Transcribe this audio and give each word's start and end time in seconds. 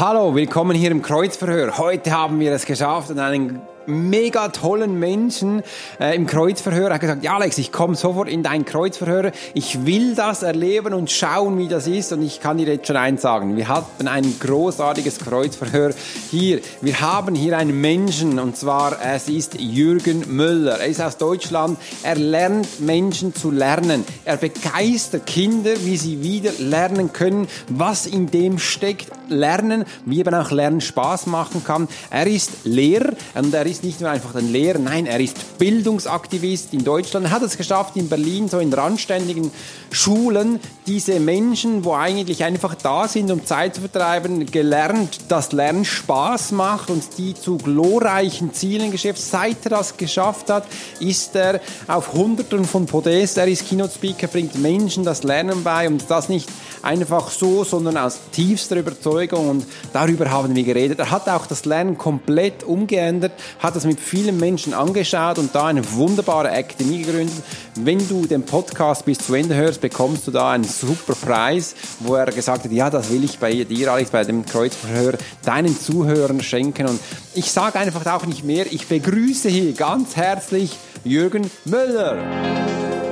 Hallo, 0.00 0.32
willkommen 0.32 0.76
hier 0.76 0.92
im 0.92 1.02
Kreuzverhör. 1.02 1.76
Heute 1.76 2.12
haben 2.12 2.38
wir 2.38 2.52
es 2.52 2.66
geschafft 2.66 3.10
und 3.10 3.18
einen 3.18 3.60
mega 3.88 4.48
tollen 4.48 4.98
Menschen 4.98 5.62
äh, 5.98 6.14
im 6.14 6.26
Kreuzverhör. 6.26 6.88
Er 6.88 6.94
hat 6.94 7.00
gesagt, 7.00 7.24
ja 7.24 7.34
Alex, 7.34 7.58
ich 7.58 7.72
komme 7.72 7.96
sofort 7.96 8.28
in 8.28 8.42
dein 8.42 8.64
Kreuzverhör. 8.64 9.32
Ich 9.54 9.86
will 9.86 10.14
das 10.14 10.42
erleben 10.42 10.94
und 10.94 11.10
schauen, 11.10 11.58
wie 11.58 11.68
das 11.68 11.86
ist. 11.86 12.12
Und 12.12 12.22
ich 12.22 12.40
kann 12.40 12.58
dir 12.58 12.66
jetzt 12.66 12.86
schon 12.86 12.96
eins 12.96 13.22
sagen. 13.22 13.56
Wir 13.56 13.68
hatten 13.68 14.06
ein 14.06 14.34
großartiges 14.38 15.18
Kreuzverhör 15.18 15.92
hier. 16.30 16.60
Wir 16.80 17.00
haben 17.00 17.34
hier 17.34 17.56
einen 17.56 17.80
Menschen 17.80 18.38
und 18.38 18.56
zwar 18.56 18.98
es 19.02 19.28
ist 19.28 19.58
Jürgen 19.58 20.24
Müller. 20.36 20.78
Er 20.80 20.86
ist 20.86 21.00
aus 21.00 21.16
Deutschland. 21.16 21.78
Er 22.02 22.16
lernt 22.16 22.80
Menschen 22.80 23.34
zu 23.34 23.50
lernen. 23.50 24.04
Er 24.24 24.36
begeistert 24.36 25.26
Kinder, 25.26 25.72
wie 25.84 25.96
sie 25.96 26.22
wieder 26.22 26.52
lernen 26.58 27.12
können, 27.12 27.48
was 27.68 28.06
in 28.06 28.30
dem 28.30 28.58
steckt. 28.58 29.08
Lernen, 29.28 29.84
wie 30.04 30.20
eben 30.20 30.34
auch 30.34 30.50
Lernen 30.50 30.80
Spaß 30.80 31.26
machen 31.26 31.64
kann. 31.64 31.88
Er 32.10 32.26
ist 32.26 32.64
Lehrer 32.64 33.12
und 33.34 33.52
er 33.54 33.66
ist 33.66 33.77
ist 33.78 33.84
nicht 33.84 34.00
nur 34.00 34.10
einfach 34.10 34.34
ein 34.34 34.50
Lehrer, 34.50 34.80
nein, 34.80 35.06
er 35.06 35.20
ist 35.20 35.56
Bildungsaktivist 35.58 36.74
in 36.74 36.82
Deutschland. 36.82 37.26
Er 37.26 37.30
hat 37.30 37.42
es 37.42 37.56
geschafft, 37.56 37.96
in 37.96 38.08
Berlin, 38.08 38.48
so 38.48 38.58
in 38.58 38.72
randständigen 38.72 39.52
Schulen, 39.92 40.58
diese 40.86 41.20
Menschen, 41.20 41.84
wo 41.84 41.94
eigentlich 41.94 42.42
einfach 42.42 42.74
da 42.74 43.06
sind, 43.06 43.30
um 43.30 43.46
Zeit 43.46 43.76
zu 43.76 43.82
vertreiben, 43.82 44.46
gelernt, 44.46 45.20
dass 45.28 45.52
Lernen 45.52 45.84
Spaß 45.84 46.50
macht 46.52 46.90
und 46.90 47.04
die 47.18 47.34
zu 47.34 47.56
glorreichen 47.56 48.52
Zielen 48.52 48.90
geschafft. 48.90 49.20
Seit 49.20 49.64
er 49.64 49.70
das 49.70 49.96
geschafft 49.96 50.50
hat, 50.50 50.64
ist 50.98 51.36
er 51.36 51.60
auf 51.86 52.12
Hunderten 52.12 52.64
von 52.64 52.86
Podest. 52.86 53.38
Er 53.38 53.46
ist 53.46 53.68
Keynote 53.68 53.94
Speaker, 53.94 54.26
bringt 54.26 54.58
Menschen 54.58 55.04
das 55.04 55.22
Lernen 55.22 55.62
bei 55.62 55.86
und 55.86 56.04
das 56.08 56.28
nicht 56.28 56.48
einfach 56.82 57.30
so, 57.30 57.64
sondern 57.64 57.96
aus 57.96 58.18
tiefster 58.32 58.76
Überzeugung 58.76 59.48
und 59.48 59.66
darüber 59.92 60.30
haben 60.30 60.54
wir 60.54 60.62
geredet. 60.62 60.98
Er 60.98 61.10
hat 61.10 61.28
auch 61.28 61.46
das 61.46 61.64
Lernen 61.64 61.98
komplett 61.98 62.64
umgeändert, 62.64 63.32
hat 63.58 63.76
das 63.76 63.84
mit 63.84 64.00
vielen 64.00 64.38
Menschen 64.38 64.74
angeschaut 64.74 65.38
und 65.38 65.54
da 65.54 65.66
eine 65.66 65.82
wunderbare 65.92 66.50
Akademie 66.50 67.02
gegründet. 67.02 67.36
Wenn 67.74 68.06
du 68.08 68.26
den 68.26 68.44
Podcast 68.44 69.04
bis 69.04 69.18
zu 69.18 69.34
Ende 69.34 69.54
hörst, 69.54 69.80
bekommst 69.80 70.26
du 70.26 70.30
da 70.30 70.52
einen 70.52 70.64
super 70.64 71.14
Preis, 71.14 71.74
wo 72.00 72.14
er 72.14 72.26
gesagt 72.26 72.64
hat, 72.64 72.72
ja, 72.72 72.90
das 72.90 73.10
will 73.10 73.24
ich 73.24 73.38
bei 73.38 73.64
dir, 73.64 73.92
Alex, 73.92 74.10
bei 74.10 74.24
dem 74.24 74.44
Kreuzverhör 74.44 75.14
deinen 75.44 75.78
Zuhörern 75.78 76.40
schenken. 76.40 76.86
Und 76.88 77.00
ich 77.34 77.50
sage 77.50 77.78
einfach 77.78 78.04
auch 78.06 78.26
nicht 78.26 78.44
mehr, 78.44 78.66
ich 78.70 78.88
begrüße 78.88 79.48
hier 79.48 79.72
ganz 79.72 80.16
herzlich 80.16 80.76
Jürgen 81.04 81.50
Müller. 81.64 82.16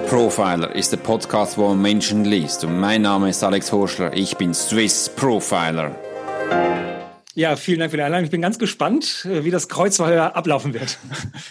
Profiler 0.08 0.74
ist 0.74 0.92
der 0.92 0.98
Podcast, 0.98 1.58
wo 1.58 1.68
man 1.68 1.82
Menschen 1.82 2.24
liest. 2.24 2.64
Und 2.64 2.78
mein 2.78 3.02
Name 3.02 3.28
ist 3.30 3.42
Alex 3.42 3.72
Horschler. 3.72 4.12
Ich 4.14 4.36
bin 4.36 4.54
Swiss 4.54 5.08
Profiler. 5.08 5.96
Ja, 7.36 7.54
vielen 7.56 7.80
Dank 7.80 7.90
für 7.90 7.98
die 7.98 8.02
Einladung. 8.02 8.24
Ich 8.24 8.30
bin 8.30 8.40
ganz 8.40 8.58
gespannt, 8.58 9.26
äh, 9.30 9.44
wie 9.44 9.50
das 9.50 9.68
Kreuzverhör 9.68 10.34
ablaufen 10.34 10.72
wird. 10.72 10.98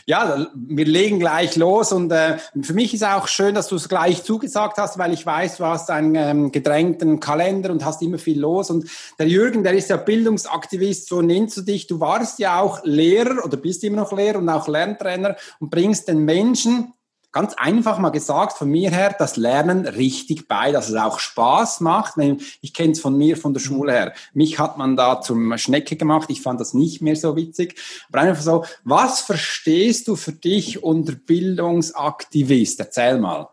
Ja, 0.08 0.48
wir 0.54 0.86
legen 0.86 1.20
gleich 1.20 1.56
los 1.56 1.92
und 1.92 2.12
äh, 2.12 2.38
für 2.62 2.74
mich 2.74 2.94
ist 2.94 3.04
auch 3.04 3.28
schön, 3.28 3.56
dass 3.56 3.68
du 3.68 3.76
es 3.76 3.90
gleich 3.90 4.24
zugesagt 4.24 4.78
hast, 4.78 4.98
weil 4.98 5.14
ich 5.14 5.26
weiß, 5.26 5.58
du 5.58 5.66
hast 5.66 5.90
einen 5.90 6.16
ähm, 6.16 6.52
gedrängten 6.52 7.20
Kalender 7.20 7.72
und 7.72 7.84
hast 7.84 8.02
immer 8.02 8.18
viel 8.18 8.40
los. 8.40 8.70
Und 8.70 8.88
der 9.20 9.28
Jürgen, 9.28 9.64
der 9.64 9.74
ist 9.74 9.90
ja 9.90 9.98
Bildungsaktivist, 9.98 11.08
so 11.08 11.22
nennst 11.22 11.58
du 11.58 11.62
dich. 11.62 11.88
Du 11.88 12.00
warst 12.00 12.40
ja 12.40 12.60
auch 12.60 12.84
Lehrer 12.84 13.44
oder 13.44 13.58
bist 13.58 13.84
immer 13.84 13.98
noch 13.98 14.12
Lehrer 14.12 14.40
und 14.40 14.50
auch 14.50 14.68
Lerntrainer 14.68 15.36
und 15.60 15.70
bringst 15.70 16.08
den 16.08 16.26
Menschen 16.26 16.94
ganz 17.36 17.54
einfach 17.56 18.00
mal 18.00 18.12
gesagt 18.12 18.58
von 18.58 18.70
mir 18.70 18.90
her, 18.92 19.14
das 19.20 19.36
Lernen 19.36 19.86
richtig 19.86 20.48
bei, 20.48 20.72
dass 20.72 20.88
es 20.88 20.96
auch 20.96 21.20
Spaß 21.20 21.82
macht. 21.82 22.14
Ich 22.62 22.74
kenne 22.74 22.94
es 22.94 23.02
von 23.02 23.18
mir, 23.18 23.36
von 23.36 23.54
der 23.54 23.62
mhm. 23.62 23.66
Schule 23.66 23.92
her. 23.92 24.14
Mich 24.34 24.58
hat 24.58 24.78
man 24.78 24.96
da 24.96 25.20
zum 25.20 25.58
Schnecke 25.58 25.98
gemacht. 25.98 26.30
Ich 26.30 26.42
fand 26.42 26.62
das 26.62 26.74
nicht 26.74 27.02
mehr 27.02 27.18
so 27.18 27.36
witzig. 27.36 27.76
Aber 28.08 28.22
einfach 28.22 28.42
so, 28.42 28.64
was 28.86 29.20
verstehst 29.20 30.08
du 30.08 30.16
für 30.16 30.32
dich 30.32 30.82
unter 30.82 31.12
Bildungsaktivist? 31.12 32.80
Erzähl 32.80 33.20
mal. 33.20 33.50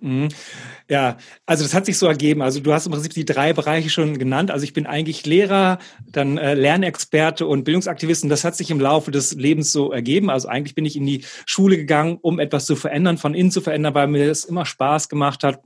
Mhm. 0.00 0.28
Ja, 0.88 1.16
also 1.46 1.64
das 1.64 1.74
hat 1.74 1.86
sich 1.86 1.98
so 1.98 2.06
ergeben. 2.06 2.42
Also 2.42 2.60
du 2.60 2.72
hast 2.72 2.86
im 2.86 2.92
Prinzip 2.92 3.14
die 3.14 3.24
drei 3.24 3.52
Bereiche 3.52 3.90
schon 3.90 4.18
genannt. 4.18 4.50
Also 4.50 4.64
ich 4.64 4.72
bin 4.72 4.86
eigentlich 4.86 5.24
Lehrer, 5.26 5.78
dann 6.06 6.38
äh, 6.38 6.54
Lernexperte 6.54 7.46
und 7.46 7.64
Bildungsaktivist. 7.64 8.22
Und 8.22 8.28
das 8.28 8.44
hat 8.44 8.56
sich 8.56 8.70
im 8.70 8.80
Laufe 8.80 9.10
des 9.10 9.34
Lebens 9.34 9.72
so 9.72 9.92
ergeben. 9.92 10.30
Also 10.30 10.48
eigentlich 10.48 10.74
bin 10.74 10.84
ich 10.84 10.96
in 10.96 11.06
die 11.06 11.24
Schule 11.46 11.76
gegangen, 11.76 12.18
um 12.20 12.38
etwas 12.38 12.66
zu 12.66 12.76
verändern, 12.76 13.18
von 13.18 13.34
innen 13.34 13.50
zu 13.50 13.60
verändern, 13.60 13.94
weil 13.94 14.06
mir 14.06 14.28
das 14.28 14.44
immer 14.44 14.66
Spaß 14.66 15.08
gemacht 15.08 15.42
hat, 15.42 15.60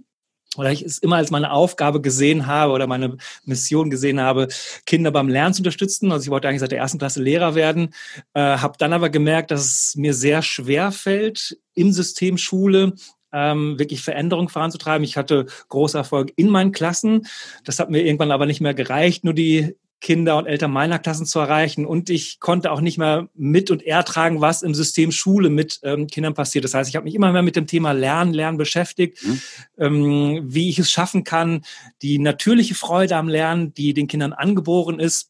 oder 0.56 0.72
ich 0.72 0.82
es 0.82 0.98
immer 0.98 1.16
als 1.16 1.30
meine 1.30 1.52
Aufgabe 1.52 2.00
gesehen 2.00 2.47
habe 2.47 2.72
oder 2.72 2.86
meine 2.86 3.16
Mission 3.44 3.88
gesehen 3.88 4.20
habe, 4.20 4.48
Kinder 4.84 5.12
beim 5.12 5.28
Lernen 5.28 5.54
zu 5.54 5.60
unterstützen. 5.60 6.10
Also 6.10 6.24
ich 6.24 6.30
wollte 6.30 6.48
eigentlich 6.48 6.60
seit 6.60 6.72
der 6.72 6.78
ersten 6.78 6.98
Klasse 6.98 7.22
Lehrer 7.22 7.54
werden, 7.54 7.94
äh, 8.34 8.41
habe 8.41 8.74
dann 8.78 8.92
aber 8.92 9.10
gemerkt, 9.10 9.52
dass 9.52 9.64
es 9.64 9.97
mir 9.97 10.12
sehr 10.12 10.42
schwer 10.42 10.91
fällt, 10.91 11.56
im 11.74 11.92
System 11.92 12.36
Schule 12.36 12.94
ähm, 13.32 13.78
wirklich 13.78 14.02
Veränderung 14.02 14.48
voranzutreiben. 14.48 15.04
Ich 15.04 15.16
hatte 15.16 15.46
großer 15.68 15.98
Erfolg 15.98 16.32
in 16.36 16.48
meinen 16.48 16.72
Klassen. 16.72 17.26
Das 17.64 17.78
hat 17.78 17.91
mir 17.91 18.02
irgendwann 18.02 18.32
aber 18.32 18.46
nicht 18.46 18.60
mehr 18.60 18.74
gereicht, 18.74 19.24
nur 19.24 19.34
die 19.34 19.74
Kinder 20.00 20.38
und 20.38 20.46
Eltern 20.46 20.70
meiner 20.70 20.98
Klassen 20.98 21.26
zu 21.26 21.38
erreichen. 21.38 21.84
Und 21.84 22.08
ich 22.08 22.41
konnte 22.41 22.72
auch 22.72 22.80
nicht 22.80 22.96
mehr 22.96 23.28
mit 23.34 23.70
und 23.70 23.82
ertragen, 23.82 24.41
was 24.41 24.62
im 24.62 24.74
System 24.74 25.12
Schule 25.12 25.50
mit 25.50 25.78
ähm, 25.82 26.06
Kindern 26.06 26.34
passiert. 26.34 26.64
Das 26.64 26.72
heißt, 26.72 26.88
ich 26.88 26.96
habe 26.96 27.04
mich 27.04 27.14
immer 27.14 27.32
mehr 27.32 27.42
mit 27.42 27.56
dem 27.56 27.66
Thema 27.66 27.92
Lernen, 27.92 28.32
Lernen 28.32 28.56
beschäftigt, 28.56 29.22
mhm. 29.22 29.41
ähm, 29.78 30.41
wie 30.44 30.70
ich 30.70 30.78
es 30.78 30.91
schaffen 30.91 31.24
kann, 31.24 31.62
die 32.00 32.18
natürliche 32.18 32.74
Freude 32.74 33.16
am 33.16 33.28
Lernen, 33.28 33.74
die 33.74 33.92
den 33.92 34.08
Kindern 34.08 34.32
angeboren 34.32 34.98
ist, 34.98 35.29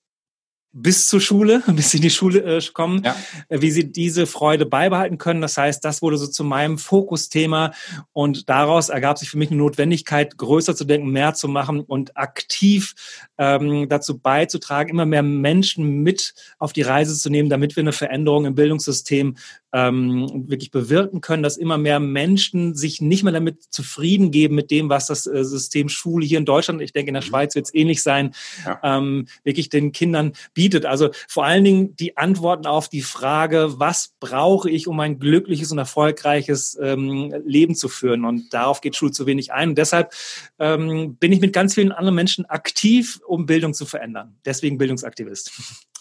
bis 0.73 1.09
zur 1.09 1.21
Schule, 1.21 1.63
bis 1.67 1.91
sie 1.91 1.99
in 1.99 2.03
die 2.03 2.11
Schule 2.11 2.41
äh, 2.41 2.61
kommen, 2.73 3.03
ja. 3.05 3.17
Äh, 3.49 3.61
wie 3.61 3.71
sie 3.71 3.91
diese 3.91 4.27
Freude 4.27 4.67
beibehalten 4.67 5.19
können. 5.19 5.41
Das 5.41 5.57
heißt, 5.57 5.85
das 5.85 6.03
wurde 6.03 6.17
so 6.17 6.27
zu 6.27 6.45
meinem 6.45 6.79
Fokusthema 6.79 7.73
und 8.13 8.49
daraus 8.49 8.89
ergab 8.89 9.19
sich 9.19 9.31
für 9.31 9.39
mich 9.39 9.51
eine 9.51 9.59
Notwendigkeit, 9.59 10.37
größer 10.37 10.77
zu 10.77 10.85
denken, 10.85 11.11
mehr 11.11 11.35
zu 11.35 11.49
machen 11.49 11.81
und 11.81 12.17
aktiv 12.17 12.95
ähm, 13.39 13.89
dazu 13.89 14.19
beizutragen, 14.19 14.91
immer 14.91 15.07
mehr 15.07 15.23
Menschen 15.23 16.03
mit 16.03 16.35
auf 16.59 16.73
die 16.73 16.83
Reise 16.83 17.17
zu 17.17 17.31
nehmen, 17.31 17.49
damit 17.49 17.77
wir 17.77 17.83
eine 17.83 17.93
Veränderung 17.93 18.45
im 18.45 18.55
Bildungssystem 18.55 19.37
ähm, 19.73 20.49
wirklich 20.49 20.71
bewirken 20.71 21.21
können, 21.21 21.43
dass 21.43 21.57
immer 21.57 21.79
mehr 21.79 22.01
Menschen 22.01 22.75
sich 22.75 23.01
nicht 23.01 23.23
mehr 23.23 23.33
damit 23.33 23.73
zufrieden 23.73 24.31
geben 24.31 24.57
mit 24.57 24.71
dem, 24.71 24.89
was 24.89 25.07
das 25.07 25.27
äh, 25.27 25.45
System 25.45 25.89
Schule 25.89 26.27
hier 26.27 26.39
in 26.39 26.45
Deutschland, 26.45 26.81
ich 26.81 26.93
denke 26.93 27.11
in 27.11 27.15
der 27.15 27.23
mhm. 27.23 27.29
Schweiz 27.29 27.55
wird 27.55 27.67
es 27.67 27.75
ähnlich 27.75 28.03
sein, 28.03 28.35
ja. 28.65 28.81
ähm, 28.83 29.27
wirklich 29.45 29.69
den 29.69 29.93
Kindern 29.93 30.33
bietet. 30.61 30.85
Also 30.85 31.09
vor 31.27 31.47
allen 31.47 31.65
Dingen 31.65 31.97
die 31.97 32.19
Antworten 32.19 32.67
auf 32.67 32.91
die 32.91 33.01
Frage, 33.01 33.81
was 33.81 34.13
brauche 34.21 34.69
ich, 34.69 34.87
um 34.89 35.01
ein 35.01 35.19
glückliches 35.19 35.73
und 35.73 35.79
erfolgreiches 35.79 36.79
ähm, 36.83 37.33
Leben 37.47 37.75
zu 37.75 37.89
führen? 37.89 38.27
Und 38.27 38.53
darauf 38.53 38.83
geht 38.83 38.95
Schule 38.95 39.11
zu 39.11 39.25
wenig 39.25 39.55
ein. 39.55 39.71
Und 39.71 39.79
deshalb 39.79 40.13
ähm, 40.59 41.17
bin 41.17 41.33
ich 41.33 41.41
mit 41.41 41.55
ganz 41.55 41.73
vielen 41.77 41.93
anderen 41.93 42.15
Menschen 42.15 42.45
aktiv, 42.45 43.21
um 43.27 43.47
Bildung 43.47 43.73
zu 43.73 43.87
verändern. 43.87 44.37
Deswegen 44.45 44.77
Bildungsaktivist. 44.77 45.51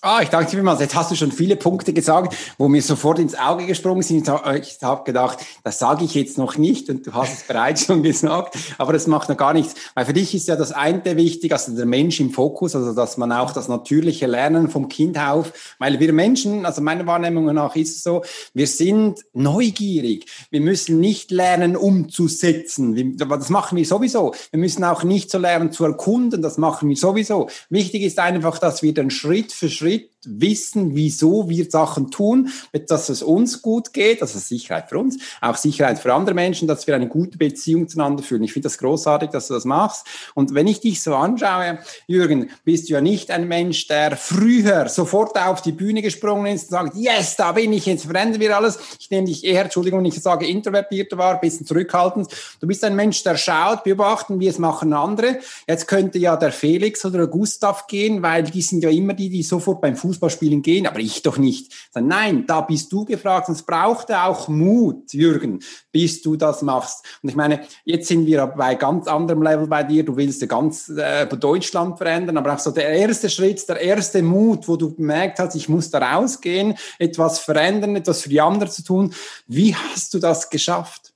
Ah, 0.01 0.21
ich 0.23 0.29
danke 0.29 0.49
dir 0.49 0.55
vielmals. 0.55 0.79
Jetzt 0.79 0.95
hast 0.95 1.11
du 1.11 1.15
schon 1.15 1.33
viele 1.33 1.57
Punkte 1.57 1.91
gesagt, 1.91 2.33
wo 2.57 2.69
mir 2.69 2.81
sofort 2.81 3.19
ins 3.19 3.35
Auge 3.37 3.65
gesprungen 3.65 4.01
sind. 4.01 4.31
Ich 4.61 4.77
habe 4.81 5.03
gedacht, 5.03 5.39
das 5.65 5.77
sage 5.77 6.05
ich 6.05 6.13
jetzt 6.15 6.37
noch 6.37 6.57
nicht 6.57 6.89
und 6.89 7.05
du 7.05 7.13
hast 7.13 7.33
es 7.33 7.43
bereits 7.43 7.83
schon 7.85 8.01
gesagt, 8.01 8.57
aber 8.77 8.93
das 8.93 9.07
macht 9.07 9.27
noch 9.27 9.35
gar 9.35 9.51
nichts. 9.51 9.75
Weil 9.95 10.05
für 10.05 10.13
dich 10.13 10.33
ist 10.33 10.47
ja 10.47 10.55
das 10.55 10.71
eine 10.71 11.03
wichtig, 11.17 11.51
also 11.51 11.75
der 11.75 11.85
Mensch 11.85 12.21
im 12.21 12.31
Fokus, 12.31 12.77
also 12.77 12.93
dass 12.93 13.17
man 13.17 13.33
auch 13.33 13.51
das 13.51 13.67
natürliche 13.67 14.25
Lernen 14.25 14.69
vom 14.69 14.87
Kind 14.87 15.19
auf, 15.19 15.51
weil 15.79 15.99
wir 15.99 16.13
Menschen, 16.13 16.65
also 16.65 16.81
meiner 16.81 17.05
Wahrnehmung 17.05 17.53
nach 17.53 17.75
ist 17.75 17.97
es 17.97 18.03
so, 18.03 18.23
wir 18.53 18.67
sind 18.67 19.19
neugierig. 19.33 20.27
Wir 20.49 20.61
müssen 20.61 21.01
nicht 21.01 21.29
lernen, 21.29 21.75
umzusetzen. 21.75 23.17
Das 23.17 23.49
machen 23.49 23.77
wir 23.77 23.85
sowieso. 23.85 24.33
Wir 24.51 24.61
müssen 24.61 24.85
auch 24.85 25.03
nicht 25.03 25.29
so 25.29 25.39
lernen 25.39 25.73
zu 25.73 25.83
erkunden, 25.83 26.41
das 26.41 26.57
machen 26.57 26.87
wir 26.87 26.95
sowieso. 26.95 27.49
Wichtig 27.69 28.03
ist 28.03 28.17
einfach, 28.17 28.59
dass 28.59 28.81
wir 28.81 28.93
dann 28.93 29.09
Schritt 29.09 29.51
für 29.51 29.67
Schritt 29.67 29.88
Schritt 29.89 30.18
wissen, 30.25 30.95
wieso 30.95 31.49
wir 31.49 31.69
Sachen 31.69 32.11
tun, 32.11 32.49
dass 32.87 33.09
es 33.09 33.23
uns 33.23 33.61
gut 33.61 33.93
geht, 33.93 34.21
also 34.21 34.37
Sicherheit 34.37 34.89
für 34.89 34.99
uns, 34.99 35.17
auch 35.41 35.55
Sicherheit 35.55 35.99
für 35.99 36.13
andere 36.13 36.35
Menschen, 36.35 36.67
dass 36.67 36.87
wir 36.87 36.95
eine 36.95 37.07
gute 37.07 37.37
Beziehung 37.37 37.87
zueinander 37.87 38.21
führen. 38.21 38.43
Ich 38.43 38.53
finde 38.53 38.67
das 38.67 38.77
großartig, 38.77 39.29
dass 39.29 39.47
du 39.47 39.53
das 39.53 39.65
machst. 39.65 40.05
Und 40.35 40.53
wenn 40.53 40.67
ich 40.67 40.81
dich 40.81 41.01
so 41.01 41.15
anschaue, 41.15 41.79
Jürgen, 42.07 42.49
bist 42.65 42.89
du 42.89 42.93
ja 42.93 43.01
nicht 43.01 43.31
ein 43.31 43.47
Mensch, 43.47 43.87
der 43.87 44.17
früher 44.17 44.89
sofort 44.89 45.37
auf 45.37 45.61
die 45.61 45.71
Bühne 45.71 46.01
gesprungen 46.01 46.53
ist 46.53 46.63
und 46.63 46.69
sagt, 46.69 46.95
yes, 46.95 47.35
da 47.37 47.53
bin 47.53 47.71
ich, 47.71 47.85
jetzt 47.85 48.05
verändern 48.05 48.41
wir 48.41 48.55
alles. 48.57 48.77
Ich 48.99 49.09
nehme 49.09 49.27
dich 49.27 49.43
eher, 49.45 49.63
Entschuldigung, 49.63 49.99
wenn 49.99 50.05
ich 50.05 50.21
sage 50.21 50.47
introvertierter 50.47 51.17
war, 51.17 51.35
ein 51.35 51.39
bisschen 51.39 51.65
zurückhaltend. 51.65 52.27
Du 52.59 52.67
bist 52.67 52.83
ein 52.83 52.95
Mensch, 52.95 53.23
der 53.23 53.37
schaut, 53.37 53.83
beobachten, 53.83 54.39
wie 54.39 54.47
es 54.47 54.59
machen 54.59 54.93
andere. 54.93 55.39
Jetzt 55.67 55.87
könnte 55.87 56.17
ja 56.19 56.35
der 56.35 56.51
Felix 56.51 57.05
oder 57.05 57.19
der 57.19 57.27
Gustav 57.27 57.87
gehen, 57.87 58.21
weil 58.21 58.43
die 58.43 58.61
sind 58.61 58.83
ja 58.83 58.89
immer 58.89 59.13
die, 59.13 59.29
die 59.29 59.43
sofort 59.43 59.79
beim 59.81 59.95
Fußball 59.95 60.08
Fußball 60.09 60.31
spielen 60.31 60.63
gehen, 60.63 60.87
aber 60.87 60.99
ich 60.99 61.21
doch 61.21 61.37
nicht. 61.37 61.71
Nein, 61.93 62.45
da 62.47 62.61
bist 62.61 62.91
du 62.91 63.05
gefragt 63.05 63.47
und 63.47 63.53
es 63.55 63.61
brauchte 63.61 64.19
auch 64.23 64.47
Mut, 64.47 65.13
Jürgen, 65.13 65.59
bis 65.91 66.23
du 66.23 66.35
das 66.35 66.63
machst. 66.63 67.05
Und 67.21 67.29
ich 67.29 67.35
meine, 67.35 67.61
jetzt 67.85 68.07
sind 68.07 68.25
wir 68.25 68.47
bei 68.47 68.73
ganz 68.73 69.07
anderem 69.07 69.43
Level 69.43 69.67
bei 69.67 69.83
dir. 69.83 70.03
Du 70.03 70.17
willst 70.17 70.47
ganz 70.49 70.89
äh, 70.89 71.27
Deutschland 71.27 71.99
verändern, 71.99 72.37
aber 72.37 72.55
auch 72.55 72.59
so 72.59 72.71
der 72.71 72.89
erste 72.89 73.29
Schritt, 73.29 73.69
der 73.69 73.79
erste 73.79 74.23
Mut, 74.23 74.67
wo 74.67 74.75
du 74.75 74.95
gemerkt 74.95 75.37
hast, 75.37 75.53
ich 75.53 75.69
muss 75.69 75.91
da 75.91 75.99
rausgehen, 75.99 76.75
etwas 76.97 77.39
verändern, 77.39 77.95
etwas 77.95 78.21
für 78.21 78.29
die 78.29 78.41
anderen 78.41 78.71
zu 78.71 78.83
tun. 78.83 79.13
Wie 79.45 79.75
hast 79.75 80.13
du 80.13 80.19
das 80.19 80.49
geschafft? 80.49 81.13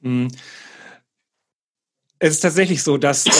Mhm. 0.00 0.28
Es 2.20 2.30
ist 2.30 2.40
tatsächlich 2.40 2.82
so, 2.82 2.96
dass 2.96 3.26
äh, 3.26 3.30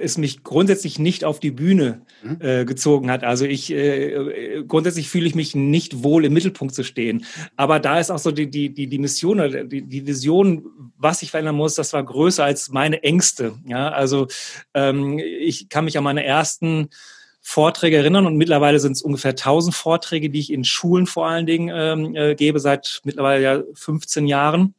es 0.00 0.16
mich 0.16 0.42
grundsätzlich 0.42 0.98
nicht 0.98 1.24
auf 1.24 1.38
die 1.38 1.50
Bühne 1.50 2.02
mhm. 2.22 2.38
äh, 2.40 2.64
gezogen 2.64 3.10
hat. 3.10 3.24
Also 3.24 3.44
ich 3.44 3.70
äh, 3.70 4.64
grundsätzlich 4.66 5.08
fühle 5.08 5.26
ich 5.26 5.34
mich 5.34 5.54
nicht 5.54 6.02
wohl 6.02 6.24
im 6.24 6.32
Mittelpunkt 6.32 6.74
zu 6.74 6.82
stehen. 6.82 7.24
Aber 7.56 7.78
da 7.78 8.00
ist 8.00 8.10
auch 8.10 8.18
so 8.18 8.30
die 8.30 8.50
die 8.50 8.72
die, 8.72 8.86
die 8.86 8.98
Mission 8.98 9.40
oder 9.40 9.64
die, 9.64 9.82
die 9.82 10.06
Vision, 10.06 10.64
was 10.96 11.22
ich 11.22 11.30
verändern 11.30 11.56
muss, 11.56 11.74
das 11.74 11.92
war 11.92 12.02
größer 12.02 12.44
als 12.44 12.70
meine 12.70 13.02
Ängste. 13.02 13.54
Ja, 13.66 13.90
also 13.90 14.28
ähm, 14.72 15.18
ich 15.18 15.68
kann 15.68 15.84
mich 15.84 15.98
an 15.98 16.04
meine 16.04 16.24
ersten 16.24 16.88
Vorträge 17.48 17.98
erinnern 17.98 18.26
und 18.26 18.36
mittlerweile 18.36 18.80
sind 18.80 18.92
es 18.92 19.02
ungefähr 19.02 19.30
1000 19.30 19.72
Vorträge, 19.74 20.30
die 20.30 20.40
ich 20.40 20.52
in 20.52 20.64
Schulen 20.64 21.06
vor 21.06 21.28
allen 21.28 21.46
Dingen 21.46 21.70
ähm, 21.72 22.14
äh, 22.16 22.34
gebe 22.34 22.58
seit 22.58 23.02
mittlerweile 23.04 23.42
ja 23.42 23.62
15 23.74 24.26
Jahren. 24.26 24.74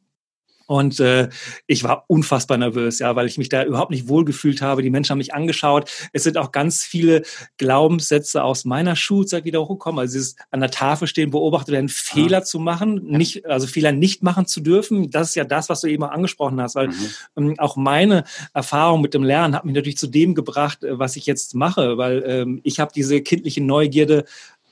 Und 0.68 1.00
äh, 1.00 1.30
ich 1.66 1.82
war 1.82 2.04
unfassbar 2.08 2.58
nervös, 2.58 2.98
ja, 2.98 3.16
weil 3.16 3.26
ich 3.26 3.38
mich 3.38 3.48
da 3.48 3.64
überhaupt 3.64 3.90
nicht 3.90 4.06
wohlgefühlt 4.06 4.60
habe. 4.60 4.82
Die 4.82 4.90
Menschen 4.90 5.12
haben 5.12 5.18
mich 5.18 5.32
angeschaut. 5.32 5.90
Es 6.12 6.24
sind 6.24 6.36
auch 6.36 6.52
ganz 6.52 6.84
viele 6.84 7.22
Glaubenssätze 7.56 8.44
aus 8.44 8.66
meiner 8.66 8.94
Schulzeit 8.94 9.46
wieder 9.46 9.62
hochgekommen. 9.62 9.98
Also 9.98 10.12
dieses 10.12 10.36
an 10.50 10.60
der 10.60 10.70
Tafel 10.70 11.08
stehen, 11.08 11.30
beobachtet 11.30 11.72
werden, 11.72 11.88
Fehler 11.88 12.38
ah. 12.38 12.44
zu 12.44 12.58
machen, 12.58 13.02
nicht, 13.06 13.46
also 13.46 13.66
Fehler 13.66 13.92
nicht 13.92 14.22
machen 14.22 14.46
zu 14.46 14.60
dürfen. 14.60 15.10
Das 15.10 15.30
ist 15.30 15.36
ja 15.36 15.44
das, 15.44 15.70
was 15.70 15.80
du 15.80 15.86
eben 15.86 16.04
angesprochen 16.04 16.60
hast, 16.60 16.74
weil 16.74 16.88
mhm. 16.88 16.94
ähm, 17.38 17.54
auch 17.58 17.76
meine 17.76 18.24
Erfahrung 18.52 19.00
mit 19.00 19.14
dem 19.14 19.22
Lernen 19.22 19.54
hat 19.54 19.64
mich 19.64 19.74
natürlich 19.74 19.96
zu 19.96 20.06
dem 20.06 20.34
gebracht, 20.34 20.84
äh, 20.84 20.98
was 20.98 21.16
ich 21.16 21.24
jetzt 21.24 21.54
mache, 21.54 21.96
weil 21.96 22.22
ähm, 22.26 22.60
ich 22.62 22.78
habe 22.78 22.92
diese 22.94 23.22
kindliche 23.22 23.64
Neugierde 23.64 24.26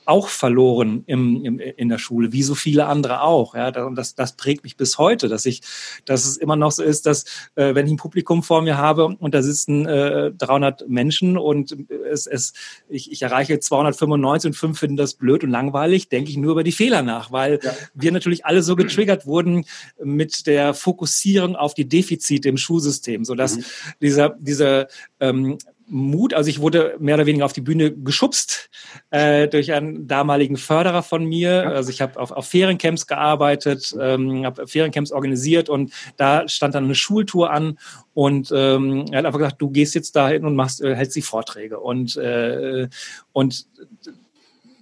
auch 0.07 0.29
verloren 0.29 1.03
im, 1.05 1.43
im, 1.43 1.59
in 1.59 1.89
der 1.89 1.97
Schule, 1.97 2.31
wie 2.31 2.43
so 2.43 2.55
viele 2.55 2.85
andere 2.85 3.21
auch. 3.21 3.55
Ja, 3.55 3.85
und 3.85 3.95
das, 3.95 4.15
das 4.15 4.33
prägt 4.33 4.63
mich 4.63 4.77
bis 4.77 4.97
heute, 4.97 5.27
dass 5.27 5.45
ich, 5.45 5.61
dass 6.05 6.25
es 6.25 6.37
immer 6.37 6.55
noch 6.55 6.71
so 6.71 6.83
ist, 6.83 7.05
dass 7.05 7.25
äh, 7.55 7.75
wenn 7.75 7.85
ich 7.85 7.93
ein 7.93 7.97
Publikum 7.97 8.43
vor 8.43 8.61
mir 8.61 8.77
habe 8.77 9.07
und 9.07 9.33
da 9.33 9.41
sitzen 9.41 9.85
äh, 9.85 10.31
300 10.31 10.87
Menschen 10.87 11.37
und 11.37 11.75
es, 12.09 12.27
es, 12.27 12.53
ich, 12.87 13.11
ich 13.11 13.21
erreiche 13.21 13.59
295 13.59 14.49
und 14.49 14.53
fünf 14.53 14.79
finden 14.79 14.97
das 14.97 15.15
blöd 15.15 15.43
und 15.43 15.49
langweilig, 15.49 16.09
denke 16.09 16.29
ich 16.29 16.37
nur 16.37 16.53
über 16.53 16.63
die 16.63 16.71
Fehler 16.71 17.01
nach, 17.01 17.31
weil 17.31 17.59
ja. 17.61 17.73
wir 17.93 18.11
natürlich 18.11 18.45
alle 18.45 18.63
so 18.63 18.75
getriggert 18.75 19.25
wurden 19.25 19.65
mit 20.01 20.47
der 20.47 20.73
Fokussierung 20.73 21.55
auf 21.55 21.73
die 21.73 21.87
Defizite 21.87 22.49
im 22.49 22.57
Schulsystem, 22.57 23.25
so 23.25 23.35
dass 23.35 23.57
mhm. 23.57 23.63
dieser, 24.01 24.29
dieser 24.39 24.87
ähm, 25.19 25.57
Mut. 25.87 26.33
Also 26.33 26.49
ich 26.49 26.59
wurde 26.59 26.95
mehr 26.99 27.15
oder 27.15 27.25
weniger 27.25 27.45
auf 27.45 27.53
die 27.53 27.61
Bühne 27.61 27.91
geschubst 27.91 28.69
äh, 29.09 29.47
durch 29.47 29.71
einen 29.71 30.07
damaligen 30.07 30.57
Förderer 30.57 31.01
von 31.01 31.25
mir. 31.25 31.67
Also 31.67 31.89
ich 31.89 32.01
habe 32.01 32.19
auf, 32.19 32.31
auf 32.31 32.47
Feriencamps 32.47 33.07
gearbeitet, 33.07 33.95
ähm, 33.99 34.45
habe 34.45 34.67
Feriencamps 34.67 35.11
organisiert 35.11 35.69
und 35.69 35.93
da 36.17 36.47
stand 36.47 36.75
dann 36.75 36.85
eine 36.85 36.95
Schultour 36.95 37.51
an 37.51 37.79
und 38.13 38.51
ähm, 38.53 39.05
er 39.11 39.19
hat 39.19 39.25
einfach 39.25 39.39
gesagt, 39.39 39.61
du 39.61 39.69
gehst 39.69 39.95
jetzt 39.95 40.15
dahin 40.15 40.45
und 40.45 40.55
machst, 40.55 40.81
äh, 40.81 40.95
hältst 40.95 41.15
die 41.15 41.21
Vorträge 41.21 41.79
und 41.79 42.17
äh, 42.17 42.89
und 43.31 43.67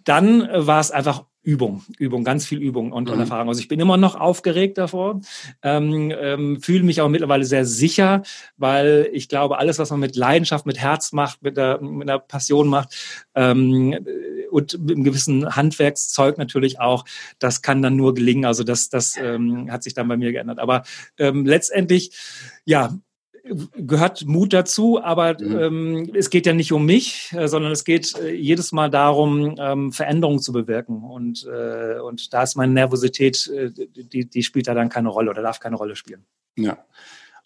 dann 0.06 0.48
war 0.52 0.80
es 0.80 0.92
einfach 0.92 1.26
Übung, 1.46 1.84
Übung, 2.00 2.24
ganz 2.24 2.46
viel 2.46 2.60
Übung 2.60 2.92
und, 2.92 3.14
mhm. 3.14 3.20
Erfahrung. 3.20 3.50
Also 3.50 3.62
ich 3.62 3.68
bin 3.68 3.80
immer 3.80 3.98
noch 3.98 4.16
aufgeregt 4.16 4.80
davor, 4.80 5.22
ähm, 5.62 6.12
ähm, 6.20 6.60
fühle 6.60 6.84
mich 6.84 7.02
auch 7.02 7.08
mittlerweile 7.08 7.46
sehr 7.46 7.66
sicher, 7.66 8.24
weil 8.58 9.08
ich 9.14 9.30
glaube, 9.30 9.60
alles, 9.60 9.78
was 9.78 9.92
man 9.92 10.00
mit 10.00 10.16
Leidenschaft, 10.16 10.66
mit 10.66 10.80
Herz 10.80 11.14
macht, 11.14 11.44
mit 11.44 11.56
der, 11.56 11.80
mit 11.82 12.10
der 12.10 12.18
Passion 12.18 12.68
macht 12.68 12.96
ähm, 13.36 13.96
und 14.50 14.80
mit 14.82 14.96
einem 14.96 15.04
gewissen 15.04 15.56
Handwerkszeug 15.56 16.40
natürlich 16.40 16.80
auch, 16.80 17.06
das 17.38 17.62
kann 17.62 17.84
dann 17.84 17.96
nur 17.96 18.16
gelingen. 18.16 18.46
Also 18.46 18.64
das, 18.64 18.90
das 18.90 19.16
ähm, 19.18 19.72
hat 19.72 19.84
sich 19.84 19.94
dann 19.94 20.08
bei 20.08 20.18
mir 20.18 20.32
geändert. 20.32 20.58
Aber 20.58 20.82
ähm, 21.20 21.46
letztendlich, 21.46 22.12
ja, 22.66 22.96
gehört 23.76 24.26
Mut 24.26 24.54
dazu, 24.54 25.02
aber 25.02 25.36
mhm. 25.40 25.60
ähm, 25.60 26.12
es 26.16 26.30
geht 26.30 26.46
ja 26.46 26.54
nicht 26.54 26.72
um 26.72 26.86
mich, 26.86 27.32
äh, 27.34 27.48
sondern 27.48 27.72
es 27.72 27.84
geht 27.84 28.18
äh, 28.18 28.34
jedes 28.34 28.72
Mal 28.72 28.90
darum, 28.90 29.56
ähm, 29.60 29.92
Veränderungen 29.92 30.40
zu 30.40 30.52
bewirken. 30.52 31.04
Und, 31.04 31.46
äh, 31.46 32.00
und 32.00 32.34
da 32.34 32.44
ist 32.44 32.56
meine 32.56 32.74
Nervosität, 32.74 33.48
äh, 33.48 33.72
die, 33.72 34.30
die 34.30 34.44
spielt 34.44 34.68
da 34.68 34.74
dann 34.74 34.90
keine 34.90 35.10
Rolle 35.10 35.30
oder 35.30 35.42
darf 35.42 35.60
keine 35.60 35.76
Rolle 35.76 35.96
spielen. 35.96 36.26
Ja. 36.58 36.78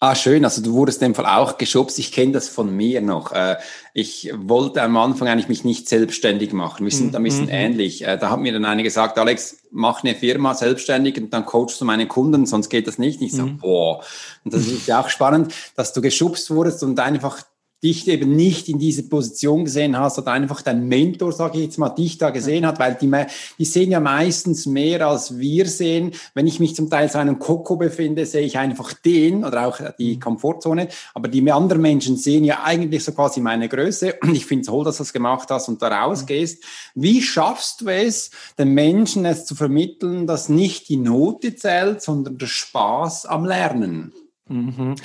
Ah, 0.02 0.14
schön. 0.14 0.46
Also 0.46 0.62
du 0.62 0.72
wurdest 0.72 1.02
in 1.02 1.08
dem 1.08 1.14
Fall 1.14 1.26
auch 1.26 1.58
geschubst. 1.58 1.98
Ich 1.98 2.10
kenne 2.10 2.32
das 2.32 2.48
von 2.48 2.74
mir 2.74 3.02
noch. 3.02 3.32
Äh, 3.32 3.56
ich 3.92 4.32
wollte 4.34 4.80
am 4.80 4.96
Anfang 4.96 5.28
eigentlich 5.28 5.48
mich 5.50 5.62
nicht 5.62 5.90
selbstständig 5.90 6.54
machen. 6.54 6.86
Wir 6.86 6.90
sind 6.90 7.10
mhm. 7.10 7.16
ein 7.16 7.22
bisschen 7.22 7.44
mhm. 7.44 7.50
ähnlich. 7.50 8.06
Äh, 8.06 8.16
da 8.16 8.30
hat 8.30 8.40
mir 8.40 8.54
dann 8.54 8.64
einer 8.64 8.82
gesagt, 8.82 9.18
Alex, 9.18 9.58
mach 9.70 10.02
eine 10.02 10.14
Firma 10.14 10.54
selbstständig 10.54 11.18
und 11.20 11.34
dann 11.34 11.44
coachst 11.44 11.78
du 11.82 11.84
meine 11.84 12.08
Kunden, 12.08 12.46
sonst 12.46 12.70
geht 12.70 12.86
das 12.86 12.96
nicht. 12.96 13.20
Ich 13.20 13.32
so, 13.32 13.42
mhm. 13.42 13.58
boah. 13.58 14.02
Und 14.42 14.54
das 14.54 14.66
ist 14.66 14.86
ja 14.86 15.02
auch 15.02 15.10
spannend, 15.10 15.52
dass 15.76 15.92
du 15.92 16.00
geschubst 16.00 16.50
wurdest 16.50 16.82
und 16.82 16.98
einfach 16.98 17.42
dich 17.82 18.06
eben 18.08 18.36
nicht 18.36 18.68
in 18.68 18.78
diese 18.78 19.04
Position 19.04 19.64
gesehen 19.64 19.98
hast 19.98 20.18
oder 20.18 20.32
einfach 20.32 20.60
dein 20.62 20.86
Mentor, 20.86 21.32
sage 21.32 21.58
ich 21.58 21.64
jetzt 21.64 21.78
mal, 21.78 21.88
dich 21.88 22.18
da 22.18 22.30
gesehen 22.30 22.66
hat, 22.66 22.78
weil 22.78 22.94
die, 23.00 23.10
die 23.58 23.64
sehen 23.64 23.90
ja 23.90 24.00
meistens 24.00 24.66
mehr 24.66 25.06
als 25.06 25.38
wir 25.38 25.66
sehen. 25.66 26.12
Wenn 26.34 26.46
ich 26.46 26.60
mich 26.60 26.74
zum 26.74 26.90
Teil 26.90 27.08
so 27.08 27.18
einem 27.18 27.38
Koko 27.38 27.76
befinde, 27.76 28.26
sehe 28.26 28.42
ich 28.42 28.58
einfach 28.58 28.92
den 28.92 29.44
oder 29.44 29.66
auch 29.66 29.80
die 29.98 30.16
mhm. 30.16 30.20
Komfortzone, 30.20 30.88
aber 31.14 31.28
die 31.28 31.50
anderen 31.50 31.82
Menschen 31.82 32.16
sehen 32.16 32.44
ja 32.44 32.62
eigentlich 32.64 33.02
so 33.02 33.12
quasi 33.12 33.40
meine 33.40 33.68
Größe 33.68 34.16
und 34.22 34.34
ich 34.36 34.46
finde 34.46 34.62
es 34.62 34.66
toll, 34.66 34.84
dass 34.84 34.98
du 34.98 35.02
das 35.02 35.12
gemacht 35.12 35.48
hast 35.50 35.68
und 35.68 35.80
da 35.80 35.88
rausgehst. 35.88 36.62
Wie 36.94 37.22
schaffst 37.22 37.80
du 37.80 37.88
es, 37.88 38.30
den 38.58 38.74
Menschen 38.74 39.24
es 39.24 39.46
zu 39.46 39.54
vermitteln, 39.54 40.26
dass 40.26 40.48
nicht 40.48 40.88
die 40.88 40.96
Note 40.96 41.54
zählt, 41.56 42.02
sondern 42.02 42.38
der 42.38 42.46
Spaß 42.46 43.26
am 43.26 43.44
Lernen? 43.44 44.12
Mhm. 44.50 44.96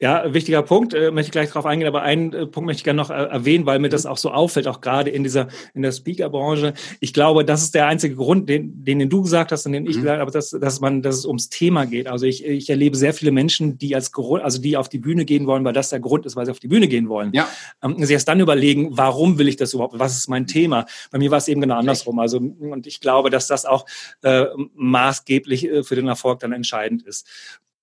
Ja, 0.00 0.32
wichtiger 0.32 0.62
Punkt, 0.62 0.94
äh, 0.94 1.10
möchte 1.10 1.28
ich 1.28 1.32
gleich 1.32 1.48
darauf 1.48 1.66
eingehen, 1.66 1.86
aber 1.86 2.02
einen 2.02 2.32
äh, 2.32 2.46
Punkt 2.46 2.66
möchte 2.66 2.80
ich 2.80 2.84
gerne 2.84 2.96
noch 2.96 3.10
äh, 3.10 3.14
erwähnen, 3.14 3.66
weil 3.66 3.78
mir 3.78 3.90
das 3.90 4.06
auch 4.06 4.16
so 4.16 4.30
auffällt, 4.30 4.66
auch 4.66 4.80
gerade 4.80 5.10
in 5.10 5.22
dieser, 5.22 5.48
in 5.74 5.82
der 5.82 5.92
Speaker-Branche. 5.92 6.72
Ich 7.00 7.12
glaube, 7.12 7.44
das 7.44 7.62
ist 7.62 7.74
der 7.74 7.86
einzige 7.86 8.16
Grund, 8.16 8.48
den, 8.48 8.82
den, 8.82 8.98
den 8.98 9.10
du 9.10 9.22
gesagt 9.22 9.52
hast 9.52 9.66
und 9.66 9.72
den 9.72 9.84
ich 9.84 9.96
mhm. 9.96 10.00
gesagt 10.00 10.20
habe, 10.20 10.30
dass, 10.30 10.50
dass 10.50 10.80
man, 10.80 11.02
dass 11.02 11.16
es 11.16 11.26
ums 11.26 11.50
Thema 11.50 11.84
geht. 11.84 12.06
Also 12.06 12.24
ich, 12.24 12.46
ich 12.46 12.70
erlebe 12.70 12.96
sehr 12.96 13.12
viele 13.12 13.30
Menschen, 13.30 13.76
die 13.76 13.94
als 13.94 14.10
Grund, 14.10 14.42
also 14.42 14.60
die 14.60 14.78
auf 14.78 14.88
die 14.88 14.98
Bühne 14.98 15.26
gehen 15.26 15.46
wollen, 15.46 15.64
weil 15.64 15.74
das 15.74 15.90
der 15.90 16.00
Grund 16.00 16.24
ist, 16.24 16.34
weil 16.34 16.46
sie 16.46 16.52
auf 16.52 16.60
die 16.60 16.68
Bühne 16.68 16.88
gehen 16.88 17.10
wollen. 17.10 17.30
Ja. 17.34 17.46
Ähm, 17.82 18.02
sie 18.02 18.14
erst 18.14 18.28
dann 18.28 18.40
überlegen, 18.40 18.96
warum 18.96 19.38
will 19.38 19.48
ich 19.48 19.56
das 19.56 19.74
überhaupt? 19.74 19.98
Was 19.98 20.16
ist 20.16 20.28
mein 20.28 20.46
Thema? 20.46 20.86
Bei 21.10 21.18
mir 21.18 21.30
war 21.30 21.38
es 21.38 21.48
eben 21.48 21.60
genau 21.60 21.76
andersrum. 21.76 22.18
Also, 22.18 22.38
und 22.38 22.86
ich 22.86 23.00
glaube, 23.00 23.28
dass 23.28 23.48
das 23.48 23.66
auch 23.66 23.84
äh, 24.22 24.46
maßgeblich 24.74 25.68
äh, 25.68 25.82
für 25.82 25.94
den 25.94 26.08
Erfolg 26.08 26.40
dann 26.40 26.52
entscheidend 26.52 27.02
ist. 27.02 27.26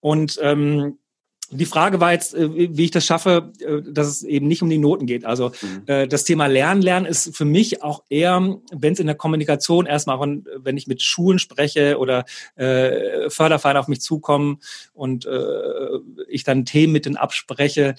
Und 0.02 0.40
ähm, 0.42 0.98
die 1.52 1.66
Frage 1.66 2.00
war 2.00 2.14
jetzt, 2.14 2.34
äh, 2.34 2.50
wie 2.76 2.86
ich 2.86 2.92
das 2.92 3.06
schaffe, 3.06 3.52
äh, 3.60 3.82
dass 3.82 4.08
es 4.08 4.24
eben 4.24 4.48
nicht 4.48 4.62
um 4.62 4.70
die 4.70 4.78
Noten 4.78 5.06
geht. 5.06 5.26
Also 5.26 5.52
mhm. 5.62 5.84
Äh, 5.86 6.08
das 6.08 6.24
Thema 6.24 6.48
Lernen, 6.48 6.82
Lernen 6.82 7.06
ist 7.06 7.36
für 7.36 7.46
mich 7.46 7.84
auch 7.84 8.04
eher, 8.10 8.58
wenn 8.72 8.94
es 8.94 9.00
in 9.00 9.08
der 9.08 9.16
Kommunikation 9.16 9.86
erstmal, 9.86 10.20
wenn 10.20 10.78
ich 10.78 10.88
mit 10.88 11.02
Schulen 11.02 11.40
spreche 11.40 11.98
oder 11.98 12.26
äh, 12.56 13.30
Fördervereine 13.30 13.80
auf 13.80 13.88
mich 13.88 14.02
zukommen 14.02 14.60
und 14.94 15.26
äh, 15.26 16.00
ich 16.28 16.44
dann 16.44 16.66
Themen 16.66 16.94
mit 16.94 17.06
denen 17.06 17.18
abspreche, 17.18 17.96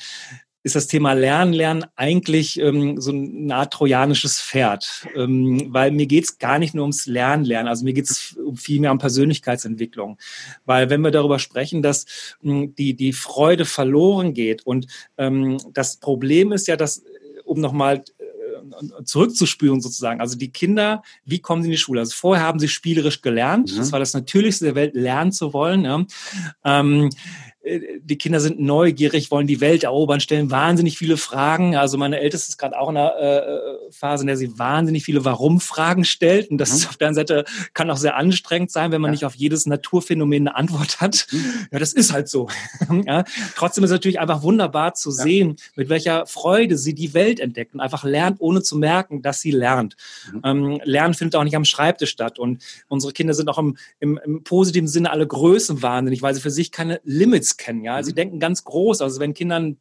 ist 0.65 0.77
das 0.77 0.87
Thema 0.87 1.13
Lernen, 1.13 1.53
Lernen 1.53 1.85
eigentlich 1.97 2.59
ähm, 2.61 3.01
so 3.01 3.11
eine 3.11 3.55
Art 3.55 3.73
trojanisches 3.73 4.41
Pferd. 4.41 5.07
Ähm, 5.17 5.67
weil 5.69 5.91
mir 5.91 6.07
geht's 6.07 6.39
gar 6.39 6.59
nicht 6.59 6.75
nur 6.75 6.85
ums 6.85 7.07
Lernen, 7.07 7.45
Lernen, 7.45 7.69
also 7.69 7.85
mir 7.85 7.93
geht's 7.93 8.37
viel 8.55 8.81
mehr 8.81 8.93
um 8.93 8.99
Persönlichkeitsentwicklung. 8.99 10.19
Weil 10.65 10.89
wenn 10.89 11.01
wir 11.01 11.11
darüber 11.11 11.39
sprechen, 11.39 11.83
dass 11.83 12.07
ähm, 12.45 12.75
die, 12.77 12.95
die 12.95 13.13
Freude 13.13 13.65
verloren 13.65 14.35
geht 14.35 14.65
und 14.65 14.87
ähm, 15.19 15.59
das 15.73 15.97
Problem 15.97 16.53
ist 16.53 16.69
ja, 16.69 16.77
dass, 16.77 16.99
äh, 16.99 17.03
um 17.45 17.61
nochmal 17.61 18.05
äh, 18.19 19.05
zurückzuspüren 19.05 19.81
sozusagen. 19.81 20.21
Also 20.21 20.39
die 20.39 20.53
Kinder, 20.53 21.03
wie 21.25 21.41
kommen 21.41 21.63
sie 21.63 21.69
in 21.69 21.73
die 21.73 21.79
Schule? 21.79 22.01
Also 22.01 22.15
vorher 22.15 22.45
haben 22.45 22.61
sie 22.61 22.69
spielerisch 22.69 23.21
gelernt. 23.21 23.73
Mhm. 23.73 23.79
Das 23.79 23.91
war 23.91 23.99
das 23.99 24.15
Natürlichste 24.15 24.67
der 24.67 24.75
Welt, 24.77 24.95
lernen 24.95 25.33
zu 25.33 25.53
wollen. 25.53 25.85
Ja. 25.85 26.05
Ähm, 26.65 27.07
äh, 27.07 27.52
die 27.65 28.19
Kinder 28.19 28.41
sind 28.41 28.61
neugierig, 28.61 29.31
wollen 29.31 29.47
die 29.47 29.61
Welt 29.61 29.85
erobern, 29.85 30.21
stellen 30.21 30.51
wahnsinnig 30.51 30.99
viele 30.99 31.17
Fragen. 31.17 31.77
Also 31.77 31.97
meine 31.97 32.19
Älteste 32.19 32.51
ist 32.51 32.59
gerade 32.59 32.77
auch 32.79 32.91
in 32.91 32.97
einer 32.97 33.17
äh, 33.17 33.59
Phase, 33.91 34.25
in 34.25 34.27
der 34.27 34.37
sie 34.37 34.59
wahnsinnig 34.59 35.05
viele 35.05 35.25
Warum-Fragen 35.25 36.05
stellt. 36.05 36.51
Und 36.51 36.59
das 36.59 36.71
mhm. 36.71 36.77
ist 36.77 36.89
auf 36.89 36.97
der 36.97 37.09
einen 37.09 37.15
Seite 37.15 37.45
kann 37.73 37.89
auch 37.91 37.97
sehr 37.97 38.17
anstrengend 38.17 38.73
sein, 38.73 38.91
wenn 38.91 39.01
man 39.01 39.11
ja. 39.11 39.13
nicht 39.13 39.25
auf 39.25 39.37
jedes 39.37 39.67
Naturphänomen 39.67 40.49
eine 40.49 40.57
Antwort 40.57 41.01
hat. 41.01 41.29
Mhm. 41.31 41.69
Ja, 41.71 41.79
das 41.79 41.93
ist 41.93 42.13
halt 42.13 42.29
so. 42.29 42.49
ja. 43.07 43.25
Trotzdem 43.55 43.85
ist 43.85 43.91
es 43.91 43.95
natürlich 43.95 44.19
einfach 44.19 44.43
wunderbar 44.43 44.95
zu 44.95 45.11
ja. 45.11 45.23
sehen, 45.23 45.57
mit 45.77 45.89
welcher 45.89 46.27
Freude 46.27 46.77
sie 46.77 46.95
die 46.95 47.15
Welt 47.15 47.39
entdeckt 47.39 47.75
und 47.75 47.81
einfach 47.81 48.03
lernt, 48.03 48.41
ohne 48.41 48.63
zu 48.63 48.77
merken, 48.77 49.23
dass 49.23 49.41
sie 49.41 49.53
lernt. 49.53 49.97
Mhm. 50.33 50.41
Ähm, 50.45 50.81
Lernen 50.83 51.15
findet 51.15 51.37
auch 51.37 51.45
nicht 51.45 51.57
am 51.57 51.65
Schreibtisch 51.65 52.11
statt. 52.11 52.41
Und 52.41 52.61
unsere 52.89 53.13
Kinder 53.13 53.35
sind 53.35 53.49
auch 53.49 53.59
im, 53.59 53.77
im, 54.01 54.19
im 54.25 54.43
positiven 54.43 54.89
Sinne 54.89 55.13
alle 55.13 55.29
Größen 55.29 55.81
wahnsinnig, 55.81 56.23
weil 56.23 56.35
sie 56.35 56.41
für 56.41 56.51
sich 56.51 56.73
keine 56.73 57.01
Limits 57.05 57.52
kennen. 57.57 57.85
Ja, 57.85 58.03
sie 58.03 58.13
mhm. 58.13 58.17
denken 58.17 58.41
ganz 58.41 58.65
groß. 58.65 59.01
Also 59.01 59.21
wenn 59.21 59.35
Kinder 59.35 59.57
einen 59.57 59.79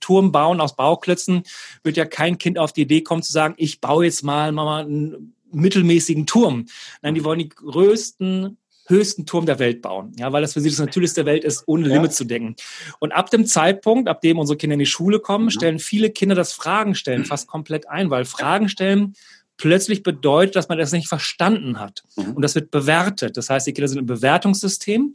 Turm 0.00 0.32
bauen 0.32 0.60
aus 0.60 0.76
Bauklötzen, 0.76 1.42
wird 1.82 1.96
ja 1.96 2.04
kein 2.04 2.38
Kind 2.38 2.58
auf 2.58 2.72
die 2.72 2.82
Idee 2.82 3.02
kommen 3.02 3.22
zu 3.22 3.32
sagen, 3.32 3.54
ich 3.56 3.80
baue 3.80 4.04
jetzt 4.04 4.22
mal, 4.22 4.52
mal 4.52 4.84
einen 4.84 5.34
mittelmäßigen 5.52 6.26
Turm. 6.26 6.66
Nein, 7.02 7.14
die 7.14 7.20
mhm. 7.20 7.24
wollen 7.24 7.38
die 7.38 7.48
größten 7.48 8.56
höchsten 8.86 9.24
Turm 9.24 9.46
der 9.46 9.58
Welt 9.58 9.82
bauen, 9.82 10.12
ja, 10.18 10.32
weil 10.32 10.42
das 10.42 10.52
für 10.52 10.60
sie 10.60 10.68
das 10.68 10.78
Natürlichste 10.78 11.24
der 11.24 11.32
Welt 11.32 11.44
ist, 11.44 11.64
ohne 11.66 11.88
ja. 11.88 11.94
Limit 11.94 12.12
zu 12.12 12.24
denken. 12.24 12.54
Und 12.98 13.12
ab 13.12 13.30
dem 13.30 13.46
Zeitpunkt, 13.46 14.08
ab 14.08 14.20
dem 14.20 14.38
unsere 14.38 14.56
Kinder 14.56 14.74
in 14.74 14.80
die 14.80 14.86
Schule 14.86 15.20
kommen, 15.20 15.46
mhm. 15.46 15.50
stellen 15.50 15.78
viele 15.78 16.10
Kinder 16.10 16.34
das 16.34 16.52
Fragen 16.52 16.94
stellen 16.94 17.24
fast 17.24 17.46
komplett 17.46 17.88
ein, 17.88 18.10
weil 18.10 18.24
Fragen 18.24 18.68
stellen 18.68 19.14
plötzlich 19.56 20.02
bedeutet, 20.02 20.56
dass 20.56 20.68
man 20.68 20.78
das 20.78 20.92
nicht 20.92 21.08
verstanden 21.08 21.78
hat. 21.78 22.02
Mhm. 22.16 22.32
Und 22.32 22.42
das 22.42 22.54
wird 22.54 22.70
bewertet. 22.70 23.36
Das 23.36 23.50
heißt, 23.50 23.66
die 23.66 23.72
Kinder 23.72 23.88
sind 23.88 23.98
im 23.98 24.06
Bewertungssystem 24.06 25.14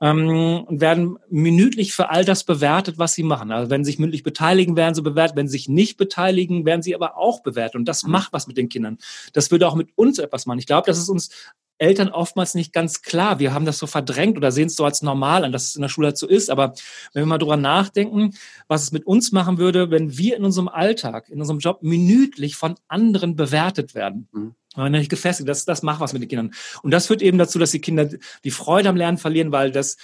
ähm, 0.00 0.64
und 0.66 0.80
werden 0.80 1.18
minütlich 1.28 1.92
für 1.92 2.10
all 2.10 2.24
das 2.24 2.44
bewertet, 2.44 2.98
was 2.98 3.14
sie 3.14 3.22
machen. 3.22 3.52
Also 3.52 3.70
wenn 3.70 3.84
sie 3.84 3.92
sich 3.92 3.98
mündlich 3.98 4.22
beteiligen, 4.22 4.76
werden 4.76 4.94
sie 4.94 5.02
bewertet. 5.02 5.36
Wenn 5.36 5.48
sie 5.48 5.58
sich 5.58 5.68
nicht 5.68 5.96
beteiligen, 5.96 6.64
werden 6.64 6.82
sie 6.82 6.94
aber 6.94 7.16
auch 7.16 7.42
bewertet. 7.42 7.76
Und 7.76 7.84
das 7.86 8.04
mhm. 8.04 8.12
macht 8.12 8.32
was 8.32 8.46
mit 8.46 8.56
den 8.56 8.68
Kindern. 8.68 8.98
Das 9.32 9.50
würde 9.50 9.68
auch 9.68 9.74
mit 9.74 9.90
uns 9.94 10.18
etwas 10.18 10.46
machen. 10.46 10.58
Ich 10.58 10.66
glaube, 10.66 10.86
das 10.86 10.98
ist 10.98 11.08
uns 11.08 11.30
Eltern 11.78 12.08
oftmals 12.08 12.54
nicht 12.54 12.72
ganz 12.72 13.02
klar. 13.02 13.38
Wir 13.38 13.52
haben 13.52 13.66
das 13.66 13.78
so 13.78 13.86
verdrängt 13.86 14.36
oder 14.36 14.52
sehen 14.52 14.66
es 14.66 14.76
so 14.76 14.84
als 14.84 15.02
normal 15.02 15.44
an, 15.44 15.52
dass 15.52 15.64
es 15.64 15.76
in 15.76 15.82
der 15.82 15.88
Schule 15.88 16.08
halt 16.08 16.18
so 16.18 16.26
ist. 16.26 16.50
Aber 16.50 16.74
wenn 17.12 17.22
wir 17.22 17.26
mal 17.26 17.38
drüber 17.38 17.56
nachdenken, 17.56 18.34
was 18.68 18.82
es 18.82 18.92
mit 18.92 19.06
uns 19.06 19.32
machen 19.32 19.58
würde, 19.58 19.90
wenn 19.90 20.16
wir 20.16 20.36
in 20.36 20.44
unserem 20.44 20.68
Alltag, 20.68 21.28
in 21.28 21.40
unserem 21.40 21.58
Job 21.58 21.82
minütlich 21.82 22.56
von 22.56 22.76
anderen 22.88 23.36
bewertet 23.36 23.94
werden. 23.94 24.28
Mhm. 24.32 24.54
Man 24.76 24.92
nicht 24.92 25.08
gefestigt, 25.08 25.48
das, 25.48 25.64
das 25.64 25.82
macht 25.82 26.00
was 26.00 26.12
mit 26.12 26.20
den 26.20 26.28
Kindern. 26.28 26.52
Und 26.82 26.90
das 26.90 27.06
führt 27.06 27.22
eben 27.22 27.38
dazu, 27.38 27.58
dass 27.58 27.70
die 27.70 27.80
Kinder 27.80 28.10
die 28.44 28.50
Freude 28.50 28.90
am 28.90 28.96
Lernen 28.96 29.16
verlieren, 29.16 29.50
weil 29.50 29.70
das 29.70 29.96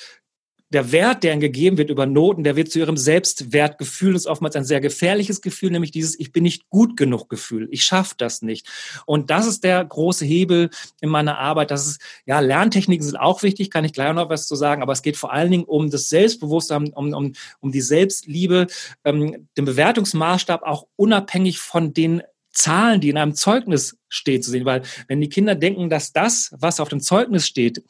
der 0.73 0.91
Wert, 0.91 1.23
der 1.23 1.33
ihnen 1.33 1.41
gegeben 1.41 1.77
wird 1.77 1.91
über 1.91 2.07
Noten, 2.07 2.45
der 2.45 2.57
wird 2.57 2.71
zu 2.71 2.79
ihrem 2.79 2.97
Selbstwertgefühl. 2.97 4.15
Das 4.15 4.23
ist 4.23 4.27
oftmals 4.27 4.57
ein 4.57 4.65
sehr 4.65 4.81
gefährliches 4.81 5.43
Gefühl, 5.43 5.71
nämlich 5.71 5.91
dieses 5.91 6.19
Ich 6.19 6.33
bin 6.33 6.43
nicht 6.43 6.69
gut 6.71 6.97
genug 6.97 7.29
Gefühl. 7.29 7.69
Ich 7.71 7.85
schaffe 7.85 8.15
das 8.17 8.43
nicht. 8.43 8.67
Und 9.05 9.31
das 9.31 9.47
ist 9.47 9.65
der 9.65 9.85
große 9.85 10.25
Hebel 10.25 10.71
in 11.01 11.11
meiner 11.11 11.39
Arbeit. 11.39 11.71
Das 11.71 11.87
ist, 11.87 12.01
ja, 12.25 12.41
Lerntechniken 12.41 13.05
sind 13.05 13.17
auch 13.17 13.43
wichtig, 13.43 13.71
kann 13.71 13.85
ich 13.85 13.93
gleich 13.93 14.13
noch 14.15 14.31
was 14.31 14.47
zu 14.47 14.57
sagen, 14.57 14.83
aber 14.83 14.93
es 14.93 15.03
geht 15.03 15.17
vor 15.17 15.33
allen 15.33 15.51
Dingen 15.51 15.65
um 15.65 15.91
das 15.91 16.09
Selbstbewusstsein, 16.09 16.93
um, 16.93 17.13
um, 17.13 17.33
um 17.61 17.73
die 17.73 17.81
Selbstliebe, 17.81 18.67
ähm, 19.05 19.49
den 19.57 19.65
Bewertungsmaßstab 19.65 20.63
auch 20.63 20.87
unabhängig 20.97 21.59
von 21.59 21.93
den 21.93 22.23
Zahlen, 22.53 23.01
die 23.01 23.09
in 23.09 23.17
einem 23.19 23.35
Zeugnis 23.35 23.97
steht, 24.09 24.45
zu 24.45 24.51
sehen. 24.51 24.65
Weil 24.65 24.83
wenn 25.09 25.21
die 25.21 25.29
Kinder 25.29 25.55
denken, 25.55 25.91
dass 25.91 26.13
das, 26.13 26.51
was 26.59 26.81
auf 26.81 26.89
dem 26.89 27.01
Zeugnis 27.01 27.47
steht, 27.47 27.83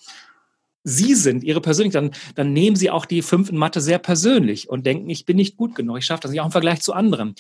Sie 0.85 1.15
sind, 1.15 1.45
Ihre 1.45 1.61
Persönlichkeit, 1.61 2.03
dann, 2.03 2.11
dann 2.35 2.53
nehmen 2.53 2.77
Sie 2.77 2.91
auch 2.91 3.07
die 3.07 3.23
fünf 3.23 3.51
in 3.51 3.57
Mathe 3.57 3.81
sehr 3.81 3.99
persönlich 3.99 4.69
und 4.69 4.85
denken, 4.85 5.09
ich 5.11 5.27
bin 5.27 5.37
nicht 5.37 5.57
gut 5.57 5.75
genug, 5.75 5.99
ich 5.99 6.05
schaffe 6.05 6.23
das 6.23 6.31
nicht, 6.31 6.41
auch 6.41 6.47
im 6.47 6.53
Vergleich 6.53 6.81
zu 6.81 6.93
anderen. 6.93 7.35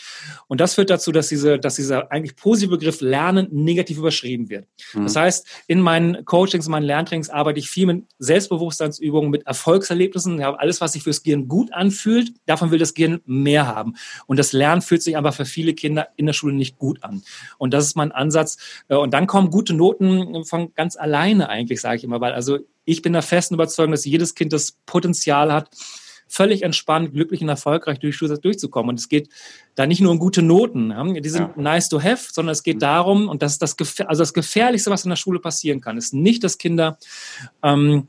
Und 0.46 0.60
das 0.60 0.74
führt 0.74 0.90
dazu, 0.90 1.12
dass, 1.12 1.28
diese, 1.28 1.58
dass 1.58 1.74
dieser 1.74 2.12
eigentlich 2.12 2.36
positive 2.36 2.70
Begriff 2.70 3.00
Lernen 3.00 3.48
negativ 3.50 3.98
überschrieben 3.98 4.48
wird. 4.48 4.66
Mhm. 4.94 5.04
Das 5.04 5.16
heißt, 5.16 5.46
in 5.66 5.80
meinen 5.80 6.24
Coachings, 6.24 6.66
in 6.66 6.72
meinen 6.72 6.84
Lerntrainings 6.84 7.30
arbeite 7.30 7.58
ich 7.58 7.68
viel 7.68 7.86
mit 7.86 8.04
Selbstbewusstseinsübungen, 8.18 9.30
mit 9.30 9.46
Erfolgserlebnissen. 9.46 10.38
Ja, 10.38 10.54
alles, 10.54 10.80
was 10.80 10.92
sich 10.92 11.02
fürs 11.02 11.22
Gehirn 11.22 11.48
gut 11.48 11.72
anfühlt, 11.72 12.32
davon 12.46 12.70
will 12.70 12.78
das 12.78 12.94
Gehirn 12.94 13.20
mehr 13.24 13.66
haben. 13.66 13.94
Und 14.26 14.38
das 14.38 14.52
Lernen 14.52 14.82
fühlt 14.82 15.02
sich 15.02 15.16
aber 15.16 15.32
für 15.32 15.44
viele 15.44 15.74
Kinder 15.74 16.08
in 16.16 16.26
der 16.26 16.32
Schule 16.32 16.54
nicht 16.54 16.78
gut 16.78 17.02
an. 17.02 17.22
Und 17.58 17.74
das 17.74 17.86
ist 17.86 17.96
mein 17.96 18.12
Ansatz. 18.12 18.58
Äh, 18.88 18.96
und 18.96 19.12
dann 19.12 19.26
kommen 19.26 19.50
gute 19.50 19.74
Noten 19.74 20.44
von 20.44 20.72
ganz 20.74 20.96
alleine 20.96 21.48
eigentlich, 21.48 21.80
sage 21.80 21.96
ich 21.96 22.04
immer, 22.04 22.20
weil 22.20 22.32
also 22.32 22.58
ich 22.84 23.02
bin 23.02 23.12
der 23.12 23.22
festen 23.22 23.54
Überzeugung, 23.54 23.92
dass 23.92 24.04
jedes 24.04 24.34
Kind 24.34 24.52
das 24.52 24.72
Potenzial 24.86 25.52
hat, 25.52 25.70
völlig 26.32 26.62
entspannt, 26.62 27.12
glücklich 27.12 27.42
und 27.42 27.50
erfolgreich 27.50 27.98
durch 27.98 28.16
Schulzeit 28.16 28.42
durchzukommen. 28.42 28.90
Und 28.90 28.98
es 28.98 29.08
geht 29.08 29.28
da 29.74 29.86
nicht 29.86 30.00
nur 30.00 30.10
um 30.10 30.18
gute 30.18 30.40
Noten, 30.40 30.92
die 31.22 31.28
sind 31.28 31.52
ja. 31.56 31.62
nice 31.62 31.90
to 31.90 32.02
have, 32.02 32.32
sondern 32.32 32.52
es 32.52 32.62
geht 32.62 32.76
mhm. 32.76 32.80
darum, 32.80 33.28
und 33.28 33.42
das 33.42 33.52
ist 33.52 33.62
das, 33.62 33.76
also 34.06 34.22
das 34.22 34.32
Gefährlichste, 34.32 34.90
was 34.90 35.04
in 35.04 35.10
der 35.10 35.16
Schule 35.16 35.40
passieren 35.40 35.82
kann, 35.82 35.98
ist 35.98 36.14
nicht, 36.14 36.42
dass 36.42 36.56
Kinder 36.56 36.98
ähm, 37.62 38.08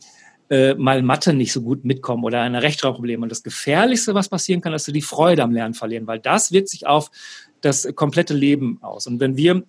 äh, 0.49 0.73
mal 0.75 1.01
Mathe 1.01 1.33
nicht 1.33 1.51
so 1.51 1.61
gut 1.61 1.83
mitkommen 1.83 2.23
oder 2.23 2.41
eine 2.41 2.61
Rechtschreibprobleme. 2.61 3.23
Und 3.23 3.29
das 3.29 3.43
Gefährlichste, 3.43 4.13
was 4.13 4.29
passieren 4.29 4.61
kann, 4.61 4.73
ist, 4.73 4.83
dass 4.83 4.85
sie 4.85 4.93
die 4.93 5.01
Freude 5.01 5.43
am 5.43 5.51
Lernen 5.51 5.73
verlieren, 5.73 6.07
weil 6.07 6.19
das 6.19 6.51
wirkt 6.51 6.69
sich 6.69 6.87
auf 6.87 7.11
das 7.59 7.87
komplette 7.95 8.33
Leben 8.33 8.77
aus. 8.81 9.05
Und 9.07 9.19
wenn 9.19 9.35
wir 9.35 9.63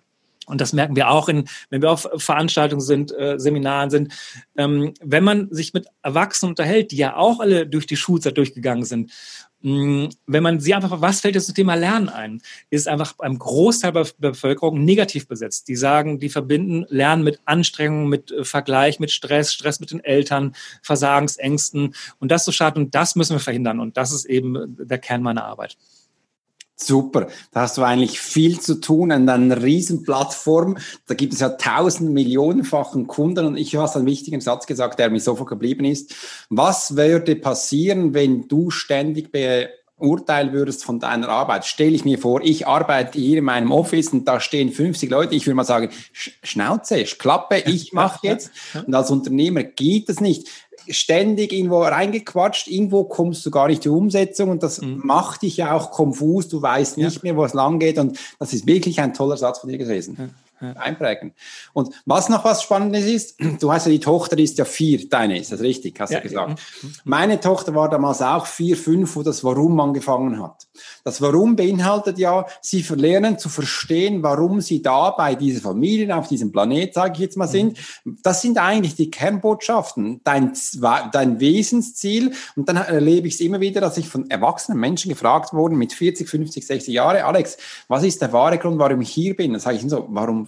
und 0.45 0.61
das 0.61 0.73
merken 0.73 0.95
wir 0.95 1.09
auch, 1.09 1.29
in, 1.29 1.47
wenn 1.69 1.81
wir 1.81 1.91
auf 1.91 2.07
Veranstaltungen 2.17 2.81
sind, 2.81 3.11
äh, 3.17 3.39
Seminaren 3.39 3.89
sind. 3.89 4.13
Ähm, 4.57 4.93
wenn 5.01 5.23
man 5.23 5.51
sich 5.51 5.73
mit 5.73 5.87
Erwachsenen 6.01 6.51
unterhält, 6.51 6.91
die 6.91 6.97
ja 6.97 7.15
auch 7.15 7.39
alle 7.39 7.67
durch 7.67 7.87
die 7.87 7.95
Schulzeit 7.95 8.37
durchgegangen 8.37 8.85
sind, 8.85 9.11
mh, 9.61 9.73
mm, 9.73 10.09
wenn 10.27 10.43
man 10.43 10.59
sie 10.59 10.73
einfach, 10.73 11.01
was 11.01 11.21
fällt 11.21 11.35
jetzt 11.35 11.47
zum 11.47 11.55
Thema 11.55 11.75
Lernen 11.75 12.09
ein, 12.09 12.41
ist 12.69 12.87
einfach 12.87 13.13
beim 13.13 13.39
Großteil 13.39 13.91
der 13.91 14.07
Bevölkerung 14.19 14.83
negativ 14.83 15.27
besetzt. 15.27 15.67
Die 15.67 15.75
sagen, 15.75 16.19
die 16.19 16.29
verbinden 16.29 16.85
Lernen 16.89 17.23
mit 17.23 17.39
Anstrengungen, 17.45 18.07
mit 18.09 18.31
äh, 18.31 18.43
Vergleich, 18.43 18.99
mit 18.99 19.11
Stress, 19.11 19.51
Stress 19.51 19.79
mit 19.79 19.91
den 19.91 20.03
Eltern, 20.03 20.55
Versagensängsten. 20.83 21.95
Und 22.19 22.31
das 22.31 22.45
so 22.45 22.51
schade. 22.51 22.79
Und 22.79 22.93
das 22.93 23.15
müssen 23.15 23.35
wir 23.35 23.39
verhindern. 23.39 23.79
Und 23.79 23.97
das 23.97 24.11
ist 24.11 24.25
eben 24.25 24.77
der 24.77 24.99
Kern 24.99 25.23
meiner 25.23 25.45
Arbeit. 25.45 25.77
Super, 26.77 27.27
da 27.53 27.61
hast 27.61 27.77
du 27.77 27.83
eigentlich 27.83 28.19
viel 28.19 28.59
zu 28.59 28.81
tun 28.81 29.13
an 29.13 29.29
einer 29.29 29.63
Riesenplattform. 29.63 30.77
Da 31.07 31.15
gibt 31.15 31.33
es 31.33 31.39
ja 31.39 31.49
tausend 31.49 32.11
Millionenfachen 32.11 33.07
Kunden 33.07 33.45
und 33.45 33.55
ich 33.55 33.77
habe 33.77 33.95
einen 33.95 34.05
wichtigen 34.05 34.41
Satz 34.41 34.67
gesagt, 34.67 34.99
der 34.99 35.09
mir 35.09 35.21
sofort 35.21 35.47
geblieben 35.47 35.85
ist. 35.85 36.13
Was 36.49 36.97
würde 36.97 37.37
passieren, 37.37 38.13
wenn 38.13 38.49
du 38.49 38.71
ständig 38.71 39.31
beurteilen 39.31 40.51
würdest 40.51 40.83
von 40.83 40.99
deiner 40.99 41.29
Arbeit? 41.29 41.63
Stelle 41.63 41.95
ich 41.95 42.03
mir 42.03 42.19
vor, 42.19 42.41
ich 42.43 42.67
arbeite 42.67 43.19
hier 43.19 43.37
in 43.37 43.45
meinem 43.45 43.71
Office 43.71 44.09
und 44.09 44.25
da 44.25 44.41
stehen 44.41 44.69
50 44.69 45.09
Leute. 45.09 45.33
Ich 45.33 45.47
würde 45.47 45.55
mal 45.55 45.63
sagen, 45.63 45.91
Schnauze, 46.11 47.01
Klappe, 47.05 47.63
ich 47.67 47.93
mache 47.93 48.27
jetzt. 48.27 48.51
Und 48.85 48.93
als 48.93 49.11
Unternehmer 49.11 49.63
geht 49.63 50.09
es 50.09 50.19
nicht 50.19 50.49
ständig 50.89 51.53
irgendwo 51.53 51.81
reingequatscht, 51.81 52.67
irgendwo 52.67 53.03
kommst 53.03 53.45
du 53.45 53.51
gar 53.51 53.67
nicht 53.67 53.83
zur 53.83 53.95
Umsetzung 53.95 54.49
und 54.49 54.63
das 54.63 54.81
mhm. 54.81 55.01
macht 55.03 55.41
dich 55.41 55.57
ja 55.57 55.73
auch 55.73 55.91
konfus, 55.91 56.47
du 56.47 56.61
weißt 56.61 56.97
nicht 56.97 57.15
ja. 57.15 57.19
mehr, 57.23 57.37
wo 57.37 57.45
es 57.45 57.53
lang 57.53 57.79
geht 57.79 57.97
und 57.97 58.17
das 58.39 58.53
ist 58.53 58.67
wirklich 58.67 58.99
ein 58.99 59.13
toller 59.13 59.37
Satz 59.37 59.59
von 59.59 59.69
dir 59.69 59.77
gewesen. 59.77 60.15
Ja 60.17 60.29
einprägen. 60.59 61.33
Und 61.73 61.93
was 62.05 62.29
noch 62.29 62.45
was 62.45 62.63
Spannendes 62.63 63.05
ist, 63.05 63.37
du 63.61 63.71
hast 63.71 63.85
ja 63.85 63.91
die 63.91 63.99
Tochter, 63.99 64.35
die 64.35 64.43
ist 64.43 64.57
ja 64.57 64.65
vier, 64.65 65.09
deine 65.09 65.39
ist 65.39 65.51
das 65.51 65.61
richtig, 65.61 65.99
hast 65.99 66.11
ja, 66.11 66.19
du 66.19 66.23
gesagt. 66.23 66.59
Ja. 66.59 66.89
Meine 67.03 67.39
Tochter 67.39 67.75
war 67.75 67.89
damals 67.89 68.21
auch 68.21 68.45
vier, 68.45 68.77
fünf, 68.77 69.15
wo 69.15 69.23
das 69.23 69.43
Warum 69.43 69.79
angefangen 69.79 70.41
hat. 70.41 70.67
Das 71.03 71.21
Warum 71.21 71.55
beinhaltet 71.55 72.17
ja, 72.17 72.45
sie 72.61 72.83
verlernen 72.83 73.37
zu 73.37 73.49
verstehen, 73.49 74.23
warum 74.23 74.61
sie 74.61 74.81
da 74.81 75.11
bei 75.11 75.35
dieser 75.35 75.61
Familie, 75.61 76.15
auf 76.15 76.27
diesem 76.27 76.51
Planet, 76.51 76.93
sage 76.93 77.13
ich 77.13 77.19
jetzt 77.19 77.37
mal, 77.37 77.47
sind. 77.47 77.77
Das 78.23 78.41
sind 78.41 78.57
eigentlich 78.57 78.95
die 78.95 79.11
Kernbotschaften, 79.11 80.21
dein, 80.23 80.53
dein 81.11 81.39
Wesensziel. 81.39 82.33
Und 82.55 82.69
dann 82.69 82.77
erlebe 82.77 83.27
ich 83.27 83.35
es 83.35 83.39
immer 83.39 83.59
wieder, 83.59 83.81
dass 83.81 83.97
ich 83.97 84.07
von 84.07 84.29
erwachsenen 84.29 84.79
Menschen 84.79 85.09
gefragt 85.09 85.53
wurde, 85.53 85.75
mit 85.75 85.93
40, 85.93 86.27
50, 86.27 86.65
60 86.65 86.93
Jahren, 86.93 87.21
Alex, 87.23 87.57
was 87.87 88.03
ist 88.03 88.21
der 88.21 88.33
wahre 88.33 88.57
Grund, 88.57 88.79
warum 88.79 89.01
ich 89.01 89.09
hier 89.09 89.35
bin? 89.35 89.51
Dann 89.51 89.61
sage 89.61 89.77
ich 89.77 89.83
so, 89.89 90.05
warum 90.09 90.44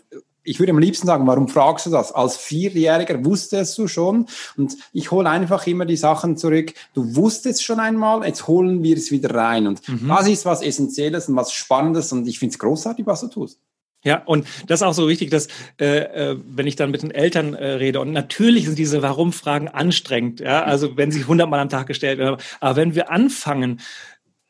ich 0.48 0.60
würde 0.60 0.72
am 0.72 0.80
liebsten 0.80 1.08
sagen, 1.08 1.28
warum 1.28 1.50
fragst 1.50 1.86
du 1.86 1.90
das? 1.90 2.14
Als 2.14 2.38
Vierjähriger 2.38 3.24
wusstest 3.26 3.78
du 3.78 3.88
schon 3.88 4.28
und 4.56 4.78
ich 4.94 5.12
hole 5.12 5.30
einfach 5.30 5.68
immer 5.68 5.86
die 5.86 5.98
Sachen 5.98 6.38
zurück. 6.38 6.74
Du 6.94 7.16
wusstest 7.16 7.64
schon 7.64 7.82
einmal, 7.82 8.26
jetzt 8.26 8.48
holen 8.48 8.82
wir 8.82 8.96
es 8.96 9.12
wieder 9.12 9.36
rein 9.36 9.68
und 9.68 9.88
mhm. 9.88 10.08
das 10.08 10.28
ist 10.28 10.46
was 10.46 10.62
Essentielles 10.62 11.28
und 11.28 11.36
was 11.36 11.52
Spannendes 11.52 12.14
und 12.14 12.28
ich 12.28 12.40
finde 12.40 12.54
es 12.54 12.60
großartig, 12.60 13.06
was 13.06 13.22
du 13.22 13.28
tust. 13.28 13.60
Ja, 14.04 14.24
und 14.26 14.48
das 14.68 14.80
ist 14.80 14.88
auch 14.88 14.94
so 14.94 15.10
wichtig, 15.10 15.32
dass 15.32 15.48
äh, 15.82 15.98
äh, 15.98 16.38
wenn 16.46 16.68
ich 16.68 16.78
dann 16.78 16.92
mit 16.92 17.02
den 17.02 17.12
Eltern 17.12 17.54
äh, 17.54 17.72
rede, 17.72 18.00
und 18.00 18.14
natürlich 18.14 18.66
sind 18.66 18.78
diese 18.78 19.02
Warum-Fragen 19.02 19.68
anstrengend, 19.68 20.40
ja, 20.40 20.64
also 20.64 20.96
wenn 20.96 21.12
sie 21.12 21.26
hundertmal 21.26 21.60
am 21.60 21.70
Tag 21.70 21.88
gestellt 21.88 22.20
werden, 22.20 22.38
aber 22.62 22.76
wenn 22.78 22.96
wir 22.96 23.12
anfangen, 23.12 23.82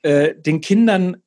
äh, 0.04 0.36
den 0.36 0.62
Kindern 0.62 1.18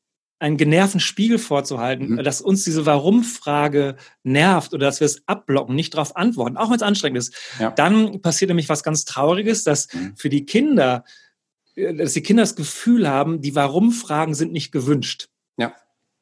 einen 0.40 0.56
genervten 0.56 1.00
Spiegel 1.00 1.38
vorzuhalten, 1.38 2.14
mhm. 2.14 2.24
dass 2.24 2.40
uns 2.40 2.64
diese 2.64 2.86
Warum-Frage 2.86 3.96
nervt 4.24 4.74
oder 4.74 4.86
dass 4.86 5.00
wir 5.00 5.06
es 5.06 5.22
abblocken, 5.26 5.74
nicht 5.74 5.94
darauf 5.94 6.16
antworten, 6.16 6.56
auch 6.56 6.70
wenn 6.70 6.76
es 6.76 6.82
anstrengend 6.82 7.18
ist, 7.18 7.34
ja. 7.60 7.70
dann 7.70 8.20
passiert 8.22 8.48
nämlich 8.48 8.68
was 8.68 8.82
ganz 8.82 9.04
Trauriges, 9.04 9.64
dass 9.64 9.92
mhm. 9.92 10.16
für 10.16 10.28
die 10.28 10.44
Kinder 10.46 11.04
dass 11.76 12.12
die 12.12 12.22
Kinder 12.22 12.42
das 12.42 12.56
Gefühl 12.56 13.08
haben, 13.08 13.40
die 13.40 13.54
Warum-Fragen 13.54 14.34
sind 14.34 14.52
nicht 14.52 14.72
gewünscht. 14.72 15.29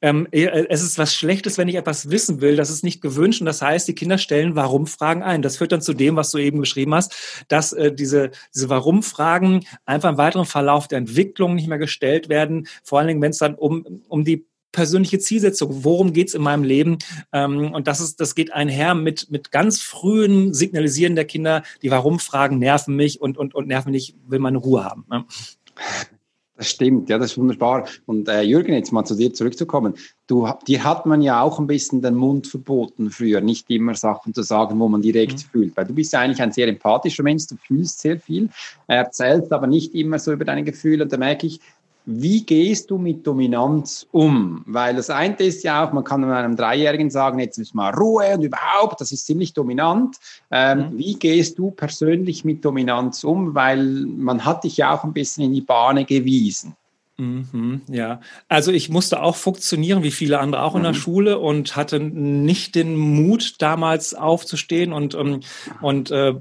Ähm, 0.00 0.28
äh, 0.30 0.66
es 0.68 0.82
ist 0.82 0.98
was 0.98 1.14
Schlechtes, 1.14 1.58
wenn 1.58 1.68
ich 1.68 1.74
etwas 1.74 2.10
wissen 2.10 2.40
will. 2.40 2.56
Das 2.56 2.70
ist 2.70 2.84
nicht 2.84 3.00
gewünscht. 3.00 3.40
Und 3.40 3.46
das 3.46 3.62
heißt, 3.62 3.88
die 3.88 3.94
Kinder 3.94 4.18
stellen 4.18 4.56
Warum-Fragen 4.56 5.22
ein. 5.22 5.42
Das 5.42 5.56
führt 5.56 5.72
dann 5.72 5.82
zu 5.82 5.94
dem, 5.94 6.16
was 6.16 6.30
du 6.30 6.38
eben 6.38 6.60
beschrieben 6.60 6.94
hast, 6.94 7.44
dass 7.48 7.72
äh, 7.72 7.92
diese, 7.92 8.30
diese 8.54 8.68
Warum-Fragen 8.68 9.64
einfach 9.86 10.10
im 10.10 10.18
weiteren 10.18 10.46
Verlauf 10.46 10.88
der 10.88 10.98
Entwicklung 10.98 11.54
nicht 11.54 11.68
mehr 11.68 11.78
gestellt 11.78 12.28
werden. 12.28 12.68
Vor 12.84 12.98
allen 12.98 13.08
Dingen, 13.08 13.22
wenn 13.22 13.30
es 13.30 13.38
dann 13.38 13.54
um, 13.54 14.02
um 14.08 14.24
die 14.24 14.46
persönliche 14.72 15.18
Zielsetzung. 15.18 15.84
Worum 15.84 16.12
geht's 16.12 16.34
in 16.34 16.42
meinem 16.42 16.62
Leben? 16.62 16.98
Ähm, 17.32 17.72
und 17.72 17.88
das 17.88 18.00
ist, 18.00 18.20
das 18.20 18.34
geht 18.34 18.52
einher 18.52 18.94
mit, 18.94 19.30
mit 19.30 19.50
ganz 19.50 19.80
frühen 19.80 20.54
Signalisieren 20.54 21.16
der 21.16 21.24
Kinder, 21.24 21.62
die 21.82 21.90
Warum-Fragen 21.90 22.58
nerven 22.58 22.94
mich 22.94 23.20
und, 23.20 23.38
und, 23.38 23.54
und 23.54 23.66
nerven 23.66 23.92
mich, 23.92 24.14
will 24.26 24.38
meine 24.38 24.58
Ruhe 24.58 24.84
haben. 24.84 25.04
Ne? 25.08 25.24
Das 26.58 26.70
stimmt, 26.70 27.08
ja, 27.08 27.18
das 27.18 27.30
ist 27.30 27.38
wunderbar. 27.38 27.86
Und 28.06 28.28
äh, 28.28 28.42
Jürgen, 28.42 28.72
jetzt 28.72 28.90
mal 28.90 29.04
zu 29.04 29.14
dir 29.14 29.32
zurückzukommen. 29.32 29.94
Du, 30.26 30.48
dir 30.66 30.82
hat 30.82 31.06
man 31.06 31.22
ja 31.22 31.40
auch 31.40 31.60
ein 31.60 31.68
bisschen 31.68 32.02
den 32.02 32.16
Mund 32.16 32.48
verboten 32.48 33.12
früher, 33.12 33.40
nicht 33.40 33.70
immer 33.70 33.94
Sachen 33.94 34.34
zu 34.34 34.42
sagen, 34.42 34.76
wo 34.80 34.88
man 34.88 35.00
direkt 35.00 35.34
mhm. 35.34 35.50
fühlt. 35.52 35.76
Weil 35.76 35.86
du 35.86 35.94
bist 35.94 36.12
ja 36.12 36.18
eigentlich 36.18 36.42
ein 36.42 36.50
sehr 36.50 36.66
empathischer 36.66 37.22
Mensch, 37.22 37.46
du 37.46 37.54
fühlst 37.56 38.00
sehr 38.00 38.18
viel, 38.18 38.50
erzählst 38.88 39.52
aber 39.52 39.68
nicht 39.68 39.94
immer 39.94 40.18
so 40.18 40.32
über 40.32 40.44
deine 40.44 40.64
Gefühle. 40.64 41.04
Und 41.04 41.12
da 41.12 41.16
merke 41.16 41.46
ich, 41.46 41.60
wie 42.10 42.42
gehst 42.42 42.90
du 42.90 42.96
mit 42.96 43.26
Dominanz 43.26 44.06
um? 44.12 44.62
Weil 44.64 44.96
das 44.96 45.10
eine 45.10 45.36
ist 45.36 45.62
ja 45.62 45.84
auch, 45.84 45.92
man 45.92 46.04
kann 46.04 46.24
einem 46.24 46.56
Dreijährigen 46.56 47.10
sagen, 47.10 47.38
jetzt 47.38 47.58
ist 47.58 47.74
mal 47.74 47.94
Ruhe 47.94 48.34
und 48.34 48.42
überhaupt, 48.42 49.02
das 49.02 49.12
ist 49.12 49.26
ziemlich 49.26 49.52
dominant. 49.52 50.16
Ähm, 50.50 50.78
mhm. 50.78 50.98
Wie 50.98 51.14
gehst 51.18 51.58
du 51.58 51.70
persönlich 51.70 52.46
mit 52.46 52.64
Dominanz 52.64 53.24
um? 53.24 53.54
Weil 53.54 53.84
man 53.84 54.46
hat 54.46 54.64
dich 54.64 54.78
ja 54.78 54.94
auch 54.94 55.04
ein 55.04 55.12
bisschen 55.12 55.44
in 55.44 55.52
die 55.52 55.60
Bahne 55.60 56.06
gewiesen. 56.06 56.74
Mhm, 57.18 57.82
ja, 57.88 58.20
also 58.48 58.70
ich 58.70 58.88
musste 58.90 59.20
auch 59.20 59.34
funktionieren, 59.34 60.04
wie 60.04 60.12
viele 60.12 60.38
andere 60.38 60.62
auch 60.62 60.76
in 60.76 60.84
der 60.84 60.92
mhm. 60.92 60.96
Schule 60.96 61.38
und 61.38 61.74
hatte 61.74 61.98
nicht 61.98 62.76
den 62.76 62.96
Mut, 62.96 63.56
damals 63.58 64.14
aufzustehen 64.14 64.92
und, 64.92 65.14
ähm, 65.14 65.40
und 65.82 66.12
äh, 66.12 66.34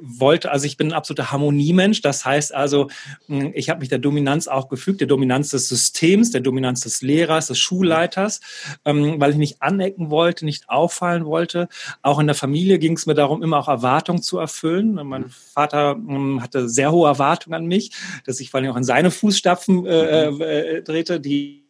wollte, 0.00 0.50
also 0.50 0.66
ich 0.66 0.76
bin 0.76 0.88
ein 0.88 0.92
absoluter 0.92 1.30
Harmoniemensch. 1.30 2.02
Das 2.02 2.24
heißt 2.24 2.54
also, 2.54 2.88
hm, 3.26 3.52
ich 3.54 3.70
habe 3.70 3.80
mich 3.80 3.88
der 3.88 3.98
Dominanz 3.98 4.48
auch 4.48 4.68
gefügt, 4.68 5.00
der 5.00 5.08
Dominanz 5.08 5.50
des 5.50 5.68
Systems, 5.68 6.30
der 6.30 6.40
Dominanz 6.40 6.82
des 6.82 7.02
Lehrers, 7.02 7.48
des 7.48 7.58
Schulleiters, 7.58 8.40
ähm, 8.84 9.20
weil 9.20 9.32
ich 9.32 9.36
nicht 9.36 9.62
anecken 9.62 10.10
wollte, 10.10 10.44
nicht 10.44 10.68
auffallen 10.68 11.24
wollte. 11.24 11.68
Auch 12.02 12.18
in 12.18 12.26
der 12.26 12.36
Familie 12.36 12.78
ging 12.78 12.94
es 12.94 13.06
mir 13.06 13.14
darum, 13.14 13.42
immer 13.42 13.58
auch 13.58 13.68
Erwartungen 13.68 14.22
zu 14.22 14.38
erfüllen. 14.38 14.94
Mein 14.94 15.26
Vater 15.28 15.96
ähm, 15.96 16.42
hatte 16.42 16.68
sehr 16.68 16.92
hohe 16.92 17.08
Erwartungen 17.08 17.54
an 17.54 17.66
mich, 17.66 17.92
dass 18.24 18.40
ich 18.40 18.50
vor 18.50 18.60
allem 18.60 18.72
auch 18.72 18.76
in 18.76 18.84
seine 18.84 19.10
Fußstapfen 19.10 19.86
äh, 19.86 20.30
mhm. 20.30 20.40
äh, 20.40 20.82
drehte, 20.82 21.20
die 21.20 21.67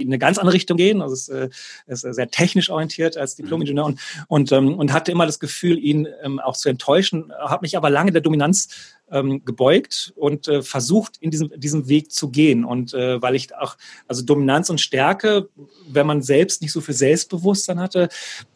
in 0.00 0.08
eine 0.08 0.18
ganz 0.18 0.38
andere 0.38 0.54
Richtung 0.54 0.76
gehen. 0.76 1.02
Also 1.02 1.14
es 1.14 1.28
äh, 1.28 1.48
ist 1.86 2.00
sehr 2.00 2.30
technisch 2.30 2.70
orientiert 2.70 3.16
als 3.16 3.34
Diplom-Ingenieur 3.36 3.84
und, 3.86 4.00
und, 4.28 4.52
ähm, 4.52 4.74
und 4.74 4.92
hatte 4.92 5.12
immer 5.12 5.26
das 5.26 5.40
Gefühl, 5.40 5.78
ihn 5.78 6.08
ähm, 6.22 6.38
auch 6.38 6.56
zu 6.56 6.68
enttäuschen, 6.68 7.32
habe 7.38 7.62
mich 7.62 7.76
aber 7.76 7.90
lange 7.90 8.12
der 8.12 8.20
Dominanz 8.20 8.68
ähm, 9.10 9.44
gebeugt 9.44 10.12
und 10.16 10.48
äh, 10.48 10.62
versucht, 10.62 11.16
in 11.20 11.30
diesem, 11.30 11.50
diesem 11.56 11.88
Weg 11.88 12.12
zu 12.12 12.30
gehen. 12.30 12.64
Und 12.64 12.94
äh, 12.94 13.20
weil 13.20 13.34
ich 13.34 13.54
auch, 13.54 13.76
also 14.06 14.22
Dominanz 14.22 14.70
und 14.70 14.80
Stärke, 14.80 15.48
wenn 15.88 16.06
man 16.06 16.22
selbst 16.22 16.62
nicht 16.62 16.72
so 16.72 16.80
viel 16.80 16.94
Selbstbewusstsein 16.94 17.80
hatte, 17.80 18.08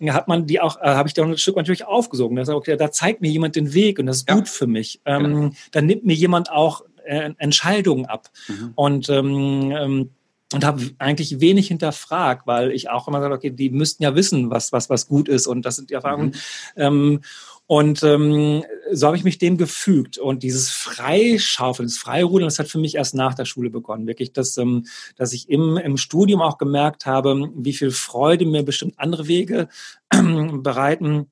hat 0.09 0.29
man 0.29 0.47
die 0.47 0.61
auch, 0.61 0.81
äh, 0.81 0.87
habe 0.87 1.09
ich 1.09 1.15
da 1.15 1.25
ein 1.25 1.37
Stück 1.39 1.57
natürlich 1.57 1.85
aufgesogen. 1.85 2.37
Da, 2.37 2.55
okay, 2.55 2.77
da 2.77 2.91
zeigt 2.91 3.21
mir 3.21 3.31
jemand 3.31 3.57
den 3.57 3.75
Weg 3.75 3.99
und 3.99 4.07
das 4.07 4.19
ist 4.19 4.29
ja. 4.29 4.35
gut 4.35 4.49
für 4.49 4.67
mich. 4.67 5.01
Ähm, 5.05 5.23
genau. 5.23 5.51
Dann 5.73 5.87
nimmt 5.87 6.05
mir 6.05 6.15
jemand 6.15 6.51
auch 6.51 6.83
äh, 7.05 7.31
Entscheidungen 7.39 8.07
ab. 8.07 8.31
Mhm. 8.49 8.73
Und 8.75 9.09
ähm, 9.09 9.73
ähm, 9.77 10.11
und 10.55 10.65
habe 10.65 10.83
eigentlich 10.99 11.41
wenig 11.41 11.69
hinterfragt, 11.69 12.47
weil 12.47 12.71
ich 12.71 12.89
auch 12.89 13.09
immer 13.09 13.21
sage, 13.21 13.35
okay, 13.35 13.51
die 13.51 13.71
müssten 13.71 14.03
ja 14.03 14.15
wissen, 14.15 14.51
was 14.51 14.73
was 14.73 14.89
was 14.89 15.09
gut 15.09 15.29
ist 15.29 15.47
und 15.47 15.63
das 15.63 15.77
sind 15.77 15.91
die 15.91 15.95
Erfahrungen. 15.95 16.35
Mhm. 16.77 16.83
Ähm, 16.83 17.21
und 17.67 18.03
ähm, 18.03 18.63
so 18.93 19.07
habe 19.07 19.17
ich 19.17 19.25
mich 19.25 19.39
dem 19.39 19.57
gefügt. 19.57 20.19
Und 20.19 20.43
dieses 20.43 20.71
Freischaufeln, 20.71 21.89
das 21.89 21.97
Freirudeln, 21.97 22.47
das 22.47 22.59
hat 22.59 22.69
für 22.69 22.79
mich 22.79 22.95
erst 22.95 23.15
nach 23.15 23.35
der 23.35 23.47
Schule 23.47 23.71
begonnen. 23.71 24.07
Wirklich, 24.07 24.35
dass, 24.35 24.59
ähm, 24.59 24.85
dass 25.17 25.33
ich 25.33 25.49
im, 25.49 25.79
im 25.79 25.97
Studium 25.97 26.43
auch 26.43 26.59
gemerkt 26.59 27.07
habe, 27.07 27.51
wie 27.57 27.73
viel 27.73 27.91
Freude 27.91 28.45
mir 28.45 28.65
bestimmt 28.65 28.99
andere 28.99 29.29
Wege 29.29 29.69
bereiten 30.11 31.31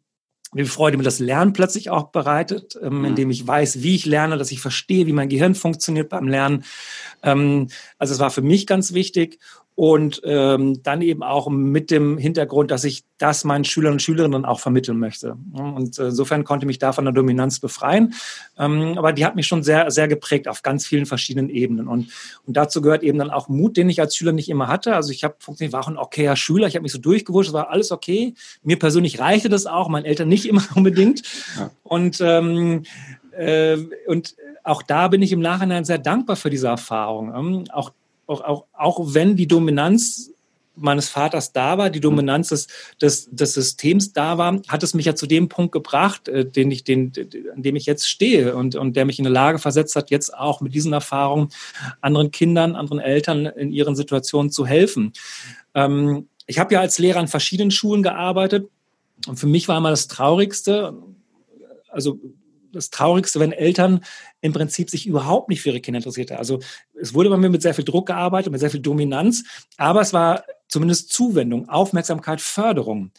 viel 0.54 0.66
Freude 0.66 0.96
mir 0.96 1.02
das 1.02 1.18
Lernen 1.18 1.52
plötzlich 1.52 1.90
auch 1.90 2.08
bereitet, 2.08 2.78
ähm, 2.82 3.00
mhm. 3.00 3.04
indem 3.06 3.30
ich 3.30 3.46
weiß, 3.46 3.82
wie 3.82 3.94
ich 3.94 4.06
lerne, 4.06 4.36
dass 4.36 4.52
ich 4.52 4.60
verstehe, 4.60 5.06
wie 5.06 5.12
mein 5.12 5.28
Gehirn 5.28 5.54
funktioniert 5.54 6.08
beim 6.08 6.28
Lernen. 6.28 6.64
Ähm, 7.22 7.68
also 7.98 8.14
es 8.14 8.20
war 8.20 8.30
für 8.30 8.42
mich 8.42 8.66
ganz 8.66 8.92
wichtig 8.92 9.38
und 9.82 10.22
ähm, 10.24 10.80
dann 10.84 11.02
eben 11.02 11.24
auch 11.24 11.48
mit 11.50 11.90
dem 11.90 12.16
Hintergrund, 12.16 12.70
dass 12.70 12.84
ich 12.84 13.02
das 13.18 13.42
meinen 13.42 13.64
Schülern 13.64 13.94
und 13.94 14.00
Schülerinnen 14.00 14.44
auch 14.44 14.60
vermitteln 14.60 14.96
möchte. 14.96 15.36
Und 15.54 15.98
äh, 15.98 16.04
insofern 16.04 16.44
konnte 16.44 16.62
ich 16.64 16.68
mich 16.68 16.78
da 16.78 16.92
von 16.92 17.04
der 17.04 17.12
Dominanz 17.12 17.58
befreien. 17.58 18.14
Ähm, 18.56 18.94
aber 18.96 19.12
die 19.12 19.26
hat 19.26 19.34
mich 19.34 19.48
schon 19.48 19.64
sehr, 19.64 19.90
sehr 19.90 20.06
geprägt 20.06 20.46
auf 20.46 20.62
ganz 20.62 20.86
vielen 20.86 21.04
verschiedenen 21.04 21.50
Ebenen. 21.50 21.88
Und, 21.88 22.12
und 22.46 22.56
dazu 22.56 22.80
gehört 22.80 23.02
eben 23.02 23.18
dann 23.18 23.32
auch 23.32 23.48
Mut, 23.48 23.76
den 23.76 23.90
ich 23.90 24.00
als 24.00 24.14
Schüler 24.14 24.30
nicht 24.30 24.48
immer 24.48 24.68
hatte. 24.68 24.94
Also 24.94 25.10
ich 25.10 25.24
habe 25.24 25.34
funktioniert, 25.40 25.72
war 25.72 25.80
auch 25.80 25.88
ein 25.88 25.98
okayer 25.98 26.36
Schüler, 26.36 26.68
ich 26.68 26.76
habe 26.76 26.84
mich 26.84 26.92
so 26.92 27.00
durchgewurscht, 27.00 27.48
es 27.48 27.54
war 27.54 27.70
alles 27.70 27.90
okay. 27.90 28.34
Mir 28.62 28.78
persönlich 28.78 29.18
reichte 29.18 29.48
das 29.48 29.66
auch, 29.66 29.88
meinen 29.88 30.04
Eltern 30.04 30.28
nicht 30.28 30.46
immer 30.46 30.62
unbedingt. 30.76 31.24
Ja. 31.58 31.72
Und 31.82 32.20
ähm, 32.20 32.84
äh, 33.32 33.78
und 34.06 34.36
auch 34.62 34.82
da 34.82 35.08
bin 35.08 35.22
ich 35.22 35.32
im 35.32 35.40
Nachhinein 35.40 35.84
sehr 35.84 35.98
dankbar 35.98 36.36
für 36.36 36.50
diese 36.50 36.68
Erfahrung. 36.68 37.34
Ähm, 37.34 37.64
auch 37.72 37.90
auch, 38.32 38.40
auch, 38.42 38.64
auch 38.72 39.14
wenn 39.14 39.36
die 39.36 39.46
Dominanz 39.46 40.32
meines 40.74 41.08
Vaters 41.08 41.52
da 41.52 41.76
war, 41.78 41.90
die 41.90 42.00
Dominanz 42.00 42.48
des, 42.48 42.66
des, 43.00 43.28
des 43.30 43.52
Systems 43.52 44.12
da 44.12 44.38
war, 44.38 44.60
hat 44.68 44.82
es 44.82 44.94
mich 44.94 45.06
ja 45.06 45.14
zu 45.14 45.26
dem 45.26 45.48
Punkt 45.48 45.72
gebracht, 45.72 46.28
äh, 46.28 46.44
den 46.44 46.70
ich, 46.70 46.84
den, 46.84 47.12
an 47.54 47.62
dem 47.62 47.76
ich 47.76 47.86
jetzt 47.86 48.08
stehe 48.08 48.56
und, 48.56 48.74
und 48.74 48.96
der 48.96 49.04
mich 49.04 49.18
in 49.18 49.26
eine 49.26 49.34
Lage 49.34 49.58
versetzt 49.58 49.96
hat, 49.96 50.10
jetzt 50.10 50.34
auch 50.34 50.60
mit 50.60 50.74
diesen 50.74 50.92
Erfahrungen 50.92 51.48
anderen 52.00 52.30
Kindern, 52.30 52.74
anderen 52.74 53.00
Eltern 53.00 53.46
in 53.46 53.70
ihren 53.70 53.96
Situationen 53.96 54.50
zu 54.50 54.66
helfen. 54.66 55.12
Ähm, 55.74 56.28
ich 56.46 56.58
habe 56.58 56.74
ja 56.74 56.80
als 56.80 56.98
Lehrer 56.98 57.20
an 57.20 57.28
verschiedenen 57.28 57.70
Schulen 57.70 58.02
gearbeitet 58.02 58.68
und 59.26 59.38
für 59.38 59.46
mich 59.46 59.68
war 59.68 59.78
immer 59.78 59.90
das 59.90 60.08
Traurigste, 60.08 60.94
also 61.88 62.18
das 62.72 62.90
Traurigste, 62.90 63.40
wenn 63.40 63.52
Eltern 63.52 64.00
im 64.40 64.52
Prinzip 64.52 64.90
sich 64.90 65.06
überhaupt 65.06 65.48
nicht 65.48 65.62
für 65.62 65.70
ihre 65.70 65.80
Kinder 65.80 65.98
interessiert 65.98 66.30
haben. 66.30 66.38
Also 66.38 66.60
es 67.00 67.14
wurde 67.14 67.30
bei 67.30 67.36
mir 67.36 67.50
mit 67.50 67.62
sehr 67.62 67.74
viel 67.74 67.84
Druck 67.84 68.06
gearbeitet, 68.06 68.52
mit 68.52 68.60
sehr 68.60 68.70
viel 68.70 68.80
Dominanz, 68.80 69.44
aber 69.76 70.00
es 70.00 70.12
war 70.12 70.44
zumindest 70.68 71.12
Zuwendung, 71.12 71.68
Aufmerksamkeit, 71.68 72.40
Förderung. 72.40 73.12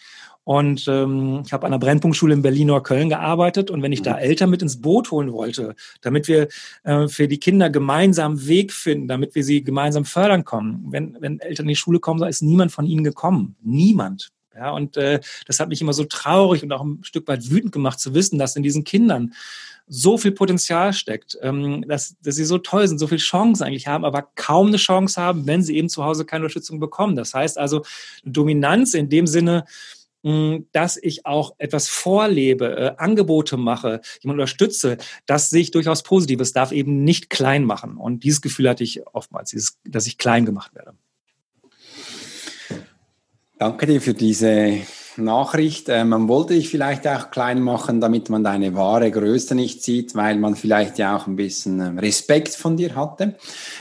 Und 0.46 0.88
ähm, 0.90 1.44
ich 1.46 1.54
habe 1.54 1.66
an 1.66 1.72
einer 1.72 1.80
Brennpunktschule 1.80 2.34
in 2.34 2.42
Berlin 2.42 2.70
oder 2.70 2.82
Köln 2.82 3.08
gearbeitet. 3.10 3.72
Und 3.72 3.82
wenn 3.82 3.94
ich 3.94 4.02
da 4.02 4.14
mhm. 4.14 4.20
Eltern 4.20 4.50
mit 4.50 4.62
ins 4.62 4.82
Boot 4.82 5.12
holen 5.12 5.32
wollte, 5.32 5.76
damit 6.02 6.28
wir 6.28 6.50
äh, 6.84 7.08
für 7.08 7.28
die 7.28 7.40
Kinder 7.40 7.70
gemeinsam 7.70 8.46
Weg 8.46 8.74
finden, 8.74 9.08
damit 9.08 9.36
wir 9.36 9.44
sie 9.44 9.64
gemeinsam 9.64 10.04
fördern 10.04 10.44
kommen, 10.44 10.88
wenn, 10.90 11.16
wenn 11.22 11.40
Eltern 11.40 11.66
in 11.66 11.70
die 11.70 11.76
Schule 11.76 12.00
kommen, 12.00 12.22
ist 12.28 12.42
niemand 12.42 12.72
von 12.72 12.86
ihnen 12.86 13.06
gekommen. 13.06 13.56
Niemand. 13.62 14.32
Ja, 14.56 14.72
und 14.72 14.98
äh, 14.98 15.20
das 15.46 15.60
hat 15.60 15.70
mich 15.70 15.82
immer 15.82 15.94
so 15.94 16.04
traurig 16.06 16.64
und 16.64 16.72
auch 16.72 16.84
ein 16.84 17.04
Stück 17.04 17.28
weit 17.28 17.50
wütend 17.50 17.72
gemacht 17.72 18.00
zu 18.00 18.14
wissen, 18.14 18.38
dass 18.38 18.56
in 18.56 18.64
diesen 18.64 18.84
Kindern 18.84 19.34
so 19.88 20.18
viel 20.18 20.32
Potenzial 20.32 20.94
steckt, 20.94 21.38
ähm, 21.42 21.86
dass, 21.88 22.16
dass 22.22 22.36
sie 22.36 22.46
so 22.46 22.58
toll 22.58 22.88
sind, 22.88 23.00
so 23.00 23.08
viel 23.08 23.18
Chancen 23.18 23.64
eigentlich 23.64 23.88
haben, 23.88 24.06
aber 24.06 24.30
kaum 24.36 24.68
eine 24.68 24.78
Chance 24.78 25.22
haben, 25.22 25.46
wenn 25.46 25.62
sie 25.62 25.76
eben 25.76 25.90
zu 25.90 26.04
Hause 26.04 26.26
keine 26.26 26.46
Unterstützung 26.46 26.80
bekommen. 26.80 27.16
Das 27.16 27.34
heißt 27.34 27.58
also 27.58 27.84
Dominanz 28.24 28.94
in 28.94 29.10
dem 29.10 29.28
Sinne, 29.28 29.66
dass 30.72 30.96
ich 30.96 31.26
auch 31.26 31.54
etwas 31.58 31.90
vorlebe, 31.90 32.78
äh, 32.78 32.96
Angebote 32.98 33.58
mache, 33.58 34.00
jemand 34.22 34.40
unterstütze, 34.40 34.98
das 35.26 35.50
sehe 35.50 35.62
ich 35.62 35.72
durchaus 35.72 36.02
positiv. 36.02 36.40
Es 36.40 36.54
darf 36.54 36.72
eben 36.72 37.04
nicht 37.04 37.30
klein 37.30 37.66
machen. 37.66 37.98
Und 37.98 38.24
dieses 38.24 38.42
Gefühl 38.42 38.70
hatte 38.70 38.86
ich 38.86 39.06
oftmals, 39.08 39.50
dieses, 39.50 39.80
dass 39.84 40.08
ich 40.08 40.18
klein 40.18 40.46
gemacht 40.46 40.74
werde. 40.76 40.94
Danke 43.64 43.86
dir 43.86 44.02
für 44.02 44.14
diese 44.14 44.82
Nachricht. 45.16 45.88
Äh, 45.88 46.04
man 46.04 46.28
wollte 46.28 46.54
dich 46.54 46.68
vielleicht 46.68 47.08
auch 47.08 47.32
klein 47.32 47.62
machen, 47.62 48.02
damit 48.02 48.30
man 48.30 48.44
deine 48.44 48.76
wahre 48.76 49.10
Größe 49.10 49.56
nicht 49.56 49.82
sieht, 49.82 50.16
weil 50.16 50.36
man 50.36 50.58
vielleicht 50.58 50.98
ja 50.98 51.16
auch 51.16 51.28
ein 51.28 51.38
bisschen 51.38 51.80
ähm, 51.80 51.98
Respekt 51.98 52.56
von 52.56 52.76
dir 52.76 52.94
hatte, 52.94 53.36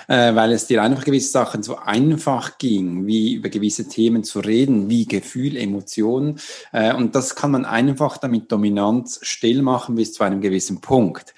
äh, 0.07 0.37
weil 0.37 0.53
es 0.53 0.68
dir 0.68 0.85
einfach 0.85 1.03
gewisse 1.03 1.33
Sachen 1.33 1.64
so 1.64 1.79
einfach 1.79 2.59
ging, 2.59 3.09
wie 3.09 3.33
über 3.33 3.49
gewisse 3.49 3.88
Themen 3.88 4.23
zu 4.23 4.38
reden, 4.38 4.88
wie 4.88 5.05
Gefühl, 5.05 5.57
Emotionen. 5.57 6.38
Äh, 6.71 6.95
und 6.95 7.16
das 7.16 7.35
kann 7.35 7.51
man 7.51 7.64
einfach 7.64 8.18
damit 8.18 8.53
Dominanz 8.53 9.18
still 9.23 9.62
machen 9.62 9.97
bis 9.97 10.12
zu 10.12 10.23
einem 10.23 10.40
gewissen 10.40 10.81
Punkt. 10.81 11.35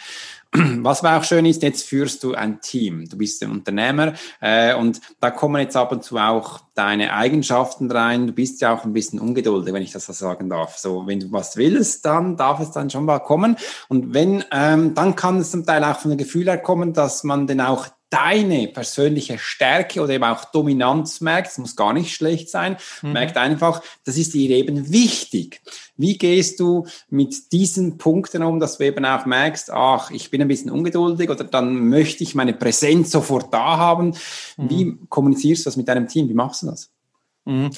Was 0.56 1.02
aber 1.02 1.18
auch 1.18 1.24
schön 1.24 1.46
ist, 1.46 1.62
jetzt 1.62 1.88
führst 1.88 2.22
du 2.22 2.34
ein 2.34 2.60
Team. 2.60 3.08
Du 3.08 3.18
bist 3.18 3.42
ein 3.42 3.50
Unternehmer 3.50 4.12
äh, 4.40 4.74
und 4.74 5.00
da 5.18 5.32
kommen 5.32 5.60
jetzt 5.60 5.76
ab 5.76 5.90
und 5.90 6.04
zu 6.04 6.16
auch 6.16 6.60
deine 6.74 7.12
Eigenschaften 7.12 7.90
rein. 7.90 8.28
Du 8.28 8.32
bist 8.32 8.60
ja 8.60 8.72
auch 8.72 8.84
ein 8.84 8.92
bisschen 8.92 9.18
ungeduldig, 9.18 9.74
wenn 9.74 9.82
ich 9.82 9.90
das 9.90 10.06
so 10.06 10.12
sagen 10.12 10.48
darf. 10.48 10.78
So, 10.78 11.08
wenn 11.08 11.18
du 11.18 11.32
was 11.32 11.56
willst, 11.56 12.04
dann 12.04 12.36
darf 12.36 12.60
es 12.60 12.70
dann 12.70 12.88
schon 12.88 13.04
mal 13.04 13.18
kommen. 13.18 13.56
Und 13.88 14.14
wenn, 14.14 14.44
ähm, 14.52 14.94
dann 14.94 15.16
kann 15.16 15.38
es 15.38 15.50
zum 15.50 15.66
Teil 15.66 15.82
auch 15.82 15.98
von 15.98 16.12
dem 16.12 16.18
Gefühl 16.18 16.46
her 16.46 16.58
kommen, 16.58 16.92
dass 16.92 17.24
man 17.24 17.48
den 17.48 17.60
auch 17.60 17.88
deine 18.14 18.68
persönliche 18.68 19.38
Stärke 19.38 20.00
oder 20.00 20.12
eben 20.12 20.22
auch 20.22 20.44
Dominanz 20.44 21.20
merkt, 21.20 21.48
es 21.48 21.58
muss 21.58 21.74
gar 21.74 21.92
nicht 21.92 22.14
schlecht 22.14 22.48
sein, 22.48 22.76
mhm. 23.02 23.12
merkt 23.12 23.36
einfach, 23.36 23.82
das 24.04 24.16
ist 24.16 24.34
dir 24.34 24.50
eben 24.50 24.92
wichtig. 24.92 25.60
Wie 25.96 26.16
gehst 26.16 26.60
du 26.60 26.86
mit 27.10 27.50
diesen 27.50 27.98
Punkten 27.98 28.44
um, 28.44 28.60
dass 28.60 28.78
du 28.78 28.84
eben 28.84 29.04
auch 29.04 29.26
merkst, 29.26 29.72
ach, 29.72 30.12
ich 30.12 30.30
bin 30.30 30.40
ein 30.40 30.48
bisschen 30.48 30.70
ungeduldig 30.70 31.28
oder 31.28 31.42
dann 31.42 31.88
möchte 31.88 32.22
ich 32.22 32.36
meine 32.36 32.52
Präsenz 32.52 33.10
sofort 33.10 33.52
da 33.52 33.78
haben. 33.78 34.14
Mhm. 34.56 34.70
Wie 34.70 34.98
kommunizierst 35.08 35.64
du 35.64 35.68
das 35.68 35.76
mit 35.76 35.88
deinem 35.88 36.06
Team? 36.06 36.28
Wie 36.28 36.34
machst 36.34 36.62
du 36.62 36.66
das? 36.66 36.90
Mhm. 37.46 37.70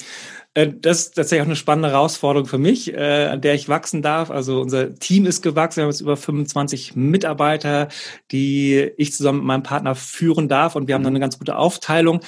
Äh, 0.57 0.73
das 0.81 0.99
ist 0.99 1.11
tatsächlich 1.11 1.43
auch 1.43 1.47
eine 1.47 1.55
spannende 1.55 1.91
Herausforderung 1.91 2.47
für 2.47 2.57
mich, 2.57 2.91
äh, 2.91 3.27
an 3.27 3.41
der 3.41 3.53
ich 3.53 3.69
wachsen 3.69 4.01
darf. 4.01 4.31
Also 4.31 4.59
unser 4.59 4.95
Team 4.95 5.27
ist 5.27 5.43
gewachsen. 5.43 5.77
Wir 5.77 5.83
haben 5.83 5.91
jetzt 5.91 6.01
über 6.01 6.17
25 6.17 6.95
Mitarbeiter, 6.95 7.89
die 8.31 8.91
ich 8.97 9.13
zusammen 9.13 9.39
mit 9.39 9.47
meinem 9.47 9.63
Partner 9.63 9.93
führen 9.93 10.49
darf. 10.49 10.75
Und 10.75 10.87
wir 10.87 10.95
haben 10.95 11.03
dann 11.03 11.13
eine 11.13 11.19
ganz 11.19 11.37
gute 11.37 11.57
Aufteilung. 11.57 12.21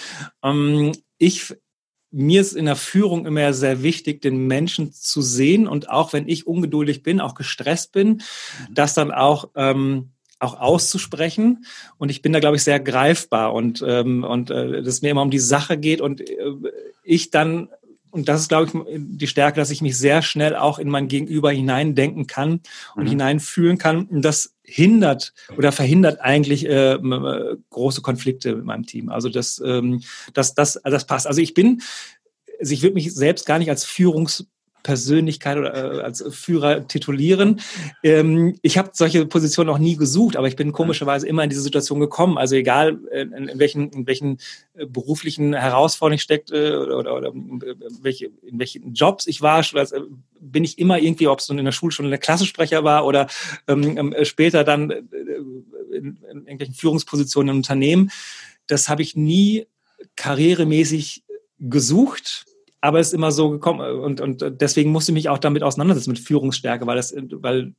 Ähm, 0.44 0.92
ich 1.18 1.56
mir 2.12 2.42
ist 2.42 2.54
in 2.54 2.66
der 2.66 2.76
Führung 2.76 3.28
immer 3.28 3.54
sehr 3.54 3.84
wichtig, 3.84 4.22
den 4.22 4.48
Menschen 4.48 4.92
zu 4.92 5.22
sehen 5.22 5.68
und 5.68 5.92
auch 5.92 6.12
wenn 6.12 6.28
ich 6.28 6.48
ungeduldig 6.48 7.04
bin, 7.04 7.22
auch 7.22 7.36
gestresst 7.36 7.92
bin, 7.92 8.08
mhm. 8.08 8.22
das 8.72 8.96
dann 8.96 9.12
auch 9.12 9.50
ähm, 9.56 10.10
auch 10.40 10.60
auszusprechen. 10.60 11.66
Und 11.98 12.10
ich 12.10 12.24
bin 12.24 12.34
da, 12.34 12.40
glaube 12.40 12.56
ich, 12.56 12.64
sehr 12.64 12.80
greifbar 12.80 13.54
und 13.54 13.84
ähm, 13.86 14.24
und 14.24 14.50
äh, 14.50 14.82
dass 14.82 15.04
mir 15.04 15.12
immer 15.12 15.22
um 15.22 15.30
die 15.30 15.38
Sache 15.38 15.78
geht 15.78 16.02
und 16.02 16.22
äh, 16.22 16.36
ich 17.04 17.30
dann 17.30 17.70
und 18.12 18.28
das 18.28 18.42
ist, 18.42 18.50
glaube 18.50 18.66
ich, 18.66 18.98
die 18.98 19.28
Stärke, 19.28 19.60
dass 19.60 19.70
ich 19.70 19.82
mich 19.82 19.98
sehr 19.98 20.22
schnell 20.22 20.56
auch 20.56 20.80
in 20.80 20.90
mein 20.90 21.08
Gegenüber 21.08 21.52
hineindenken 21.52 22.28
kann 22.28 22.62
und 22.96 23.04
mhm. 23.04 23.10
hineinfühlen 23.10 23.78
kann. 23.78 24.06
Und 24.06 24.24
das 24.24 24.56
hindert 24.64 25.34
oder 25.58 25.72
verhindert 25.72 26.22
eigentlich 26.22 26.66
äh, 26.66 26.98
große 27.70 28.02
Konflikte 28.02 28.56
mit 28.56 28.66
meinem 28.66 28.86
Team. 28.86 29.10
Also 29.10 29.30
das, 29.30 29.62
ähm, 29.64 30.02
das, 30.34 30.54
das, 30.54 30.80
das 30.84 31.06
passt. 31.06 31.28
Also 31.28 31.42
ich 31.42 31.54
bin, 31.54 31.82
also 32.60 32.74
ich 32.74 32.82
würde 32.82 32.96
mich 32.96 33.14
selbst 33.14 33.46
gar 33.46 33.60
nicht 33.60 33.70
als 33.70 33.86
Führungs 33.86 34.48
Persönlichkeit 34.84 35.58
oder 35.58 36.00
äh, 36.00 36.02
als 36.02 36.24
Führer 36.30 36.88
titulieren. 36.88 37.62
Ähm, 38.04 38.58
ich 38.62 38.78
habe 38.78 38.92
solche 38.94 39.26
Positionen 39.26 39.68
noch 39.68 39.78
nie 39.78 39.96
gesucht, 39.96 40.36
aber 40.36 40.48
ich 40.48 40.56
bin 40.56 40.72
komischerweise 40.72 41.28
immer 41.28 41.44
in 41.44 41.50
diese 41.50 41.62
Situation 41.62 42.00
gekommen. 42.00 42.38
Also 42.38 42.56
egal, 42.56 43.00
äh, 43.12 43.22
in, 43.22 43.48
in 43.48 43.60
welchen, 43.60 43.90
in 43.90 44.08
welchen 44.08 44.38
äh, 44.76 44.86
beruflichen 44.86 45.54
Herausforderungen 45.54 46.16
ich 46.16 46.22
steckte 46.22 46.56
äh, 46.56 46.76
oder, 46.76 46.98
oder, 47.00 47.16
oder 47.16 47.32
welche, 48.02 48.32
in 48.44 48.60
welchen 48.60 48.94
Jobs 48.94 49.28
ich 49.28 49.42
war, 49.42 49.64
bin 50.40 50.64
ich 50.64 50.80
immer 50.80 51.00
irgendwie, 51.00 51.28
ob 51.28 51.40
es 51.40 51.50
nun 51.50 51.60
in 51.60 51.66
der 51.66 51.72
Schule 51.72 51.92
schon 51.92 52.12
ein 52.12 52.20
Klassensprecher 52.20 52.84
war 52.84 53.06
oder 53.06 53.28
ähm, 53.68 53.98
ähm 53.98 54.16
später 54.24 54.64
dann 54.64 54.90
in, 54.90 56.18
in 56.32 56.38
irgendwelchen 56.46 56.76
Führungspositionen 56.76 57.50
in 57.50 57.58
Unternehmen. 57.58 58.12
Das 58.68 58.90
habe 58.90 59.02
ich 59.02 59.16
nie 59.16 59.66
karrieremäßig 60.16 61.24
gesucht 61.60 62.46
aber 62.82 63.00
es 63.00 63.08
ist 63.08 63.14
immer 63.14 63.32
so 63.32 63.50
gekommen 63.50 63.82
und, 63.82 64.22
und 64.22 64.62
deswegen 64.62 64.92
musste 64.92 65.12
ich 65.12 65.16
mich 65.16 65.30
auch 65.30 65.38
damit 65.38 65.64
auseinandersetzen 65.64 66.12
mit 66.12 66.20
Führungsstärke, 66.20 66.88
weil 66.88 66.96
das, 66.96 67.14
weil 67.16 67.74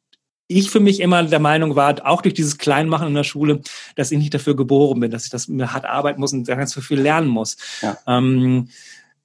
ich 0.46 0.68
für 0.70 0.80
mich 0.80 1.00
immer 1.00 1.22
der 1.22 1.38
Meinung 1.38 1.76
war, 1.76 1.94
auch 2.04 2.22
durch 2.22 2.34
dieses 2.34 2.58
Kleinmachen 2.58 3.06
in 3.06 3.14
der 3.14 3.24
Schule, 3.24 3.60
dass 3.94 4.10
ich 4.10 4.18
nicht 4.18 4.34
dafür 4.34 4.56
geboren 4.56 4.98
bin, 4.98 5.10
dass 5.10 5.24
ich 5.24 5.30
das 5.30 5.46
mir 5.46 5.72
hart 5.72 5.84
arbeiten 5.84 6.20
muss 6.20 6.32
und 6.32 6.46
ganz 6.46 6.74
viel 6.74 7.00
lernen 7.00 7.28
muss. 7.28 7.56
Ja. 7.82 7.96
Ähm, 8.06 8.68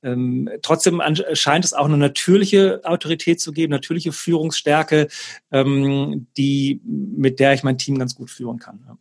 ähm, 0.03 0.49
trotzdem 0.61 1.01
scheint 1.33 1.65
es 1.65 1.73
auch 1.73 1.85
eine 1.85 1.97
natürliche 1.97 2.81
Autorität 2.83 3.41
zu 3.41 3.51
geben, 3.51 3.71
natürliche 3.71 4.11
Führungsstärke, 4.11 5.07
ähm, 5.51 6.27
die, 6.37 6.79
mit 6.83 7.39
der 7.39 7.53
ich 7.53 7.63
mein 7.63 7.79
Team 7.79 7.97
ganz 7.97 8.13
gut 8.13 8.29
führen 8.29 8.59
kann. 8.59 8.85
Ja. 8.87 8.97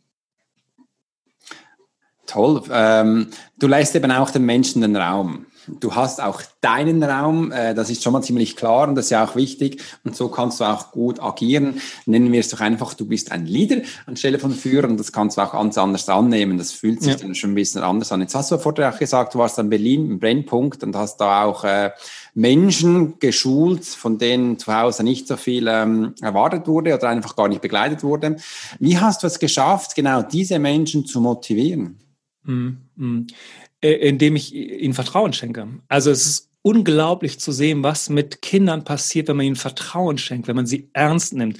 Toll. 2.25 2.63
Ähm, 2.71 3.27
du 3.59 3.67
lässt 3.67 3.95
eben 3.95 4.11
auch 4.11 4.31
den 4.31 4.45
Menschen 4.45 4.81
den 4.81 4.95
Raum 4.95 5.45
du 5.67 5.95
hast 5.95 6.21
auch 6.21 6.41
deinen 6.61 7.03
Raum, 7.03 7.51
äh, 7.51 7.73
das 7.73 7.89
ist 7.89 8.03
schon 8.03 8.13
mal 8.13 8.21
ziemlich 8.21 8.55
klar 8.55 8.87
und 8.87 8.95
das 8.95 9.05
ist 9.05 9.11
ja 9.11 9.25
auch 9.25 9.35
wichtig 9.35 9.81
und 10.03 10.15
so 10.15 10.29
kannst 10.29 10.59
du 10.59 10.65
auch 10.65 10.91
gut 10.91 11.21
agieren. 11.21 11.81
Nennen 12.05 12.31
wir 12.31 12.39
es 12.39 12.49
doch 12.49 12.59
einfach, 12.59 12.93
du 12.93 13.07
bist 13.07 13.31
ein 13.31 13.45
Leader 13.45 13.81
anstelle 14.05 14.39
von 14.39 14.51
Führer 14.51 14.87
und 14.87 14.99
das 14.99 15.11
kannst 15.11 15.37
du 15.37 15.41
auch 15.41 15.53
ganz 15.53 15.77
anders 15.77 16.07
annehmen. 16.09 16.57
Das 16.57 16.71
fühlt 16.71 17.01
sich 17.01 17.13
ja. 17.13 17.19
dann 17.19 17.35
schon 17.35 17.51
ein 17.51 17.55
bisschen 17.55 17.83
anders 17.83 18.11
an. 18.11 18.21
Jetzt 18.21 18.35
hast 18.35 18.51
du 18.51 18.57
vorher 18.57 18.93
auch 18.93 18.99
gesagt, 18.99 19.33
du 19.33 19.39
warst 19.39 19.59
in 19.59 19.69
Berlin 19.69 20.11
im 20.11 20.19
Brennpunkt 20.19 20.83
und 20.83 20.95
hast 20.95 21.17
da 21.17 21.43
auch 21.43 21.63
äh, 21.63 21.91
Menschen 22.33 23.19
geschult, 23.19 23.85
von 23.85 24.17
denen 24.17 24.59
zu 24.59 24.73
Hause 24.73 25.03
nicht 25.03 25.27
so 25.27 25.37
viel 25.37 25.67
ähm, 25.67 26.13
erwartet 26.21 26.67
wurde 26.67 26.93
oder 26.93 27.09
einfach 27.09 27.35
gar 27.35 27.47
nicht 27.47 27.61
begleitet 27.61 28.03
wurde. 28.03 28.35
Wie 28.79 28.97
hast 28.97 29.23
du 29.23 29.27
es 29.27 29.39
geschafft, 29.39 29.95
genau 29.95 30.21
diese 30.21 30.59
Menschen 30.59 31.05
zu 31.05 31.21
motivieren? 31.21 31.97
Mm, 32.43 32.69
mm. 32.95 33.27
Äh, 33.81 33.93
indem 34.07 34.35
ich 34.35 34.53
ihnen 34.53 34.93
Vertrauen 34.93 35.33
schenke. 35.33 35.67
Also 35.89 36.09
es 36.09 36.25
ist 36.25 36.49
unglaublich 36.61 37.39
zu 37.39 37.51
sehen, 37.51 37.83
was 37.83 38.09
mit 38.09 38.41
Kindern 38.41 38.83
passiert, 38.83 39.27
wenn 39.27 39.37
man 39.37 39.45
ihnen 39.45 39.55
Vertrauen 39.55 40.17
schenkt, 40.17 40.47
wenn 40.47 40.55
man 40.55 40.65
sie 40.65 40.89
ernst 40.93 41.33
nimmt. 41.33 41.59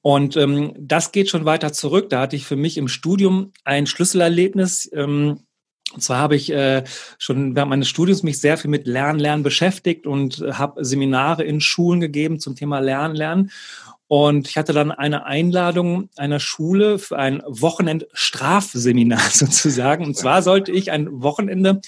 Und 0.00 0.36
ähm, 0.36 0.74
das 0.78 1.10
geht 1.10 1.30
schon 1.30 1.44
weiter 1.46 1.72
zurück. 1.72 2.10
Da 2.10 2.20
hatte 2.20 2.36
ich 2.36 2.44
für 2.44 2.54
mich 2.54 2.76
im 2.76 2.86
Studium 2.86 3.52
ein 3.64 3.86
Schlüsselerlebnis. 3.86 4.88
Ähm, 4.94 5.40
und 5.92 6.02
zwar 6.02 6.18
habe 6.18 6.36
ich 6.36 6.52
äh, 6.52 6.84
schon 7.18 7.56
während 7.56 7.70
meines 7.70 7.88
Studiums 7.88 8.22
mich 8.22 8.40
sehr 8.40 8.58
viel 8.58 8.70
mit 8.70 8.86
Lernen, 8.86 9.18
Lernen 9.18 9.42
beschäftigt 9.42 10.06
und 10.06 10.44
habe 10.52 10.84
Seminare 10.84 11.42
in 11.42 11.60
Schulen 11.60 12.00
gegeben 12.00 12.38
zum 12.38 12.54
Thema 12.54 12.78
Lernen, 12.78 13.16
Lernen. 13.16 13.50
Und 14.16 14.46
ich 14.46 14.56
hatte 14.56 14.72
dann 14.72 14.92
eine 14.92 15.26
Einladung 15.26 16.08
einer 16.16 16.38
Schule 16.38 17.00
für 17.00 17.18
ein 17.18 17.42
Wochenend-Strafseminar 17.48 19.18
sozusagen. 19.32 20.04
Und 20.04 20.16
zwar 20.16 20.42
sollte 20.42 20.70
ich 20.70 20.92
ein 20.92 21.20
Wochenende 21.20 21.80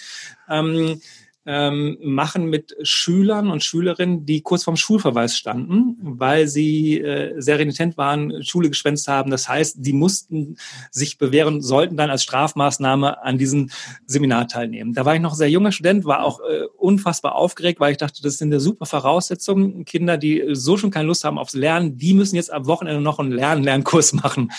ähm, 0.51 1.01
ähm, 1.47 1.97
machen 2.03 2.47
mit 2.47 2.77
Schülern 2.83 3.51
und 3.51 3.63
Schülerinnen, 3.63 4.27
die 4.27 4.41
kurz 4.43 4.65
vorm 4.65 4.77
Schulverweis 4.77 5.37
standen, 5.37 5.97
weil 6.01 6.49
sie 6.49 7.01
äh, 7.01 7.41
sehr 7.41 7.59
renitent 7.59 7.97
waren, 7.97 8.43
Schule 8.43 8.69
geschwänzt 8.69 9.07
haben. 9.07 9.31
Das 9.31 9.49
heißt, 9.49 9.77
die 9.79 9.93
mussten 9.93 10.57
sich 10.91 11.19
bewähren, 11.19 11.63
sollten 11.63 11.97
dann 11.97 12.11
als 12.11 12.25
Strafmaßnahme 12.25 13.23
an 13.23 13.39
diesem 13.39 13.71
Seminar 14.07 14.49
teilnehmen. 14.49 14.93
Da 14.93 15.05
war 15.05 15.15
ich 15.15 15.21
noch 15.21 15.35
sehr 15.35 15.51
junger 15.51 15.73
Student, 15.73 16.05
war 16.05 16.25
auch 16.25 16.41
äh, 16.41 16.65
unfassbar 16.77 17.37
aufgeregt, 17.37 17.79
weil 17.79 17.93
ich 17.93 17.99
dachte, 17.99 18.23
das 18.23 18.39
sind 18.39 18.49
eine 18.49 18.61
super 18.61 18.87
Voraussetzungen. 18.87 19.85
Kinder, 19.85 20.19
die 20.19 20.45
so 20.53 20.77
schon 20.77 20.91
keine 20.91 21.07
Lust 21.07 21.25
haben 21.25 21.39
aufs 21.39 21.55
Lernen, 21.55 21.97
die 21.97 22.15
müssen 22.15 22.35
jetzt 22.35 22.53
am 22.53 22.67
Wochenende 22.67 23.01
noch 23.01 23.21
einen 23.21 23.33
Lern-Lernkurs 23.33 24.13
machen. 24.15 24.51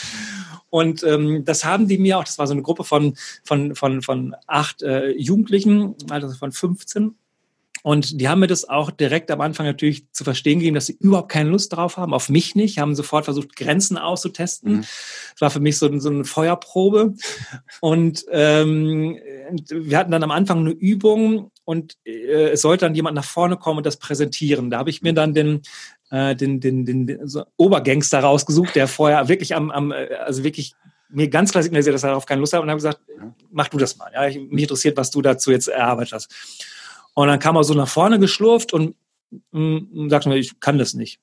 Und 0.69 1.03
ähm, 1.03 1.45
das 1.45 1.63
haben 1.63 1.88
die 1.88 1.97
mir 1.97 2.17
auch, 2.17 2.23
das 2.23 2.38
war 2.38 2.47
so 2.47 2.53
eine 2.53 2.62
Gruppe 2.62 2.84
von, 2.84 3.15
von, 3.43 3.75
von, 3.75 4.01
von 4.01 4.36
acht 4.47 4.82
äh, 4.82 5.12
Jugendlichen, 5.12 5.95
also 6.10 6.30
von 6.30 6.51
15. 6.51 7.15
Und 7.84 8.19
die 8.19 8.27
haben 8.27 8.39
mir 8.39 8.47
das 8.47 8.67
auch 8.67 8.91
direkt 8.91 9.32
am 9.32 9.39
Anfang 9.39 9.65
natürlich 9.65 10.12
zu 10.12 10.25
verstehen 10.25 10.60
gegeben, 10.60 10.75
dass 10.75 10.88
sie 10.88 10.97
überhaupt 10.99 11.32
keine 11.32 11.51
Lust 11.51 11.71
drauf 11.71 11.95
haben, 11.95 12.13
auf 12.13 12.27
mich 12.27 12.53
nicht, 12.53 12.80
haben 12.80 12.95
sofort 12.95 13.23
versucht, 13.23 13.56
Grenzen 13.56 13.97
auszutesten. 13.97 14.73
Mhm. 14.73 14.82
Das 14.82 15.39
war 15.39 15.49
für 15.51 15.62
mich 15.62 15.77
so, 15.77 15.97
so 15.99 16.10
eine 16.10 16.25
Feuerprobe. 16.25 17.13
Und 17.80 18.25
ähm, 18.30 19.17
wir 19.69 19.97
hatten 19.97 20.12
dann 20.12 20.23
am 20.23 20.32
Anfang 20.32 20.60
eine 20.60 20.71
Übung 20.71 21.51
und 21.63 21.95
äh, 22.06 22.49
es 22.49 22.62
sollte 22.62 22.86
dann 22.86 22.95
jemand 22.95 23.15
nach 23.15 23.23
vorne 23.23 23.56
kommen 23.56 23.77
und 23.77 23.86
das 23.86 23.97
präsentieren. 23.97 24.69
Da 24.69 24.80
habe 24.80 24.89
ich 24.89 25.01
mir 25.01 25.13
dann 25.13 25.34
den 25.34 25.62
äh, 26.09 26.35
den, 26.35 26.59
den, 26.59 26.85
den, 26.85 27.27
so 27.27 27.45
Obergangster 27.57 28.19
rausgesucht, 28.19 28.75
der 28.75 28.87
vorher 28.87 29.27
wirklich 29.27 29.55
am, 29.55 29.71
am 29.71 29.91
äh, 29.91 30.07
also 30.15 30.43
wirklich 30.43 30.73
mir 31.09 31.29
ganz 31.29 31.51
klar 31.51 31.63
signalisiert, 31.63 31.95
dass 31.95 32.03
er 32.03 32.09
darauf 32.09 32.25
keine 32.25 32.41
Lust 32.41 32.53
hat 32.53 32.61
und 32.61 32.69
habe 32.69 32.77
gesagt, 32.77 32.99
mach 33.51 33.69
du 33.69 33.77
das 33.77 33.97
mal. 33.97 34.11
Ja, 34.13 34.27
ich, 34.27 34.39
mich 34.39 34.63
interessiert, 34.63 34.97
was 34.97 35.11
du 35.11 35.21
dazu 35.21 35.51
jetzt 35.51 35.67
erarbeitet 35.67 36.13
hast. 36.13 36.33
Und 37.13 37.27
dann 37.27 37.39
kam 37.39 37.55
er 37.55 37.63
so 37.63 37.73
nach 37.73 37.87
vorne 37.87 38.19
geschlurft 38.19 38.73
und, 38.73 38.95
und, 39.51 39.91
und 39.91 40.09
sagte 40.09 40.29
mir, 40.29 40.37
ich 40.37 40.59
kann 40.59 40.77
das 40.77 40.93
nicht. 40.93 41.19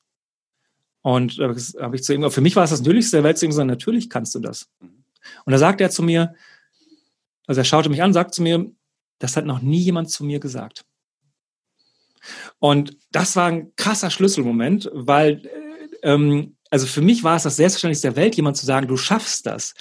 Und 1.02 1.38
da 1.38 1.54
habe 1.80 1.96
ich 1.96 2.02
zu 2.02 2.14
ihm, 2.14 2.30
für 2.30 2.40
mich 2.40 2.56
war 2.56 2.64
es 2.64 2.70
das 2.70 2.80
Natürlichste 2.80 3.18
der 3.18 3.24
Welt, 3.24 3.36
zu 3.36 3.44
ihm 3.44 3.50
gesagt, 3.50 3.68
natürlich 3.68 4.08
kannst 4.08 4.34
du 4.34 4.38
das. 4.38 4.70
Und 5.44 5.52
da 5.52 5.58
sagte 5.58 5.84
er 5.84 5.90
zu 5.90 6.02
mir, 6.02 6.34
also 7.46 7.60
er 7.60 7.64
schaute 7.64 7.90
mich 7.90 8.02
an, 8.02 8.14
sagt 8.14 8.34
zu 8.34 8.42
mir, 8.42 8.70
das 9.18 9.36
hat 9.36 9.44
noch 9.44 9.60
nie 9.60 9.80
jemand 9.80 10.10
zu 10.10 10.24
mir 10.24 10.40
gesagt. 10.40 10.84
Und 12.58 12.96
das 13.12 13.36
war 13.36 13.46
ein 13.46 13.72
krasser 13.76 14.10
Schlüsselmoment, 14.10 14.90
weil 14.92 15.42
äh, 16.02 16.12
ähm, 16.12 16.56
also 16.70 16.86
für 16.86 17.02
mich 17.02 17.22
war 17.22 17.36
es 17.36 17.44
das 17.44 17.56
Selbstverständlichste 17.56 18.08
der 18.08 18.16
Welt, 18.16 18.34
jemand 18.34 18.56
zu 18.56 18.66
sagen, 18.66 18.88
du 18.88 18.96
schaffst 18.96 19.46
das. 19.46 19.74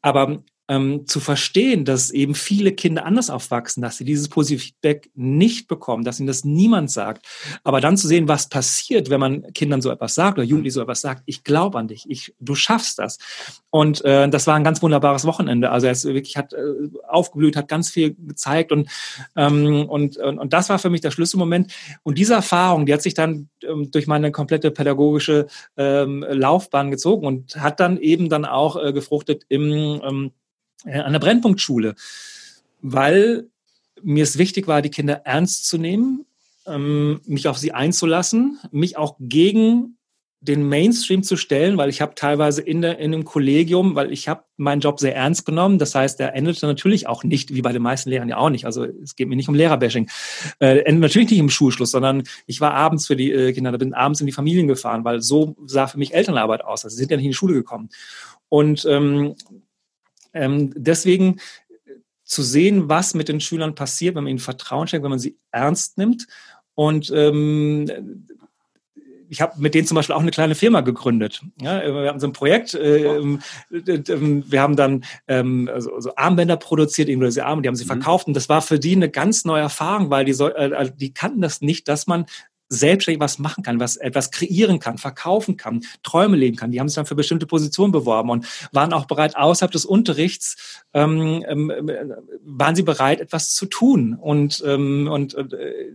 Aber 0.00 0.42
ähm, 0.70 1.04
zu 1.04 1.18
verstehen, 1.18 1.84
dass 1.84 2.12
eben 2.12 2.36
viele 2.36 2.70
Kinder 2.70 3.04
anders 3.04 3.28
aufwachsen, 3.28 3.82
dass 3.82 3.96
sie 3.96 4.04
dieses 4.04 4.28
positive 4.28 4.62
Feedback 4.62 5.10
nicht 5.16 5.66
bekommen, 5.66 6.04
dass 6.04 6.20
ihnen 6.20 6.28
das 6.28 6.44
niemand 6.44 6.92
sagt. 6.92 7.26
Aber 7.64 7.80
dann 7.80 7.96
zu 7.96 8.06
sehen, 8.06 8.28
was 8.28 8.48
passiert, 8.48 9.10
wenn 9.10 9.18
man 9.18 9.52
Kindern 9.52 9.82
so 9.82 9.90
etwas 9.90 10.14
sagt 10.14 10.38
oder 10.38 10.46
Jugendlichen 10.46 10.74
so 10.74 10.82
etwas 10.82 11.00
sagt, 11.00 11.24
ich 11.26 11.42
glaube 11.42 11.76
an 11.76 11.88
dich, 11.88 12.08
ich, 12.08 12.34
du 12.38 12.54
schaffst 12.54 13.00
das. 13.00 13.18
Und 13.70 14.04
äh, 14.04 14.28
das 14.28 14.46
war 14.46 14.54
ein 14.54 14.62
ganz 14.62 14.80
wunderbares 14.80 15.24
Wochenende. 15.24 15.70
Also 15.72 15.88
er 15.88 15.92
ist 15.92 16.04
wirklich 16.04 16.36
hat 16.36 16.52
äh, 16.52 16.58
aufgeblüht, 17.08 17.56
hat 17.56 17.66
ganz 17.66 17.90
viel 17.90 18.14
gezeigt 18.14 18.70
und, 18.70 18.88
ähm, 19.34 19.88
und, 19.88 20.18
und, 20.18 20.38
und 20.38 20.52
das 20.52 20.68
war 20.68 20.78
für 20.78 20.90
mich 20.90 21.00
der 21.00 21.10
Schlüsselmoment. 21.10 21.72
Und 22.04 22.16
diese 22.16 22.34
Erfahrung, 22.34 22.86
die 22.86 22.94
hat 22.94 23.02
sich 23.02 23.14
dann 23.14 23.48
ähm, 23.64 23.90
durch 23.90 24.06
meine 24.06 24.30
komplette 24.30 24.70
pädagogische 24.70 25.48
ähm, 25.76 26.24
Laufbahn 26.28 26.92
gezogen 26.92 27.26
und 27.26 27.56
hat 27.56 27.80
dann 27.80 27.98
eben 27.98 28.28
dann 28.28 28.44
auch 28.44 28.80
äh, 28.80 28.92
gefruchtet 28.92 29.42
im, 29.48 30.00
ähm, 30.04 30.26
äh, 30.26 30.30
an 30.84 31.12
der 31.12 31.20
Brennpunktschule, 31.20 31.94
weil 32.80 33.48
mir 34.02 34.22
es 34.22 34.38
wichtig 34.38 34.66
war, 34.66 34.82
die 34.82 34.90
Kinder 34.90 35.22
ernst 35.24 35.66
zu 35.66 35.78
nehmen, 35.78 36.24
ähm, 36.66 37.20
mich 37.26 37.48
auf 37.48 37.58
sie 37.58 37.72
einzulassen, 37.72 38.58
mich 38.70 38.96
auch 38.96 39.16
gegen 39.18 39.96
den 40.42 40.66
Mainstream 40.66 41.22
zu 41.22 41.36
stellen, 41.36 41.76
weil 41.76 41.90
ich 41.90 42.00
habe 42.00 42.14
teilweise 42.14 42.62
in, 42.62 42.80
der, 42.80 42.98
in 42.98 43.12
einem 43.12 43.24
Kollegium, 43.24 43.94
weil 43.94 44.10
ich 44.10 44.26
habe 44.26 44.44
meinen 44.56 44.80
Job 44.80 44.98
sehr 44.98 45.14
ernst 45.14 45.44
genommen. 45.44 45.78
Das 45.78 45.94
heißt, 45.94 46.18
der 46.18 46.34
endete 46.34 46.66
natürlich 46.66 47.06
auch 47.06 47.24
nicht, 47.24 47.52
wie 47.54 47.60
bei 47.60 47.72
den 47.72 47.82
meisten 47.82 48.08
Lehrern 48.08 48.30
ja 48.30 48.38
auch 48.38 48.48
nicht. 48.48 48.64
Also 48.64 48.84
es 48.84 49.16
geht 49.16 49.28
mir 49.28 49.36
nicht 49.36 49.50
um 49.50 49.54
Lehrerbashing. 49.54 50.08
Äh, 50.58 50.78
endet 50.78 51.02
natürlich 51.02 51.30
nicht 51.30 51.40
im 51.40 51.50
Schulschluss, 51.50 51.90
sondern 51.90 52.22
ich 52.46 52.58
war 52.62 52.72
abends 52.72 53.06
für 53.06 53.16
die 53.16 53.30
äh, 53.30 53.52
Kinder, 53.52 53.70
da 53.70 53.76
bin 53.76 53.92
abends 53.92 54.20
in 54.20 54.26
die 54.26 54.32
Familien 54.32 54.66
gefahren, 54.66 55.04
weil 55.04 55.20
so 55.20 55.56
sah 55.66 55.86
für 55.88 55.98
mich 55.98 56.14
Elternarbeit 56.14 56.64
aus. 56.64 56.84
Also 56.84 56.94
sie 56.94 57.00
sind 57.00 57.10
ja 57.10 57.18
nicht 57.18 57.26
in 57.26 57.32
die 57.32 57.36
Schule 57.36 57.52
gekommen. 57.52 57.90
Und 58.48 58.86
ähm, 58.88 59.34
ähm, 60.32 60.72
deswegen 60.76 61.40
zu 62.24 62.42
sehen, 62.42 62.88
was 62.88 63.14
mit 63.14 63.28
den 63.28 63.40
Schülern 63.40 63.74
passiert, 63.74 64.14
wenn 64.14 64.24
man 64.24 64.30
ihnen 64.30 64.38
Vertrauen 64.38 64.86
schenkt, 64.86 65.02
wenn 65.02 65.10
man 65.10 65.18
sie 65.18 65.36
ernst 65.50 65.98
nimmt. 65.98 66.26
Und 66.74 67.10
ähm, 67.14 68.26
ich 69.30 69.40
habe 69.40 69.54
mit 69.58 69.74
denen 69.74 69.86
zum 69.86 69.94
Beispiel 69.94 70.14
auch 70.14 70.20
eine 70.20 70.32
kleine 70.32 70.56
Firma 70.56 70.80
gegründet. 70.80 71.40
Ja, 71.60 71.80
wir 71.82 72.08
haben 72.08 72.18
so 72.18 72.26
ein 72.26 72.32
Projekt, 72.32 72.74
äh, 72.74 73.22
wir 73.70 74.60
haben 74.60 74.76
dann 74.76 75.04
ähm, 75.28 75.70
also, 75.72 75.94
also 75.94 76.16
Armbänder 76.16 76.56
produziert, 76.56 77.08
diese 77.08 77.46
Arme, 77.46 77.62
die 77.62 77.68
haben 77.68 77.76
sie 77.76 77.84
mhm. 77.84 77.88
verkauft 77.88 78.26
und 78.26 78.34
das 78.34 78.48
war 78.48 78.60
für 78.60 78.80
die 78.80 78.96
eine 78.96 79.08
ganz 79.08 79.44
neue 79.44 79.62
Erfahrung, 79.62 80.10
weil 80.10 80.24
die, 80.24 80.32
so, 80.32 80.48
äh, 80.48 80.90
die 80.96 81.14
kannten 81.14 81.40
das 81.40 81.60
nicht, 81.60 81.86
dass 81.86 82.08
man 82.08 82.26
selbstständig 82.70 83.20
was 83.20 83.38
machen 83.38 83.62
kann, 83.62 83.80
was 83.80 83.96
etwas 83.96 84.30
kreieren 84.30 84.78
kann, 84.78 84.96
verkaufen 84.96 85.56
kann, 85.56 85.82
Träume 86.02 86.36
leben 86.36 86.56
kann. 86.56 86.70
Die 86.70 86.80
haben 86.80 86.88
sich 86.88 86.94
dann 86.94 87.06
für 87.06 87.16
bestimmte 87.16 87.46
Positionen 87.46 87.92
beworben 87.92 88.30
und 88.30 88.46
waren 88.72 88.92
auch 88.92 89.06
bereit, 89.06 89.36
außerhalb 89.36 89.72
des 89.72 89.84
Unterrichts, 89.84 90.82
ähm, 90.94 91.44
ähm, 91.46 91.72
waren 92.44 92.76
sie 92.76 92.82
bereit, 92.82 93.20
etwas 93.20 93.54
zu 93.54 93.66
tun. 93.66 94.14
Und, 94.14 94.62
ähm, 94.64 95.08
und, 95.10 95.34
äh, 95.34 95.90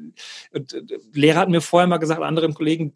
äh, 0.52 0.62
Lehrer 1.14 1.40
hatten 1.40 1.52
mir 1.52 1.62
vorher 1.62 1.88
mal 1.88 1.98
gesagt, 1.98 2.22
andere 2.22 2.52
Kollegen, 2.54 2.94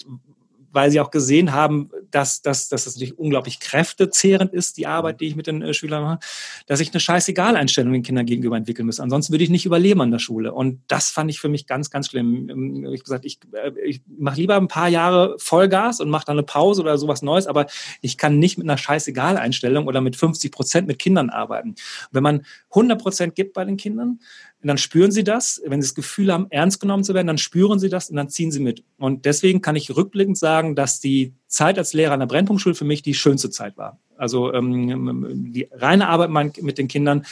weil 0.72 0.92
sie 0.92 1.00
auch 1.00 1.12
gesehen 1.12 1.54
haben, 1.54 1.90
dass, 2.12 2.42
dass, 2.42 2.70
dass 2.70 2.88
es 2.88 2.96
natürlich 2.96 3.18
unglaublich 3.18 3.60
kräftezehrend 3.60 4.54
ist, 4.54 4.78
die 4.78 4.88
Arbeit, 4.88 5.22
die 5.22 5.28
ich 5.28 5.36
mit 5.36 5.48
den 5.48 5.62
äh, 5.62 5.74
Schülern 5.74 6.04
mache, 6.04 6.20
dass 6.68 6.80
ich 6.80 6.92
eine 6.92 7.00
Scheißegal-Einstellung 7.00 7.94
den 7.94 8.04
Kindern 8.04 8.26
gegenüber 8.26 8.58
entwickeln 8.58 8.86
muss. 8.86 9.00
Ansonsten 9.00 9.34
würde 9.34 9.44
ich 9.44 9.50
nicht 9.50 9.66
überleben 9.66 10.02
an 10.02 10.12
der 10.12 10.20
Schule. 10.20 10.54
Und 10.54 10.82
das 10.88 11.10
fand 11.10 11.30
ich 11.30 11.40
für 11.40 11.50
mich 11.50 11.68
ganz, 11.68 11.90
ganz 11.90 12.10
schlimm. 12.10 12.50
Ähm, 12.50 12.86
ich 12.94 13.04
gesagt, 13.04 13.26
ich, 13.26 13.40
äh, 13.54 13.72
ich 13.84 14.02
mache 14.08 14.38
lieber 14.38 14.56
ein 14.56 14.68
paar 14.68 14.90
Jahre 14.90 15.36
Vollgas 15.38 16.00
und 16.00 16.10
mache 16.10 16.26
dann 16.26 16.38
eine 16.38 16.44
Pause 16.44 16.82
oder 16.82 16.98
sowas 16.98 17.22
Neues, 17.22 17.48
aber 17.48 17.68
ich 18.02 18.18
kann 18.18 18.40
nicht 18.40 18.58
mit 18.58 18.68
einer 18.68 18.78
Scheißegal-Einstellung 18.78 19.88
oder 19.88 20.02
mit 20.02 20.16
50 20.16 20.52
Prozent 20.52 20.88
mit 20.88 21.00
Kindern 21.00 21.30
arbeiten. 21.30 21.76
Wenn 22.12 22.24
man 22.24 22.46
100 22.72 23.02
Prozent 23.02 23.36
gibt 23.36 23.54
bei 23.54 23.66
den 23.66 23.78
Kindern, 23.78 24.20
und 24.62 24.68
dann 24.68 24.78
spüren 24.78 25.12
sie 25.12 25.24
das. 25.24 25.62
Wenn 25.66 25.82
sie 25.82 25.88
das 25.88 25.96
Gefühl 25.96 26.34
haben, 26.34 26.48
ernst 26.50 26.82
genommen 26.82 27.04
zu 27.04 27.14
werden, 27.14 27.28
dann 27.28 27.38
spüren 27.38 27.80
sie 27.80 27.90
das 27.90 28.10
und 28.10 28.18
dann 28.18 28.30
ziehen 28.30 28.52
sie 28.52 28.60
mit. 28.60 28.84
Und 28.98 29.26
deswegen 29.26 29.62
kann 29.62 29.76
ich 29.76 29.96
rückblickend 29.96 30.38
sagen, 30.38 30.76
dass 30.76 31.00
die 31.00 31.34
Zeit 31.48 31.78
als 31.78 31.94
Lehrer 31.94 32.14
an 32.14 32.20
der 32.20 32.28
Brennpunktschule 32.28 32.76
für 32.76 32.86
mich 32.86 33.02
die 33.02 33.14
schönste 33.14 33.50
Zeit 33.50 33.78
war. 33.78 34.00
Also 34.20 34.54
ähm, 34.54 35.52
die 35.52 35.68
reine 35.72 36.08
Arbeit 36.08 36.30
mit 36.62 36.78
den 36.78 36.88
Kindern. 36.88 37.26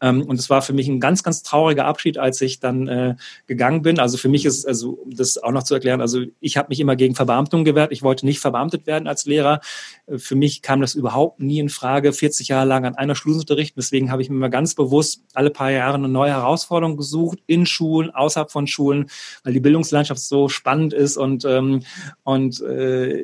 Ähm, 0.00 0.22
und 0.22 0.38
es 0.38 0.50
war 0.50 0.62
für 0.62 0.72
mich 0.72 0.88
ein 0.88 1.00
ganz, 1.00 1.22
ganz 1.22 1.42
trauriger 1.42 1.84
Abschied, 1.84 2.18
als 2.18 2.40
ich 2.40 2.60
dann 2.60 2.88
äh, 2.88 3.16
gegangen 3.46 3.82
bin. 3.82 3.98
Also 3.98 4.16
für 4.16 4.28
mich 4.28 4.44
ist, 4.44 4.66
also 4.66 4.92
um 4.92 5.14
das 5.14 5.38
auch 5.38 5.52
noch 5.52 5.62
zu 5.62 5.74
erklären, 5.74 6.00
also 6.00 6.22
ich 6.40 6.56
habe 6.56 6.68
mich 6.70 6.80
immer 6.80 6.96
gegen 6.96 7.14
Verbeamtung 7.14 7.64
gewehrt. 7.64 7.92
Ich 7.92 8.02
wollte 8.02 8.26
nicht 8.26 8.40
verbeamtet 8.40 8.86
werden 8.86 9.06
als 9.06 9.26
Lehrer. 9.26 9.60
Für 10.16 10.34
mich 10.34 10.62
kam 10.62 10.80
das 10.80 10.94
überhaupt 10.94 11.40
nie 11.40 11.58
in 11.58 11.68
Frage, 11.68 12.12
40 12.12 12.48
Jahre 12.48 12.66
lang 12.66 12.84
an 12.84 12.94
einer 12.96 13.14
Schule 13.14 13.36
zu 13.36 13.40
unterrichten. 13.40 13.78
Deswegen 13.78 14.10
habe 14.10 14.22
ich 14.22 14.30
mir 14.30 14.36
immer 14.36 14.48
ganz 14.48 14.74
bewusst 14.74 15.22
alle 15.34 15.50
paar 15.50 15.70
Jahre 15.70 15.94
eine 15.94 16.08
neue 16.08 16.30
Herausforderung 16.30 16.96
gesucht, 16.96 17.38
in 17.46 17.66
Schulen, 17.66 18.10
außerhalb 18.10 18.50
von 18.50 18.66
Schulen, 18.66 19.10
weil 19.44 19.52
die 19.52 19.60
Bildungslandschaft 19.60 20.20
so 20.20 20.48
spannend 20.48 20.92
ist 20.92 21.16
und, 21.16 21.44
ähm, 21.44 21.82
und 22.22 22.60
äh, 22.62 23.22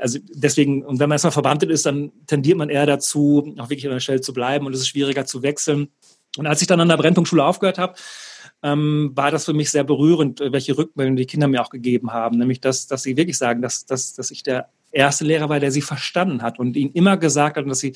also 0.00 0.18
deswegen, 0.34 0.84
und 0.84 0.98
wenn 0.98 1.08
man 1.08 1.14
erstmal 1.14 1.32
verbeamtet 1.32 1.70
ist, 1.70 1.86
dann 1.86 2.12
tendiert 2.26 2.55
man 2.56 2.70
eher 2.70 2.86
dazu, 2.86 3.54
auch 3.58 3.70
wirklich 3.70 3.86
an 3.86 3.92
der 3.92 4.00
Stelle 4.00 4.20
zu 4.20 4.32
bleiben 4.32 4.66
und 4.66 4.74
es 4.74 4.80
ist 4.80 4.88
schwieriger 4.88 5.26
zu 5.26 5.42
wechseln. 5.42 5.88
Und 6.36 6.46
als 6.46 6.60
ich 6.60 6.66
dann 6.66 6.80
an 6.80 6.88
der 6.88 6.96
Brennpunktschule 6.96 7.44
aufgehört 7.44 7.78
habe, 7.78 7.94
ähm, 8.62 9.12
war 9.14 9.30
das 9.30 9.44
für 9.44 9.54
mich 9.54 9.70
sehr 9.70 9.84
berührend, 9.84 10.40
welche 10.40 10.76
Rückmeldungen 10.76 11.16
die 11.16 11.26
Kinder 11.26 11.48
mir 11.48 11.62
auch 11.62 11.70
gegeben 11.70 12.12
haben. 12.12 12.38
Nämlich, 12.38 12.60
dass, 12.60 12.86
dass 12.86 13.02
sie 13.02 13.16
wirklich 13.16 13.38
sagen, 13.38 13.62
dass, 13.62 13.86
dass, 13.86 14.14
dass 14.14 14.30
ich 14.30 14.42
der 14.42 14.70
erste 14.92 15.24
Lehrer 15.24 15.48
war, 15.48 15.60
der 15.60 15.70
sie 15.70 15.82
verstanden 15.82 16.42
hat 16.42 16.58
und 16.58 16.76
ihnen 16.76 16.92
immer 16.92 17.16
gesagt 17.16 17.56
hat, 17.56 17.68
dass 17.68 17.80
sie 17.80 17.94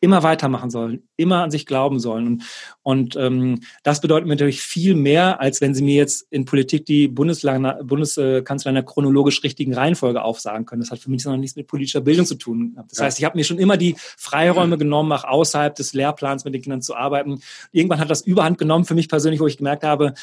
immer 0.00 0.22
weitermachen 0.22 0.70
sollen, 0.70 1.02
immer 1.16 1.42
an 1.42 1.50
sich 1.50 1.66
glauben 1.66 1.98
sollen. 1.98 2.26
Und, 2.26 2.42
und 2.82 3.16
ähm, 3.16 3.60
das 3.82 4.00
bedeutet 4.00 4.26
mir 4.26 4.34
natürlich 4.34 4.60
viel 4.60 4.94
mehr, 4.94 5.40
als 5.40 5.60
wenn 5.60 5.74
Sie 5.74 5.82
mir 5.82 5.94
jetzt 5.94 6.26
in 6.30 6.44
Politik 6.44 6.84
die 6.84 7.08
Bundeskanzler 7.08 8.68
in 8.68 8.74
der 8.74 8.84
chronologisch 8.84 9.42
richtigen 9.42 9.74
Reihenfolge 9.74 10.22
aufsagen 10.22 10.66
können. 10.66 10.82
Das 10.82 10.90
hat 10.90 10.98
für 10.98 11.10
mich 11.10 11.24
noch 11.24 11.36
nichts 11.36 11.56
mit 11.56 11.66
politischer 11.66 12.02
Bildung 12.02 12.26
zu 12.26 12.34
tun. 12.34 12.78
Das 12.88 13.00
heißt, 13.00 13.18
ich 13.18 13.24
habe 13.24 13.36
mir 13.36 13.44
schon 13.44 13.58
immer 13.58 13.76
die 13.76 13.96
Freiräume 13.98 14.76
genommen, 14.78 15.12
auch 15.12 15.24
außerhalb 15.24 15.74
des 15.74 15.94
Lehrplans 15.94 16.44
mit 16.44 16.54
den 16.54 16.62
Kindern 16.62 16.82
zu 16.82 16.94
arbeiten. 16.94 17.40
Irgendwann 17.72 17.98
hat 17.98 18.10
das 18.10 18.22
Überhand 18.22 18.58
genommen 18.58 18.84
für 18.84 18.94
mich 18.94 19.08
persönlich, 19.08 19.40
wo 19.40 19.46
ich 19.46 19.56
gemerkt 19.56 19.82
habe, 19.82 20.14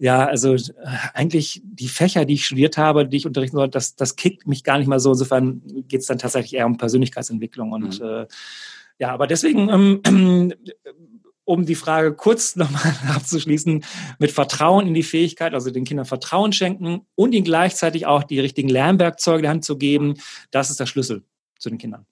ja, 0.00 0.26
also 0.26 0.54
äh, 0.54 0.60
eigentlich 1.12 1.60
die 1.62 1.88
Fächer, 1.88 2.24
die 2.24 2.34
ich 2.34 2.46
studiert 2.46 2.78
habe, 2.78 3.06
die 3.06 3.18
ich 3.18 3.26
unterrichten 3.26 3.58
soll, 3.58 3.68
das, 3.68 3.96
das 3.96 4.16
kickt 4.16 4.46
mich 4.46 4.64
gar 4.64 4.78
nicht 4.78 4.88
mal 4.88 4.98
so. 4.98 5.10
Insofern 5.10 5.60
geht 5.88 6.00
es 6.00 6.06
dann 6.06 6.18
tatsächlich 6.18 6.54
eher 6.54 6.64
um 6.64 6.78
Persönlichkeitsentwicklung 6.78 7.72
und 7.72 8.00
mhm. 8.00 8.06
äh, 8.06 8.26
ja, 9.00 9.12
aber 9.12 9.26
deswegen, 9.26 9.68
ähm, 10.04 10.52
um 11.44 11.66
die 11.66 11.74
Frage 11.74 12.14
kurz 12.14 12.54
nochmal 12.56 12.94
abzuschließen, 13.08 13.84
mit 14.18 14.30
Vertrauen 14.30 14.86
in 14.86 14.94
die 14.94 15.02
Fähigkeit, 15.02 15.54
also 15.54 15.70
den 15.70 15.84
Kindern 15.84 16.06
Vertrauen 16.06 16.52
schenken 16.52 17.06
und 17.16 17.32
ihnen 17.32 17.44
gleichzeitig 17.44 18.06
auch 18.06 18.22
die 18.22 18.38
richtigen 18.38 18.68
Lernwerkzeuge 18.68 19.38
in 19.38 19.42
die 19.42 19.48
Hand 19.48 19.64
zu 19.64 19.76
geben, 19.76 20.14
das 20.52 20.70
ist 20.70 20.78
der 20.78 20.86
Schlüssel 20.86 21.24
zu 21.58 21.70
den 21.70 21.78
Kindern 21.78 22.06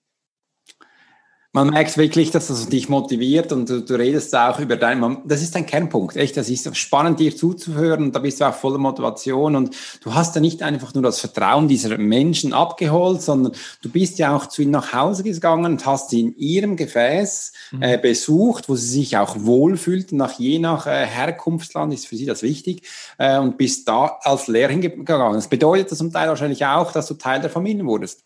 man 1.51 1.71
merkt 1.71 1.97
wirklich, 1.97 2.29
dass 2.29 2.47
das 2.47 2.69
dich 2.69 2.89
motiviert 2.89 3.51
und 3.51 3.67
du, 3.69 3.81
du 3.81 3.95
redest 3.95 4.35
auch 4.35 4.59
über 4.59 4.75
dein, 4.75 5.17
das 5.25 5.41
ist 5.41 5.55
ein 5.55 5.65
Kernpunkt, 5.65 6.15
echt, 6.15 6.37
das 6.37 6.47
ist 6.47 6.77
spannend, 6.77 7.19
dir 7.19 7.35
zuzuhören 7.35 8.03
und 8.03 8.15
da 8.15 8.19
bist 8.19 8.39
du 8.39 8.45
auch 8.45 8.53
voller 8.53 8.77
Motivation 8.77 9.55
und 9.55 9.75
du 10.03 10.13
hast 10.13 10.35
ja 10.35 10.41
nicht 10.41 10.61
einfach 10.61 10.93
nur 10.93 11.01
das 11.01 11.19
Vertrauen 11.19 11.67
dieser 11.67 11.97
Menschen 11.97 12.53
abgeholt, 12.53 13.23
sondern 13.23 13.53
du 13.81 13.89
bist 13.89 14.19
ja 14.19 14.35
auch 14.35 14.45
zu 14.45 14.61
ihnen 14.61 14.71
nach 14.71 14.93
Hause 14.93 15.23
gegangen 15.23 15.73
und 15.73 15.85
hast 15.87 16.11
sie 16.11 16.19
in 16.19 16.37
ihrem 16.37 16.75
Gefäß 16.75 17.53
mhm. 17.71 17.81
äh, 17.81 17.97
besucht, 17.97 18.69
wo 18.69 18.75
sie 18.75 18.87
sich 18.87 19.17
auch 19.17 19.35
wohlfühlten, 19.39 20.19
nach 20.19 20.33
je 20.33 20.59
nach 20.59 20.85
äh, 20.85 21.07
Herkunftsland 21.07 21.91
ist 21.95 22.05
für 22.05 22.15
sie 22.15 22.27
das 22.27 22.43
wichtig 22.43 22.83
äh, 23.17 23.39
und 23.39 23.57
bist 23.57 23.87
da 23.87 24.19
als 24.21 24.47
Lehrer 24.47 24.71
hingegangen. 24.71 25.33
Das 25.33 25.47
bedeutet 25.47 25.97
zum 25.97 26.11
Teil 26.13 26.29
wahrscheinlich 26.29 26.63
auch, 26.63 26.91
dass 26.91 27.07
du 27.07 27.15
Teil 27.15 27.41
der 27.41 27.49
Familie 27.49 27.85
wurdest. 27.85 28.23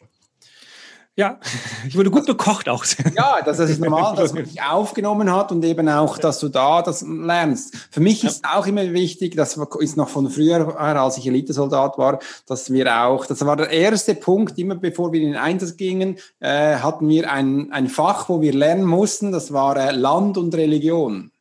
Ja, 1.15 1.39
ich 1.87 1.95
wurde 1.95 2.09
gut 2.09 2.25
bekocht 2.25 2.67
auch. 2.67 2.83
Ja, 3.15 3.37
das, 3.45 3.57
das 3.57 3.69
ist 3.69 3.79
normal, 3.79 4.15
dass 4.15 4.33
man 4.33 4.45
dich 4.45 4.59
aufgenommen 4.63 5.31
hat 5.31 5.51
und 5.51 5.63
eben 5.63 5.87
auch, 5.87 6.17
dass 6.17 6.39
du 6.39 6.49
da 6.49 6.81
das 6.81 7.03
lernst. 7.03 7.75
Für 7.91 7.99
mich 7.99 8.23
ist 8.23 8.43
auch 8.43 8.65
immer 8.65 8.93
wichtig, 8.93 9.35
das 9.35 9.59
ist 9.79 9.95
noch 9.95 10.09
von 10.09 10.27
früher, 10.31 10.79
als 10.79 11.19
ich 11.19 11.27
Elitesoldat 11.27 11.99
war, 11.99 12.17
dass 12.47 12.73
wir 12.73 13.03
auch, 13.03 13.27
das 13.27 13.45
war 13.45 13.55
der 13.55 13.69
erste 13.69 14.15
Punkt, 14.15 14.57
immer 14.57 14.73
bevor 14.73 15.13
wir 15.13 15.21
in 15.21 15.33
den 15.33 15.37
Einsatz 15.37 15.77
gingen, 15.77 16.17
äh, 16.39 16.77
hatten 16.77 17.07
wir 17.07 17.31
ein, 17.31 17.71
ein 17.71 17.89
Fach, 17.89 18.27
wo 18.27 18.41
wir 18.41 18.53
lernen 18.53 18.85
mussten, 18.85 19.31
das 19.31 19.53
war 19.53 19.77
äh, 19.77 19.91
Land 19.91 20.39
und 20.39 20.55
Religion. 20.55 21.32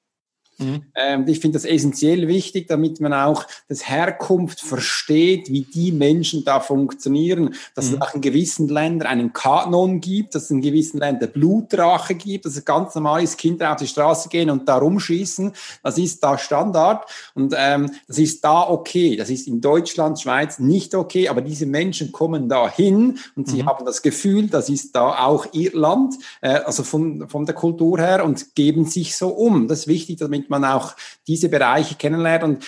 Mhm. 0.62 0.83
Ähm, 0.94 1.25
ich 1.27 1.40
finde 1.40 1.57
das 1.57 1.64
essentiell 1.64 2.29
wichtig, 2.29 2.68
damit 2.68 3.01
man 3.01 3.12
auch 3.12 3.46
das 3.68 3.88
Herkunft 3.88 4.61
versteht, 4.61 5.51
wie 5.51 5.62
die 5.62 5.92
Menschen 5.92 6.44
da 6.44 6.61
funktionieren, 6.61 7.55
dass 7.75 7.88
mhm. 7.88 7.94
es 7.94 8.01
auch 8.01 8.14
in 8.14 8.20
gewissen 8.20 8.68
Ländern 8.68 9.09
einen 9.09 9.33
Kanon 9.33 10.01
gibt, 10.01 10.35
dass 10.35 10.44
es 10.44 10.51
in 10.51 10.61
gewissen 10.61 10.98
Ländern 10.98 11.31
Blutrache 11.31 12.14
gibt, 12.14 12.44
dass 12.46 12.57
es 12.57 12.64
ganz 12.64 12.94
normal 12.94 13.22
ist, 13.22 13.38
Kinder 13.38 13.72
auf 13.72 13.79
die 13.79 13.87
Straße 13.87 14.29
gehen 14.29 14.51
und 14.51 14.68
da 14.68 14.77
rumschießen. 14.79 15.53
Das 15.83 15.98
ist 15.98 16.22
da 16.22 16.38
Standard 16.38 17.05
und 17.35 17.55
ähm, 17.57 17.90
das 18.07 18.18
ist 18.18 18.44
da 18.44 18.68
okay. 18.68 19.16
Das 19.16 19.31
ist 19.31 19.46
in 19.46 19.61
Deutschland, 19.61 20.20
Schweiz 20.20 20.59
nicht 20.59 20.94
okay, 20.94 21.29
aber 21.29 21.40
diese 21.40 21.66
Menschen 21.66 22.12
kommen 22.12 22.48
da 22.48 22.70
hin 22.70 23.18
und 23.37 23.48
sie 23.48 23.62
mhm. 23.62 23.66
haben 23.66 23.85
das 23.85 24.03
Gefühl, 24.03 24.48
das 24.48 24.68
ist 24.68 24.94
da 24.94 25.27
auch 25.27 25.46
ihr 25.53 25.72
Land, 25.75 26.14
äh, 26.40 26.51
also 26.51 26.83
von, 26.83 27.29
von 27.29 27.46
der 27.46 27.55
Kultur 27.55 27.98
her 27.98 28.25
und 28.25 28.55
geben 28.55 28.85
sich 28.85 29.16
so 29.16 29.29
um. 29.29 29.68
Das 29.68 29.81
ist 29.81 29.87
wichtig, 29.88 30.18
damit 30.18 30.51
man 30.52 30.64
auch 30.64 30.94
diese 31.26 31.48
Bereiche 31.48 31.96
kennenlernt. 31.96 32.44
Und 32.44 32.64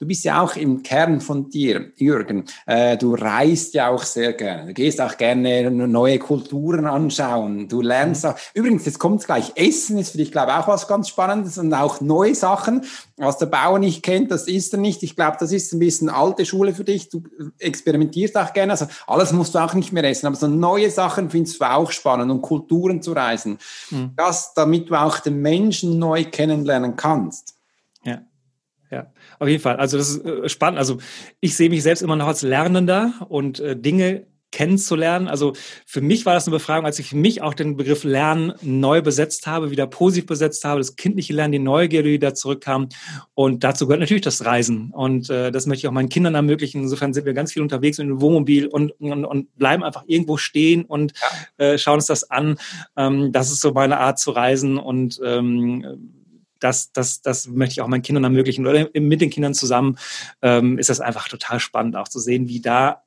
Du 0.00 0.06
bist 0.06 0.24
ja 0.24 0.40
auch 0.40 0.56
im 0.56 0.82
Kern 0.82 1.20
von 1.20 1.50
dir, 1.50 1.92
Jürgen. 1.96 2.46
Äh, 2.64 2.96
du 2.96 3.14
reist 3.14 3.74
ja 3.74 3.90
auch 3.90 4.02
sehr 4.02 4.32
gerne. 4.32 4.68
Du 4.68 4.72
gehst 4.72 4.98
auch 4.98 5.18
gerne 5.18 5.70
neue 5.70 6.18
Kulturen 6.18 6.86
anschauen. 6.86 7.68
Du 7.68 7.82
lernst 7.82 8.24
auch. 8.24 8.34
Übrigens, 8.54 8.86
jetzt 8.86 8.98
kommt 8.98 9.22
gleich. 9.26 9.52
Essen 9.56 9.98
ist 9.98 10.12
für 10.12 10.16
dich, 10.16 10.32
glaube 10.32 10.52
ich, 10.52 10.56
auch 10.56 10.68
was 10.68 10.88
ganz 10.88 11.10
Spannendes 11.10 11.58
und 11.58 11.74
auch 11.74 12.00
neue 12.00 12.34
Sachen. 12.34 12.86
Was 13.18 13.36
der 13.36 13.44
Bauer 13.44 13.78
nicht 13.78 14.02
kennt, 14.02 14.30
das 14.30 14.48
ist 14.48 14.72
er 14.72 14.78
nicht. 14.78 15.02
Ich 15.02 15.16
glaube, 15.16 15.36
das 15.38 15.52
ist 15.52 15.74
ein 15.74 15.80
bisschen 15.80 16.08
alte 16.08 16.46
Schule 16.46 16.72
für 16.72 16.84
dich. 16.84 17.10
Du 17.10 17.22
experimentierst 17.58 18.38
auch 18.38 18.54
gerne. 18.54 18.72
Also 18.72 18.86
alles 19.06 19.32
musst 19.32 19.54
du 19.54 19.58
auch 19.58 19.74
nicht 19.74 19.92
mehr 19.92 20.04
essen. 20.04 20.28
Aber 20.28 20.36
so 20.36 20.48
neue 20.48 20.90
Sachen 20.90 21.28
findest 21.28 21.60
du 21.60 21.70
auch 21.70 21.90
spannend 21.90 22.30
und 22.30 22.40
Kulturen 22.40 23.02
zu 23.02 23.12
reisen. 23.12 23.58
Mhm. 23.90 24.12
Das, 24.16 24.54
damit 24.54 24.88
du 24.88 24.94
auch 24.94 25.18
den 25.18 25.42
Menschen 25.42 25.98
neu 25.98 26.24
kennenlernen 26.24 26.96
kannst. 26.96 27.54
Ja. 28.02 28.22
Ja, 28.90 29.06
auf 29.40 29.48
jeden 29.48 29.62
Fall. 29.62 29.76
Also 29.76 29.96
das 29.96 30.10
ist 30.10 30.24
äh, 30.24 30.48
spannend. 30.48 30.78
Also 30.78 30.98
ich 31.40 31.56
sehe 31.56 31.70
mich 31.70 31.82
selbst 31.82 32.02
immer 32.02 32.14
noch 32.14 32.26
als 32.26 32.42
Lernender 32.42 33.14
und 33.28 33.58
äh, 33.58 33.74
Dinge 33.74 34.26
kennenzulernen. 34.52 35.28
Also 35.28 35.54
für 35.86 36.00
mich 36.00 36.26
war 36.26 36.34
das 36.34 36.46
eine 36.46 36.56
Befragung, 36.56 36.84
als 36.84 36.98
ich 36.98 37.08
für 37.10 37.16
mich 37.16 37.40
auch 37.40 37.54
den 37.54 37.76
Begriff 37.76 38.04
Lernen 38.04 38.52
neu 38.62 39.00
besetzt 39.00 39.46
habe, 39.46 39.70
wieder 39.70 39.86
positiv 39.86 40.26
besetzt 40.26 40.64
habe, 40.64 40.80
das 40.80 40.96
kindliche 40.96 41.32
Lernen, 41.32 41.52
die 41.52 41.58
Neugierde 41.58 42.10
wieder 42.10 42.34
zurückkam. 42.34 42.88
Und 43.34 43.64
dazu 43.64 43.86
gehört 43.86 44.00
natürlich 44.00 44.22
das 44.22 44.44
Reisen. 44.44 44.90
Und 44.90 45.30
äh, 45.30 45.50
das 45.52 45.66
möchte 45.66 45.86
ich 45.86 45.88
auch 45.88 45.92
meinen 45.92 46.08
Kindern 46.08 46.34
ermöglichen. 46.34 46.82
Insofern 46.82 47.14
sind 47.14 47.26
wir 47.26 47.32
ganz 47.32 47.52
viel 47.52 47.62
unterwegs 47.62 47.98
mit 47.98 48.08
dem 48.08 48.20
Wohnmobil 48.20 48.66
und, 48.66 48.92
und, 49.00 49.24
und 49.24 49.56
bleiben 49.56 49.84
einfach 49.84 50.04
irgendwo 50.06 50.36
stehen 50.36 50.84
und 50.84 51.12
äh, 51.56 51.78
schauen 51.78 51.96
uns 51.96 52.06
das 52.06 52.30
an. 52.30 52.58
Ähm, 52.96 53.32
das 53.32 53.50
ist 53.50 53.60
so 53.60 53.72
meine 53.72 54.00
Art 54.00 54.18
zu 54.18 54.32
reisen 54.32 54.78
und 54.78 55.20
ähm, 55.24 56.19
das, 56.60 56.92
das, 56.92 57.22
das 57.22 57.48
möchte 57.48 57.72
ich 57.72 57.80
auch 57.80 57.88
meinen 57.88 58.02
Kindern 58.02 58.24
ermöglichen 58.24 58.66
oder 58.66 58.88
mit 58.94 59.20
den 59.20 59.30
Kindern 59.30 59.54
zusammen 59.54 59.98
ähm, 60.42 60.78
ist 60.78 60.90
das 60.90 61.00
einfach 61.00 61.28
total 61.28 61.60
spannend, 61.60 61.96
auch 61.96 62.08
zu 62.08 62.18
sehen, 62.18 62.48
wie 62.48 62.60
da 62.60 63.02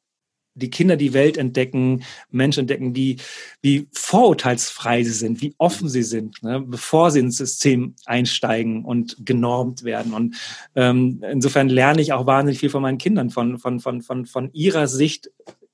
die 0.55 0.69
Kinder 0.69 0.97
die 0.97 1.13
Welt 1.13 1.37
entdecken, 1.37 2.03
Menschen 2.29 2.61
entdecken, 2.61 2.93
die, 2.93 3.17
wie 3.61 3.87
vorurteilsfrei 3.91 5.03
sie 5.03 5.11
sind, 5.11 5.41
wie 5.41 5.55
offen 5.57 5.89
sie 5.89 6.03
sind, 6.03 6.43
ne, 6.43 6.61
bevor 6.61 7.11
sie 7.11 7.19
ins 7.19 7.37
System 7.37 7.95
einsteigen 8.05 8.85
und 8.85 9.17
genormt 9.25 9.83
werden. 9.83 10.13
Und 10.13 10.35
ähm, 10.75 11.23
insofern 11.29 11.69
lerne 11.69 12.01
ich 12.01 12.13
auch 12.13 12.25
wahnsinnig 12.25 12.59
viel 12.59 12.69
von 12.69 12.81
meinen 12.81 12.97
Kindern, 12.97 13.29
von, 13.29 13.57
von, 13.57 13.79
von, 13.79 14.01
von, 14.01 14.25
von 14.25 14.49
ihrer 14.53 14.87
Sicht 14.87 15.31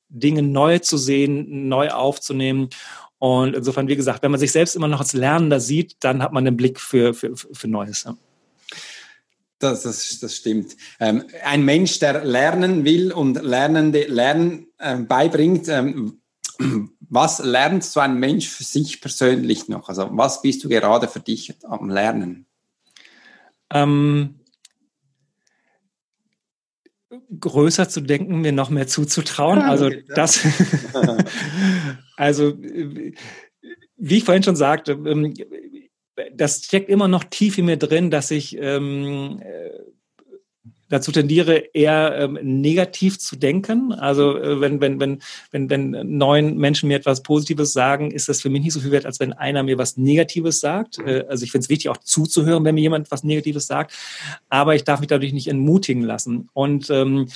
Dinge 0.08 0.42
neu 0.42 0.80
zu 0.80 0.98
sehen, 0.98 1.68
neu 1.68 1.89
aufzunehmen 1.89 2.70
und 3.19 3.55
insofern, 3.55 3.88
wie 3.88 3.95
gesagt, 3.97 4.23
wenn 4.23 4.32
man 4.32 4.39
sich 4.39 4.51
selbst 4.51 4.75
immer 4.75 4.88
noch 4.88 5.01
als 5.01 5.13
Lernender 5.13 5.60
sieht, 5.60 5.97
dann 5.99 6.23
hat 6.23 6.34
man 6.34 6.45
den 6.45 6.58
Blick 6.58 6.79
für, 6.79 7.13
für, 7.13 7.36
für 7.36 7.67
Neues. 7.67 8.03
Ja. 8.05 8.17
Das, 9.60 9.84
das, 9.84 10.19
das 10.19 10.36
stimmt. 10.38 10.77
Ähm, 11.01 11.25
ein 11.43 11.65
Mensch, 11.65 11.99
der 11.99 12.23
lernen 12.23 12.86
will 12.86 13.12
und 13.12 13.41
Lernende 13.43 14.08
Lernen 14.08 14.67
äh, 14.77 14.95
beibringt, 14.95 15.67
ähm, 15.67 16.21
was 17.10 17.39
lernt 17.39 17.84
so 17.84 17.99
ein 17.99 18.19
Mensch 18.19 18.47
für 18.47 18.63
sich 18.63 19.01
persönlich 19.01 19.67
noch? 19.67 19.89
Also 19.89 20.10
was 20.12 20.41
bist 20.41 20.63
du 20.63 20.69
gerade 20.69 21.08
für 21.08 21.19
dich 21.19 21.53
am 21.63 21.89
Lernen? 21.89 22.45
Ähm, 23.71 24.39
größer 27.39 27.89
zu 27.89 28.01
denken, 28.01 28.41
mir 28.41 28.51
noch 28.51 28.69
mehr 28.69 28.88
zuzutrauen. 28.88 29.60
Ah, 29.60 29.69
also 29.69 29.89
das, 30.15 30.39
also 32.19 32.53
wie 32.58 34.17
ich 34.17 34.25
vorhin 34.25 34.43
schon 34.43 34.58
sagte, 34.58 34.91
ähm, 34.91 35.34
das 36.34 36.65
steckt 36.65 36.89
immer 36.89 37.08
noch 37.08 37.23
tief 37.23 37.58
in 37.58 37.65
mir 37.65 37.77
drin, 37.77 38.12
dass 38.12 38.29
ich 38.29 38.58
ähm, 38.60 39.41
dazu 40.89 41.13
tendiere, 41.13 41.63
eher 41.73 42.17
ähm, 42.17 42.38
negativ 42.41 43.19
zu 43.19 43.38
denken. 43.38 43.93
Also 43.93 44.38
äh, 44.38 44.60
wenn, 44.60 44.82
wenn, 44.82 44.99
wenn, 44.99 45.21
wenn, 45.51 45.69
wenn 45.69 46.17
neun 46.17 46.58
Menschen 46.58 46.89
mir 46.89 46.97
etwas 46.97 47.23
Positives 47.23 47.71
sagen, 47.71 48.12
ist 48.12 48.27
das 48.27 48.41
für 48.41 48.49
mich 48.49 48.63
nicht 48.63 48.73
so 48.73 48.82
viel 48.82 48.91
wert, 48.91 49.05
als 49.05 49.21
wenn 49.21 49.32
einer 49.32 49.63
mir 49.63 49.77
was 49.77 49.95
Negatives 49.95 50.60
sagt. 50.60 50.99
Äh, 50.99 51.25
also 51.29 51.45
ich 51.45 51.51
finde 51.51 51.63
es 51.63 51.69
wichtig, 51.69 51.88
auch 51.88 51.97
zuzuhören, 51.97 52.65
wenn 52.65 52.75
mir 52.75 52.82
jemand 52.82 53.12
was 53.12 53.23
Negatives 53.23 53.67
sagt. 53.67 53.93
Aber 54.49 54.75
ich 54.75 54.84
darf 54.84 54.99
mich 54.99 55.08
dadurch 55.08 55.32
nicht 55.32 55.47
entmutigen 55.47 56.03
lassen. 56.03 56.49
Und 56.51 56.89
ähm, 56.89 57.29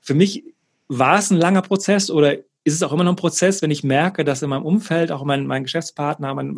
für 0.00 0.14
mich 0.14 0.44
war 0.86 1.18
es 1.18 1.30
ein 1.30 1.38
langer 1.38 1.62
Prozess 1.62 2.10
oder 2.10 2.36
ist 2.68 2.74
es 2.74 2.82
auch 2.82 2.92
immer 2.92 3.04
noch 3.04 3.12
ein 3.12 3.16
Prozess, 3.16 3.62
wenn 3.62 3.70
ich 3.70 3.82
merke, 3.82 4.24
dass 4.24 4.42
in 4.42 4.50
meinem 4.50 4.66
Umfeld, 4.66 5.10
auch 5.10 5.24
mein, 5.24 5.46
mein 5.46 5.64
Geschäftspartner, 5.64 6.34
mein, 6.34 6.54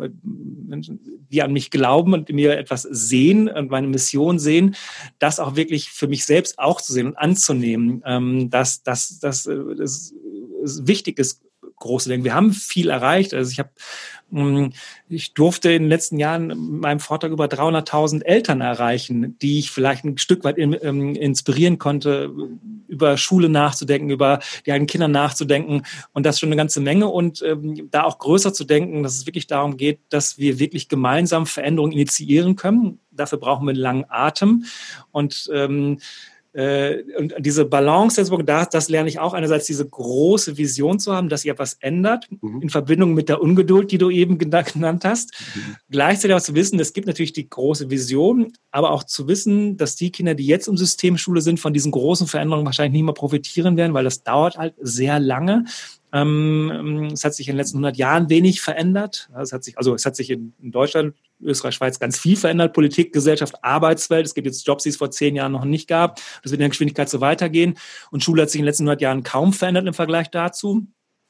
Menschen, 0.67 0.99
die 1.31 1.41
an 1.41 1.53
mich 1.53 1.71
glauben 1.71 2.13
und 2.13 2.29
mir 2.29 2.57
etwas 2.57 2.83
sehen 2.83 3.47
und 3.47 3.71
meine 3.71 3.87
Mission 3.87 4.37
sehen, 4.37 4.75
das 5.19 5.39
auch 5.39 5.55
wirklich 5.55 5.89
für 5.89 6.07
mich 6.07 6.25
selbst 6.25 6.59
auch 6.59 6.81
zu 6.81 6.93
sehen 6.93 7.07
und 7.07 7.17
anzunehmen, 7.17 8.03
ähm, 8.05 8.49
dass, 8.49 8.83
dass, 8.83 9.19
dass, 9.19 9.43
dass, 9.43 10.13
es 10.63 10.85
wichtig 10.85 11.17
ist, 11.17 11.41
große 11.81 12.09
Dinge. 12.09 12.23
Wir 12.23 12.33
haben 12.33 12.53
viel 12.53 12.89
erreicht. 12.89 13.33
Also 13.33 13.51
ich 13.51 13.59
habe 13.59 13.71
hm, 14.31 14.71
ich 15.09 15.33
durfte 15.33 15.71
in 15.71 15.83
den 15.83 15.89
letzten 15.89 16.17
Jahren 16.17 16.47
mit 16.47 16.57
meinem 16.57 16.99
Vortrag 16.99 17.31
über 17.31 17.45
300.000 17.45 18.23
Eltern 18.23 18.61
erreichen, 18.61 19.37
die 19.39 19.59
ich 19.59 19.71
vielleicht 19.71 20.05
ein 20.05 20.17
Stück 20.17 20.45
weit 20.45 20.57
ähm, 20.57 21.15
inspirieren 21.15 21.79
konnte, 21.79 22.31
über 22.87 23.17
Schule 23.17 23.49
nachzudenken, 23.49 24.09
über 24.09 24.39
die 24.65 24.71
eigenen 24.71 24.87
Kinder 24.87 25.09
nachzudenken. 25.09 25.83
Und 26.13 26.25
das 26.25 26.39
schon 26.39 26.47
eine 26.47 26.55
ganze 26.55 26.79
Menge. 26.79 27.07
Und 27.07 27.41
ähm, 27.41 27.89
da 27.91 28.03
auch 28.03 28.19
größer 28.19 28.53
zu 28.53 28.63
denken, 28.63 29.03
dass 29.03 29.17
es 29.17 29.25
wirklich 29.25 29.47
darum 29.47 29.75
geht, 29.75 29.99
dass 30.09 30.37
wir 30.37 30.59
wirklich 30.59 30.87
gemeinsam 30.87 31.45
Veränderungen 31.45 31.91
initiieren 31.91 32.55
können. 32.55 32.99
Dafür 33.11 33.37
brauchen 33.37 33.65
wir 33.65 33.71
einen 33.71 33.79
langen 33.79 34.05
Atem. 34.07 34.63
Und 35.11 35.49
ähm, 35.53 35.97
äh, 35.97 36.30
und 37.17 37.33
diese 37.39 37.63
Balance, 37.63 38.21
das, 38.21 38.69
das 38.69 38.89
lerne 38.89 39.07
ich 39.07 39.19
auch 39.19 39.33
einerseits 39.33 39.67
diese 39.67 39.87
große 39.87 40.57
Vision 40.57 40.99
zu 40.99 41.13
haben, 41.13 41.29
dass 41.29 41.43
sich 41.43 41.51
etwas 41.51 41.77
ändert, 41.79 42.27
mhm. 42.41 42.61
in 42.61 42.69
Verbindung 42.69 43.13
mit 43.13 43.29
der 43.29 43.41
Ungeduld, 43.41 43.91
die 43.91 43.97
du 43.97 44.09
eben 44.09 44.37
genannt 44.37 45.05
hast. 45.05 45.31
Mhm. 45.55 45.75
Gleichzeitig 45.89 46.35
auch 46.35 46.41
zu 46.41 46.53
wissen, 46.53 46.79
es 46.79 46.91
gibt 46.91 47.07
natürlich 47.07 47.31
die 47.31 47.49
große 47.49 47.89
Vision, 47.89 48.51
aber 48.71 48.91
auch 48.91 49.05
zu 49.05 49.29
wissen, 49.29 49.77
dass 49.77 49.95
die 49.95 50.11
Kinder, 50.11 50.35
die 50.35 50.45
jetzt 50.45 50.67
im 50.67 50.75
System 50.75 51.17
Schule 51.17 51.41
sind, 51.41 51.59
von 51.59 51.73
diesen 51.73 51.91
großen 51.91 52.27
Veränderungen 52.27 52.65
wahrscheinlich 52.65 52.93
nicht 52.93 53.05
mehr 53.05 53.13
profitieren 53.13 53.77
werden, 53.77 53.93
weil 53.93 54.03
das 54.03 54.23
dauert 54.23 54.57
halt 54.57 54.73
sehr 54.81 55.19
lange. 55.19 55.65
Ähm, 56.13 57.09
es 57.13 57.23
hat 57.23 57.33
sich 57.33 57.47
in 57.47 57.53
den 57.53 57.57
letzten 57.57 57.77
100 57.77 57.97
Jahren 57.97 58.29
wenig 58.29 58.61
verändert. 58.61 59.29
Es 59.39 59.53
hat 59.53 59.63
sich, 59.63 59.77
also 59.77 59.93
es 59.95 60.05
hat 60.05 60.15
sich 60.15 60.29
in, 60.29 60.53
in 60.61 60.71
Deutschland, 60.71 61.15
Österreich, 61.41 61.75
Schweiz 61.75 61.99
ganz 61.99 62.19
viel 62.19 62.35
verändert. 62.35 62.73
Politik, 62.73 63.13
Gesellschaft, 63.13 63.55
Arbeitswelt. 63.63 64.25
Es 64.25 64.33
gibt 64.33 64.47
jetzt 64.47 64.67
Jobs, 64.67 64.83
die 64.83 64.89
es 64.89 64.97
vor 64.97 65.11
zehn 65.11 65.35
Jahren 65.35 65.51
noch 65.51 65.65
nicht 65.65 65.87
gab. 65.87 66.17
Das 66.43 66.51
wird 66.51 66.53
in 66.53 66.59
der 66.59 66.69
Geschwindigkeit 66.69 67.09
so 67.09 67.21
weitergehen. 67.21 67.77
Und 68.11 68.23
Schule 68.23 68.43
hat 68.43 68.49
sich 68.49 68.59
in 68.59 68.63
den 68.63 68.67
letzten 68.67 68.83
100 68.83 69.01
Jahren 69.01 69.23
kaum 69.23 69.53
verändert 69.53 69.87
im 69.87 69.93
Vergleich 69.93 70.29
dazu. 70.29 70.87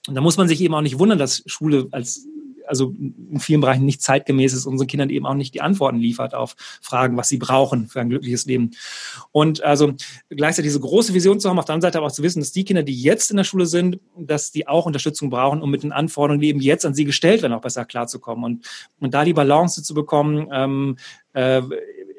Und 0.07 0.15
da 0.15 0.21
muss 0.21 0.37
man 0.37 0.47
sich 0.47 0.61
eben 0.61 0.73
auch 0.73 0.81
nicht 0.81 0.97
wundern, 0.97 1.19
dass 1.19 1.43
Schule 1.45 1.87
als 1.91 2.27
also 2.71 2.95
in 2.97 3.39
vielen 3.39 3.61
Bereichen 3.61 3.85
nicht 3.85 4.01
zeitgemäß 4.01 4.53
ist, 4.53 4.65
unseren 4.65 4.87
Kindern 4.87 5.09
eben 5.09 5.25
auch 5.25 5.33
nicht 5.33 5.53
die 5.53 5.61
Antworten 5.61 5.97
liefert 5.97 6.33
auf 6.33 6.55
Fragen, 6.81 7.17
was 7.17 7.27
sie 7.27 7.37
brauchen 7.37 7.87
für 7.87 7.99
ein 7.99 8.09
glückliches 8.09 8.45
Leben. 8.45 8.71
Und 9.31 9.61
also 9.61 9.93
gleichzeitig 10.29 10.69
diese 10.69 10.79
große 10.79 11.13
Vision 11.13 11.39
zu 11.39 11.49
haben, 11.49 11.59
auf 11.59 11.65
der 11.65 11.75
anderen 11.75 11.89
Seite 11.89 11.97
aber 11.97 12.07
auch 12.07 12.11
zu 12.11 12.23
wissen, 12.23 12.39
dass 12.39 12.53
die 12.53 12.63
Kinder, 12.63 12.81
die 12.81 12.99
jetzt 12.99 13.29
in 13.29 13.37
der 13.37 13.43
Schule 13.43 13.65
sind, 13.65 13.99
dass 14.17 14.51
die 14.51 14.67
auch 14.67 14.85
Unterstützung 14.85 15.29
brauchen, 15.29 15.61
um 15.61 15.69
mit 15.69 15.83
den 15.83 15.91
Anforderungen, 15.91 16.41
die 16.41 16.47
eben 16.47 16.61
jetzt 16.61 16.85
an 16.85 16.93
sie 16.93 17.05
gestellt 17.05 17.41
werden, 17.41 17.53
auch 17.53 17.61
besser 17.61 17.85
klarzukommen. 17.85 18.45
Und, 18.45 18.65
und 18.99 19.13
da 19.13 19.25
die 19.25 19.33
Balance 19.33 19.83
zu 19.83 19.93
bekommen, 19.93 20.47
ähm, 20.51 20.95
äh, 21.33 21.61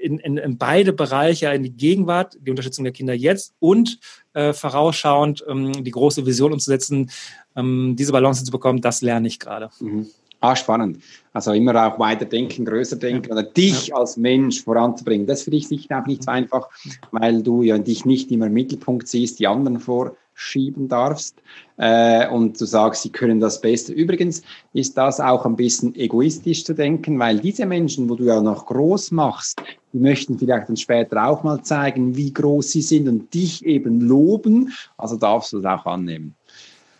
in, 0.03 0.19
in, 0.19 0.37
in 0.37 0.59
beide 0.59 0.93
Bereiche, 0.93 1.47
in 1.55 1.63
die 1.63 1.71
Gegenwart, 1.71 2.37
die 2.41 2.51
Unterstützung 2.51 2.85
der 2.85 2.93
Kinder 2.93 3.15
jetzt 3.15 3.55
und 3.61 4.01
äh, 4.33 4.53
vorausschauend 4.53 5.45
ähm, 5.49 5.85
die 5.85 5.91
große 5.91 6.27
Vision 6.27 6.53
umzusetzen, 6.53 7.11
ähm, 7.55 7.95
diese 7.97 8.13
Balance 8.13 8.45
zu 8.45 8.51
bekommen, 8.51 8.81
das 8.81 9.01
lerne 9.01 9.29
ich 9.29 9.39
gerade. 9.39 9.71
Mhm. 9.81 10.09
Ah, 10.43 10.57
spannend. 10.57 10.99
Also 11.33 11.53
immer 11.53 11.87
auch 11.87 12.01
weiter 12.01 12.25
denken, 12.25 12.65
größer 12.65 12.97
denken 12.97 13.29
ja. 13.29 13.33
oder 13.33 13.45
dich 13.45 13.87
ja. 13.87 13.97
als 13.97 14.17
Mensch 14.17 14.65
voranzubringen. 14.65 15.25
Das 15.25 15.45
für 15.45 15.53
dich 15.53 15.69
sicher 15.69 16.01
auch 16.01 16.07
nicht 16.07 16.25
so 16.25 16.33
einfach, 16.33 16.69
weil 17.13 17.45
du 17.45 17.63
ja 17.63 17.79
dich 17.79 18.05
nicht 18.05 18.33
immer 18.33 18.49
im 18.49 18.53
Mittelpunkt 18.53 19.07
siehst, 19.07 19.39
die 19.39 19.47
anderen 19.47 19.79
vor 19.79 20.17
schieben 20.35 20.89
darfst 20.89 21.41
äh, 21.77 22.27
und 22.29 22.61
du 22.61 22.65
sagst, 22.65 23.03
sie 23.03 23.11
können 23.11 23.39
das 23.39 23.61
Beste. 23.61 23.93
Übrigens 23.93 24.43
ist 24.73 24.97
das 24.97 25.21
auch 25.21 25.47
ein 25.47 25.55
bisschen 25.55 25.95
egoistisch 25.95 26.65
zu 26.65 26.75
denken, 26.75 27.21
weil 27.21 27.39
diese 27.39 27.65
Menschen, 27.65 28.09
wo 28.09 28.17
du 28.17 28.25
ja 28.25 28.41
noch 28.41 28.67
groß 28.67 29.13
machst, 29.13 29.63
die 29.93 29.99
möchten 29.99 30.39
vielleicht 30.41 30.69
dann 30.69 30.77
später 30.77 31.25
auch 31.25 31.45
mal 31.45 31.63
zeigen, 31.63 32.17
wie 32.17 32.33
groß 32.33 32.73
sie 32.73 32.83
sind 32.83 33.09
und 33.09 33.33
dich 33.33 33.65
eben 33.65 34.01
loben. 34.01 34.73
Also 34.97 35.17
darfst 35.17 35.53
du 35.53 35.61
das 35.61 35.81
auch 35.81 35.87
annehmen. 35.87 36.35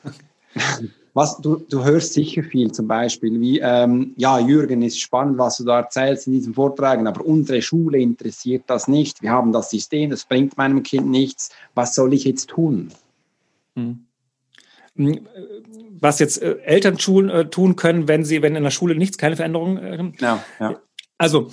Was, 1.15 1.39
du, 1.39 1.57
du 1.69 1.85
hörst 1.85 2.15
sicher 2.15 2.43
viel, 2.43 2.73
zum 2.73 2.89
Beispiel 2.89 3.39
wie, 3.39 3.61
ähm, 3.61 4.15
ja, 4.17 4.39
Jürgen, 4.39 4.81
ist 4.81 4.99
spannend, 4.99 5.37
was 5.37 5.59
du 5.59 5.65
da 5.65 5.81
erzählst 5.81 6.27
in 6.27 6.33
diesem 6.33 6.55
Vortrag, 6.55 7.05
aber 7.07 7.25
unsere 7.27 7.61
Schule 7.61 7.99
interessiert 7.99 8.65
das 8.67 8.89
nicht. 8.89 9.21
Wir 9.21 9.31
haben 9.31 9.53
das 9.53 9.69
System, 9.69 10.09
das 10.09 10.25
bringt 10.25 10.57
meinem 10.57 10.83
Kind 10.83 11.09
nichts. 11.09 11.51
Was 11.75 11.95
soll 11.95 12.15
ich 12.15 12.25
jetzt 12.25 12.49
tun? 12.49 12.93
Hm. 13.77 14.07
hm 14.97 15.21
was 16.01 16.19
jetzt 16.19 16.43
äh, 16.43 16.57
Eltern 16.65 16.99
tun, 16.99 17.29
äh, 17.29 17.49
tun 17.49 17.77
können, 17.77 18.09
wenn 18.09 18.25
sie, 18.25 18.43
wenn 18.43 18.57
in 18.57 18.65
der 18.65 18.71
Schule 18.71 18.97
nichts, 18.97 19.19
keine 19.19 19.37
Veränderung. 19.37 19.77
Äh, 19.77 20.13
ja, 20.19 20.43
ja. 20.59 20.81
Also 21.17 21.51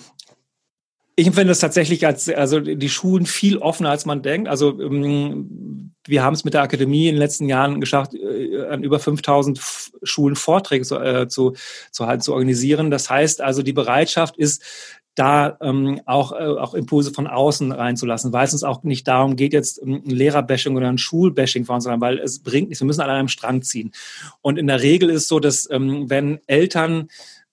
ich 1.19 1.27
empfinde 1.27 1.51
es 1.51 1.60
tatsächlich 1.60 2.05
als, 2.05 2.29
also 2.29 2.60
die 2.60 2.89
Schulen 2.89 3.25
viel 3.25 3.58
offener, 3.58 3.89
als 3.89 4.05
man 4.05 4.21
denkt. 4.21 4.47
Also 4.47 4.79
ähm, 4.82 5.93
wir 6.08 6.23
haben 6.23 6.34
es 6.34 6.45
mit 6.45 6.53
der 6.53 6.62
Akademie 6.62 7.08
in 7.08 7.15
den 7.15 7.19
letzten 7.19 7.49
Jahren 7.49 7.82
geschafft, 7.82 8.13
äh, 8.13 8.65
an 8.67 8.84
über 8.84 8.99
5000 8.99 9.60
Schulen 10.03 10.36
Vorträge 10.36 10.86
zu, 10.86 10.97
äh, 10.97 11.27
zu, 11.27 11.53
zu, 11.91 12.08
halt, 12.08 12.23
zu 12.23 12.34
organisieren. 12.34 12.89
Das 12.89 13.10
heißt 13.10 13.41
also, 13.41 13.63
die 13.63 13.74
Bereitschaft 13.74 14.38
ist, 14.38 14.63
da 15.15 15.57
ähm, 15.59 15.99
auch, 16.05 16.32
äh, 16.32 16.45
auch 16.45 16.74
Impulse 16.74 17.11
von 17.11 17.28
außen 17.28 17.74
reinzulassen, 17.74 18.32
weil 18.32 18.45
es 18.45 18.53
uns 18.53 18.63
auch 18.63 18.84
nicht 18.84 19.05
darum 19.07 19.36
geht, 19.36 19.51
jetzt 19.51 19.82
ein 19.82 20.03
Lehrerbashing 20.05 20.78
oder 20.78 20.88
ein 20.88 20.97
Schulbashing 20.97 21.65
voranzutreiben, 21.65 22.01
weil 22.01 22.20
es 22.20 22.41
bringt 22.41 22.70
nichts. 22.70 22.82
Wir 22.82 22.88
müssen 22.88 23.01
an 23.01 23.09
einem 23.09 23.28
Strang 23.28 23.61
ziehen. 23.61 23.91
Und 24.41 24.57
in 24.57 24.67
der 24.67 24.82
Regel 24.82 25.09
ist 25.09 25.24
es 25.24 25.28
so, 25.28 25.41
dass 25.41 25.70
ähm, 25.70 26.09
wenn 26.09 26.39
Eltern 26.47 27.09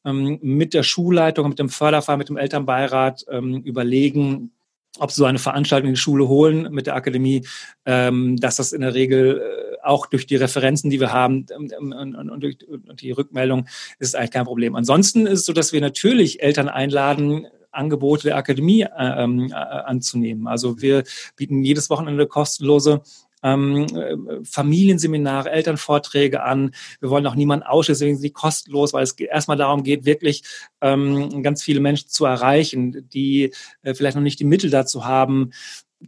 ähm, 0.07 0.39
mit 0.41 0.73
der 0.73 0.83
Schulleitung, 0.83 1.49
mit 1.49 1.59
dem 1.59 1.69
Förderverein, 1.69 2.19
mit 2.19 2.29
dem 2.29 2.39
Elternbeirat 2.39 3.27
ähm, 3.29 3.61
überlegen, 3.63 4.53
ob 4.99 5.11
sie 5.11 5.17
so 5.17 5.25
eine 5.27 5.39
Veranstaltung 5.39 5.89
in 5.89 5.95
die 5.95 6.01
Schule 6.01 6.29
holen 6.29 6.69
mit 6.71 6.87
der 6.87 6.95
Akademie, 6.95 7.47
ähm, 7.85 8.37
dass 8.39 8.57
das 8.57 8.73
in 8.73 8.81
der 8.81 8.95
Regel 8.95 9.43
äh, 9.43 9.77
auch 9.85 10.07
durch 10.07 10.27
die 10.27 10.37
Referenzen, 10.37 10.89
die 10.91 11.01
wir 11.01 11.13
haben 11.13 11.47
ähm, 11.55 11.93
und, 11.93 12.15
und, 12.15 12.31
und, 12.31 12.41
durch 12.43 12.57
und 12.67 13.03
die 13.03 13.11
Rückmeldung 13.11 13.67
ist 13.99 14.17
eigentlich 14.17 14.31
kein 14.31 14.47
Problem. 14.47 14.75
Ansonsten 14.75 15.27
ist 15.27 15.41
es 15.41 15.47
so, 15.47 15.53
dass 15.53 15.73
wir 15.73 15.81
natürlich 15.81 16.43
Eltern 16.43 16.69
einladen, 16.69 17.47
Angebote 17.77 18.25
der 18.25 18.37
Akademie 18.37 18.83
äh, 18.83 18.87
äh, 18.87 19.53
anzunehmen. 19.53 20.47
Also 20.47 20.81
wir 20.81 21.05
bieten 21.37 21.63
jedes 21.63 21.91
Wochenende 21.91 22.27
kostenlose 22.27 23.03
ähm, 23.43 23.87
Familienseminare, 24.45 25.51
Elternvorträge 25.51 26.43
an. 26.43 26.73
Wir 27.01 27.11
wollen 27.11 27.27
auch 27.27 27.35
niemanden 27.35 27.67
ausschließen, 27.67 28.01
deswegen 28.01 28.17
sind 28.17 28.25
die 28.25 28.33
kostenlos, 28.33 28.93
weil 28.93 29.05
es 29.05 29.13
erstmal 29.13 29.57
darum 29.57 29.83
geht, 29.83 30.05
wirklich 30.05 30.43
ähm, 30.81 31.43
ganz 31.43 31.63
viele 31.63 31.81
Menschen 31.81 32.09
zu 32.09 32.25
erreichen, 32.25 33.09
die 33.09 33.53
äh, 33.83 33.95
vielleicht 33.95 34.17
noch 34.17 34.23
nicht 34.23 34.41
die 34.41 34.45
Mittel 34.45 34.71
dazu 34.71 35.05
haben, 35.05 35.51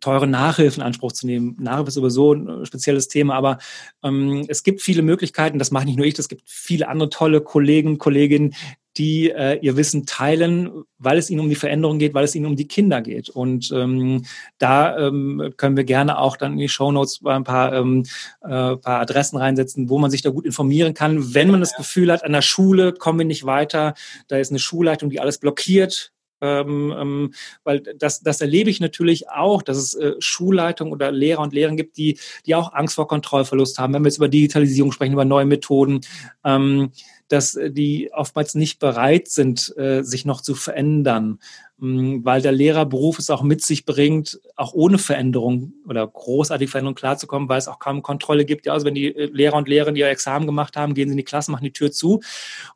teure 0.00 0.26
Nachhilfe 0.26 0.80
in 0.80 0.86
Anspruch 0.86 1.12
zu 1.12 1.26
nehmen. 1.26 1.56
Nachhilfe 1.58 1.88
ist 1.88 1.94
sowieso 1.94 2.34
ein 2.34 2.66
spezielles 2.66 3.08
Thema, 3.08 3.34
aber 3.34 3.58
ähm, 4.02 4.44
es 4.48 4.62
gibt 4.62 4.82
viele 4.82 5.02
Möglichkeiten, 5.02 5.58
das 5.58 5.70
mache 5.70 5.86
nicht 5.86 5.96
nur 5.96 6.06
ich, 6.06 6.18
es 6.18 6.28
gibt 6.28 6.42
viele 6.46 6.88
andere 6.88 7.10
tolle 7.10 7.40
Kollegen 7.40 7.90
und 7.90 7.98
Kolleginnen, 7.98 8.54
die 8.98 9.30
äh, 9.30 9.58
ihr 9.60 9.76
Wissen 9.76 10.06
teilen, 10.06 10.84
weil 10.98 11.18
es 11.18 11.30
ihnen 11.30 11.40
um 11.40 11.48
die 11.48 11.54
Veränderung 11.54 11.98
geht, 11.98 12.14
weil 12.14 12.24
es 12.24 12.34
ihnen 12.34 12.46
um 12.46 12.56
die 12.56 12.66
Kinder 12.66 13.00
geht. 13.00 13.28
Und 13.28 13.70
ähm, 13.72 14.24
da 14.58 14.98
ähm, 14.98 15.54
können 15.56 15.76
wir 15.76 15.84
gerne 15.84 16.18
auch 16.18 16.36
dann 16.36 16.52
in 16.52 16.58
die 16.58 16.68
Show 16.68 16.90
Notes 16.90 17.20
ein 17.24 17.44
paar, 17.44 17.72
ähm, 17.72 18.04
äh, 18.42 18.76
paar 18.76 19.00
Adressen 19.00 19.36
reinsetzen, 19.36 19.88
wo 19.88 19.98
man 19.98 20.10
sich 20.10 20.22
da 20.22 20.30
gut 20.30 20.44
informieren 20.44 20.94
kann. 20.94 21.32
Wenn 21.32 21.50
man 21.50 21.60
das 21.60 21.76
Gefühl 21.76 22.12
hat, 22.12 22.24
an 22.24 22.32
der 22.32 22.42
Schule 22.42 22.92
kommen 22.92 23.20
wir 23.20 23.26
nicht 23.26 23.46
weiter, 23.46 23.94
da 24.26 24.36
ist 24.36 24.50
eine 24.50 24.58
Schulleitung, 24.58 25.10
die 25.10 25.20
alles 25.20 25.38
blockiert, 25.38 26.12
ähm, 26.40 26.94
ähm, 26.96 27.34
weil 27.64 27.80
das, 27.80 28.20
das 28.20 28.40
erlebe 28.40 28.70
ich 28.70 28.80
natürlich 28.80 29.28
auch, 29.28 29.62
dass 29.62 29.76
es 29.76 29.94
äh, 29.94 30.14
Schulleitung 30.18 30.92
oder 30.92 31.10
Lehrer 31.10 31.42
und 31.42 31.52
Lehrerinnen 31.52 31.76
gibt, 31.76 31.96
die, 31.96 32.18
die 32.46 32.54
auch 32.54 32.72
Angst 32.72 32.94
vor 32.94 33.08
Kontrollverlust 33.08 33.78
haben. 33.78 33.94
Wenn 33.94 34.02
wir 34.02 34.08
jetzt 34.08 34.18
über 34.18 34.28
Digitalisierung 34.28 34.92
sprechen, 34.92 35.12
über 35.12 35.24
neue 35.24 35.46
Methoden, 35.46 36.00
ähm, 36.44 36.92
dass 37.28 37.58
die 37.68 38.10
oftmals 38.12 38.54
nicht 38.54 38.78
bereit 38.78 39.28
sind, 39.28 39.76
äh, 39.76 40.02
sich 40.02 40.24
noch 40.24 40.40
zu 40.40 40.54
verändern, 40.54 41.38
weil 41.80 42.42
der 42.42 42.50
Lehrerberuf 42.50 43.18
es 43.20 43.30
auch 43.30 43.42
mit 43.42 43.62
sich 43.62 43.84
bringt, 43.84 44.40
auch 44.56 44.72
ohne 44.72 44.98
Veränderung 44.98 45.74
oder 45.86 46.06
großartige 46.06 46.70
Veränderung 46.70 46.96
klarzukommen, 46.96 47.48
weil 47.48 47.58
es 47.58 47.68
auch 47.68 47.78
kaum 47.78 48.02
Kontrolle 48.02 48.44
gibt. 48.44 48.66
Ja, 48.66 48.72
also 48.72 48.84
wenn 48.84 48.94
die 48.94 49.14
äh, 49.14 49.30
Lehrer 49.32 49.56
und 49.56 49.68
Lehrerinnen 49.68 49.96
ihr 49.96 50.08
Examen 50.08 50.46
gemacht 50.46 50.76
haben, 50.76 50.94
gehen 50.94 51.08
sie 51.08 51.12
in 51.12 51.18
die 51.18 51.24
Klasse, 51.24 51.52
machen 51.52 51.64
die 51.64 51.72
Tür 51.72 51.92
zu 51.92 52.20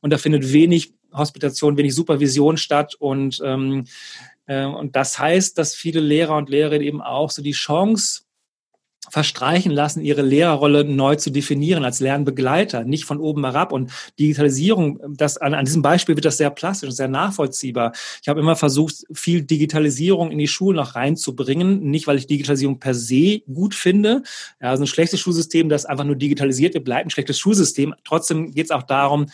und 0.00 0.10
da 0.10 0.18
findet 0.18 0.52
wenig 0.52 0.94
Hospitation, 1.12 1.76
wenig 1.76 1.94
Supervision 1.94 2.56
statt 2.56 2.94
und 2.94 3.40
ähm, 3.44 3.86
äh, 4.46 4.64
und 4.64 4.94
das 4.94 5.18
heißt, 5.18 5.58
dass 5.58 5.74
viele 5.74 6.00
Lehrer 6.00 6.36
und 6.36 6.48
Lehrerinnen 6.48 6.86
eben 6.86 7.02
auch 7.02 7.30
so 7.30 7.42
die 7.42 7.52
Chance 7.52 8.22
verstreichen 9.10 9.72
lassen, 9.72 10.00
ihre 10.00 10.22
Lehrerrolle 10.22 10.84
neu 10.84 11.16
zu 11.16 11.30
definieren 11.30 11.84
als 11.84 12.00
Lernbegleiter, 12.00 12.84
nicht 12.84 13.04
von 13.04 13.18
oben 13.18 13.44
herab. 13.44 13.72
Und 13.72 13.90
Digitalisierung, 14.18 15.00
das, 15.08 15.38
an, 15.38 15.54
an 15.54 15.64
diesem 15.64 15.82
Beispiel 15.82 16.14
wird 16.14 16.24
das 16.24 16.36
sehr 16.36 16.50
plastisch 16.50 16.88
und 16.88 16.94
sehr 16.94 17.08
nachvollziehbar. 17.08 17.92
Ich 18.22 18.28
habe 18.28 18.40
immer 18.40 18.54
versucht, 18.54 19.04
viel 19.12 19.42
Digitalisierung 19.42 20.30
in 20.30 20.38
die 20.38 20.46
Schulen 20.46 20.76
noch 20.76 20.94
reinzubringen, 20.94 21.90
nicht 21.90 22.06
weil 22.06 22.16
ich 22.16 22.26
Digitalisierung 22.26 22.78
per 22.78 22.94
se 22.94 23.40
gut 23.52 23.74
finde. 23.74 24.22
Ja, 24.60 24.70
also 24.70 24.84
ein 24.84 24.88
schlechtes 24.88 25.20
Schulsystem, 25.20 25.68
das 25.68 25.84
einfach 25.84 26.04
nur 26.04 26.16
digitalisiert 26.16 26.74
wird, 26.74 26.84
bleibt 26.84 27.06
ein 27.06 27.10
schlechtes 27.10 27.38
Schulsystem. 27.38 27.94
Trotzdem 28.04 28.52
geht 28.52 28.66
es 28.66 28.70
auch 28.70 28.84
darum, 28.84 29.26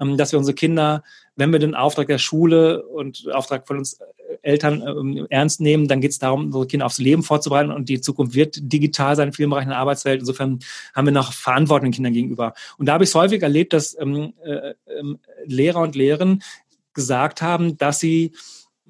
ähm, 0.00 0.16
dass 0.16 0.32
wir 0.32 0.38
unsere 0.38 0.54
Kinder 0.54 1.02
wenn 1.38 1.52
wir 1.52 1.60
den 1.60 1.76
Auftrag 1.76 2.08
der 2.08 2.18
Schule 2.18 2.82
und 2.82 3.32
Auftrag 3.32 3.68
von 3.68 3.78
uns 3.78 4.00
Eltern 4.48 4.82
ähm, 4.82 5.26
ernst 5.28 5.60
nehmen, 5.60 5.88
dann 5.88 6.00
geht 6.00 6.12
es 6.12 6.18
darum, 6.18 6.46
unsere 6.46 6.66
Kinder 6.66 6.86
aufs 6.86 6.98
Leben 6.98 7.22
vorzubereiten 7.22 7.70
und 7.70 7.88
die 7.88 8.00
Zukunft 8.00 8.34
wird 8.34 8.58
digital 8.60 9.14
sein 9.14 9.28
in 9.28 9.34
vielen 9.34 9.50
Bereichen 9.50 9.68
der 9.68 9.78
Arbeitswelt. 9.78 10.20
Insofern 10.20 10.60
haben 10.94 11.06
wir 11.06 11.12
noch 11.12 11.32
Verantwortung 11.32 11.88
den 11.88 11.94
Kindern 11.94 12.14
gegenüber. 12.14 12.54
Und 12.78 12.86
da 12.86 12.94
habe 12.94 13.04
ich 13.04 13.10
es 13.10 13.14
häufig 13.14 13.42
erlebt, 13.42 13.72
dass 13.74 13.96
ähm, 14.00 14.32
äh, 14.42 14.70
äh, 14.70 14.74
Lehrer 15.44 15.80
und 15.80 15.94
Lehrerinnen 15.94 16.42
gesagt 16.94 17.42
haben, 17.42 17.76
dass 17.76 18.00
sie 18.00 18.32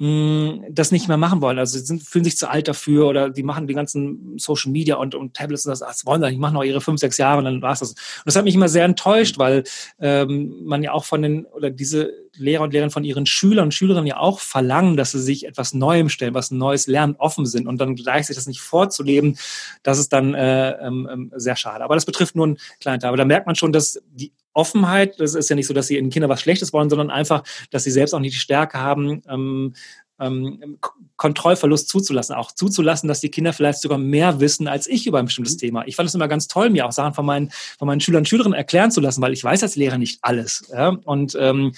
das 0.00 0.92
nicht 0.92 1.08
mehr 1.08 1.16
machen 1.16 1.40
wollen. 1.40 1.58
Also 1.58 1.76
sie 1.76 1.84
sind, 1.84 2.04
fühlen 2.04 2.24
sich 2.24 2.36
zu 2.36 2.48
alt 2.48 2.68
dafür 2.68 3.08
oder 3.08 3.30
die 3.30 3.42
machen 3.42 3.66
die 3.66 3.74
ganzen 3.74 4.38
Social 4.38 4.70
Media 4.70 4.94
und, 4.94 5.16
und 5.16 5.34
Tablets 5.34 5.66
und 5.66 5.70
das, 5.70 5.80
das 5.80 6.06
wollen 6.06 6.22
sie 6.22 6.28
nicht, 6.28 6.38
machen 6.38 6.54
noch 6.54 6.62
ihre 6.62 6.80
fünf, 6.80 7.00
sechs 7.00 7.18
Jahre 7.18 7.38
und 7.38 7.46
dann 7.46 7.62
war 7.62 7.72
es 7.72 7.80
das. 7.80 7.90
Und 7.90 7.98
das 8.24 8.36
hat 8.36 8.44
mich 8.44 8.54
immer 8.54 8.68
sehr 8.68 8.84
enttäuscht, 8.84 9.38
weil 9.38 9.64
ähm, 9.98 10.62
man 10.64 10.84
ja 10.84 10.92
auch 10.92 11.04
von 11.04 11.22
den, 11.22 11.46
oder 11.46 11.70
diese 11.70 12.12
Lehrer 12.36 12.62
und 12.62 12.72
Lehrerinnen 12.72 12.92
von 12.92 13.02
ihren 13.02 13.26
Schülern 13.26 13.64
und 13.64 13.74
Schülerinnen 13.74 14.06
ja 14.06 14.18
auch 14.18 14.38
verlangen, 14.38 14.96
dass 14.96 15.10
sie 15.10 15.20
sich 15.20 15.46
etwas 15.46 15.74
Neuem 15.74 16.08
stellen, 16.08 16.34
was 16.34 16.52
Neues 16.52 16.86
lernen, 16.86 17.16
offen 17.18 17.44
sind 17.44 17.66
und 17.66 17.80
dann 17.80 17.96
gleich 17.96 18.28
sich 18.28 18.36
das 18.36 18.46
nicht 18.46 18.60
vorzuleben, 18.60 19.36
das 19.82 19.98
ist 19.98 20.12
dann 20.12 20.34
äh, 20.34 20.70
ähm, 20.86 21.08
ähm 21.10 21.32
sehr 21.34 21.56
schade. 21.56 21.82
Aber 21.82 21.96
das 21.96 22.06
betrifft 22.06 22.36
nur 22.36 22.46
einen 22.46 22.58
kleinen 22.78 23.00
Teil. 23.00 23.08
Aber 23.08 23.16
da 23.16 23.24
merkt 23.24 23.46
man 23.46 23.56
schon, 23.56 23.72
dass 23.72 24.00
die 24.12 24.32
Offenheit, 24.58 25.20
das 25.20 25.34
ist 25.34 25.48
ja 25.48 25.56
nicht 25.56 25.68
so, 25.68 25.74
dass 25.74 25.86
sie 25.86 25.94
ihren 25.94 26.10
Kindern 26.10 26.30
was 26.30 26.40
Schlechtes 26.40 26.72
wollen, 26.72 26.90
sondern 26.90 27.10
einfach, 27.10 27.44
dass 27.70 27.84
sie 27.84 27.92
selbst 27.92 28.12
auch 28.12 28.18
nicht 28.18 28.34
die 28.34 28.40
Stärke 28.40 28.80
haben, 28.80 29.22
ähm, 29.28 29.74
ähm, 30.20 30.78
Kontrollverlust 31.16 31.88
zuzulassen, 31.88 32.34
auch 32.34 32.52
zuzulassen, 32.52 33.08
dass 33.08 33.20
die 33.20 33.30
Kinder 33.30 33.52
vielleicht 33.52 33.80
sogar 33.80 33.98
mehr 33.98 34.40
wissen 34.40 34.68
als 34.68 34.86
ich 34.86 35.06
über 35.06 35.18
ein 35.18 35.26
bestimmtes 35.26 35.54
mhm. 35.54 35.58
Thema. 35.58 35.86
Ich 35.86 35.96
fand 35.96 36.08
es 36.08 36.14
immer 36.14 36.28
ganz 36.28 36.48
toll, 36.48 36.70
mir 36.70 36.86
auch 36.86 36.92
Sachen 36.92 37.14
von 37.14 37.26
meinen, 37.26 37.50
von 37.78 37.86
meinen 37.86 38.00
Schülern 38.00 38.20
und 38.20 38.28
Schülerinnen 38.28 38.56
erklären 38.56 38.90
zu 38.90 39.00
lassen, 39.00 39.22
weil 39.22 39.32
ich 39.32 39.42
weiß 39.42 39.62
als 39.62 39.76
Lehrer 39.76 39.98
nicht 39.98 40.18
alles. 40.22 40.68
Ja? 40.72 40.88
Und, 41.04 41.36
ähm, 41.40 41.72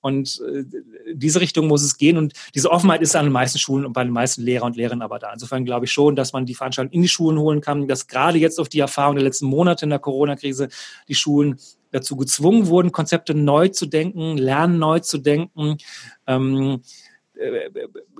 und 0.00 0.40
äh, 0.52 0.64
diese 1.12 1.40
Richtung 1.40 1.66
muss 1.66 1.82
es 1.82 1.96
gehen 1.96 2.16
und 2.16 2.32
diese 2.54 2.70
Offenheit 2.70 3.02
ist 3.02 3.16
an 3.16 3.26
den 3.26 3.32
meisten 3.32 3.58
Schulen 3.58 3.86
und 3.86 3.92
bei 3.92 4.04
den 4.04 4.12
meisten 4.12 4.42
Lehrern 4.42 4.68
und 4.68 4.76
Lehrerinnen 4.76 5.02
aber 5.02 5.18
da. 5.18 5.32
Insofern 5.32 5.64
glaube 5.64 5.86
ich 5.86 5.92
schon, 5.92 6.16
dass 6.16 6.32
man 6.32 6.46
die 6.46 6.54
Veranstaltung 6.54 6.92
in 6.92 7.02
die 7.02 7.08
Schulen 7.08 7.38
holen 7.38 7.60
kann, 7.60 7.88
dass 7.88 8.06
gerade 8.06 8.38
jetzt 8.38 8.60
auf 8.60 8.68
die 8.68 8.80
Erfahrung 8.80 9.16
der 9.16 9.24
letzten 9.24 9.46
Monate 9.46 9.84
in 9.86 9.90
der 9.90 9.98
Corona-Krise 9.98 10.68
die 11.08 11.14
Schulen 11.14 11.58
dazu 11.92 12.16
gezwungen 12.16 12.66
wurden, 12.66 12.92
Konzepte 12.92 13.34
neu 13.34 13.68
zu 13.68 13.86
denken, 13.86 14.36
Lernen 14.36 14.78
neu 14.78 15.00
zu 15.00 15.18
denken. 15.18 15.78
Ähm, 16.26 16.56
äh, 16.74 16.78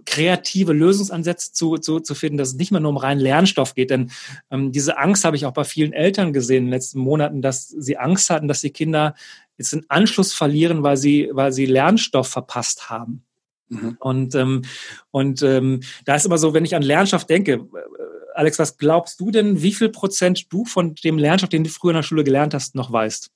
kreative 0.05 0.73
Lösungsansätze 0.73 1.53
zu, 1.53 1.79
zu, 1.79 2.01
zu 2.01 2.15
finden, 2.15 2.39
dass 2.39 2.49
es 2.49 2.55
nicht 2.55 2.71
mehr 2.71 2.81
nur 2.81 2.91
um 2.91 2.97
reinen 2.97 3.21
Lernstoff 3.21 3.75
geht. 3.75 3.91
Denn 3.91 4.11
ähm, 4.51 4.73
diese 4.73 4.99
Angst 4.99 5.25
habe 5.25 5.37
ich 5.37 5.47
auch 5.47 5.53
bei 5.53 5.65
vielen 5.65 5.93
Eltern 5.93 6.33
gesehen 6.33 6.59
in 6.59 6.65
den 6.67 6.73
letzten 6.73 7.01
Monaten, 7.01 7.43
dass 7.43 7.69
sie 7.69 7.99
Angst 7.99 8.31
hatten, 8.31 8.49
dass 8.49 8.61
die 8.61 8.71
Kinder 8.71 9.15
jetzt 9.59 9.73
den 9.73 9.89
Anschluss 9.89 10.35
verlieren, 10.35 10.83
weil 10.83 10.97
sie, 10.97 11.31
weil 11.33 11.53
sie 11.53 11.67
Lernstoff 11.67 12.29
verpasst 12.29 12.91
haben. 12.91 13.25
Mhm. 13.69 13.97
Und, 14.01 14.35
ähm, 14.35 14.63
und 15.11 15.43
ähm, 15.43 15.81
da 16.05 16.15
ist 16.15 16.27
immer 16.27 16.39
so, 16.39 16.55
wenn 16.55 16.65
ich 16.65 16.77
an 16.77 16.83
Lernstoff 16.83 17.25
denke, 17.25 17.53
äh, 17.53 17.67
Alex, 18.35 18.59
was 18.59 18.77
glaubst 18.77 19.19
du 19.19 19.31
denn, 19.31 19.63
wie 19.63 19.73
viel 19.73 19.89
Prozent 19.89 20.53
du 20.53 20.65
von 20.65 20.95
dem 20.95 21.19
Lernstoff, 21.19 21.49
den 21.49 21.65
du 21.65 21.71
früher 21.71 21.93
in 21.93 21.97
der 21.97 22.03
Schule 22.03 22.23
gelernt 22.23 22.55
hast, 22.55 22.75
noch 22.75 22.93
weißt? 22.93 23.31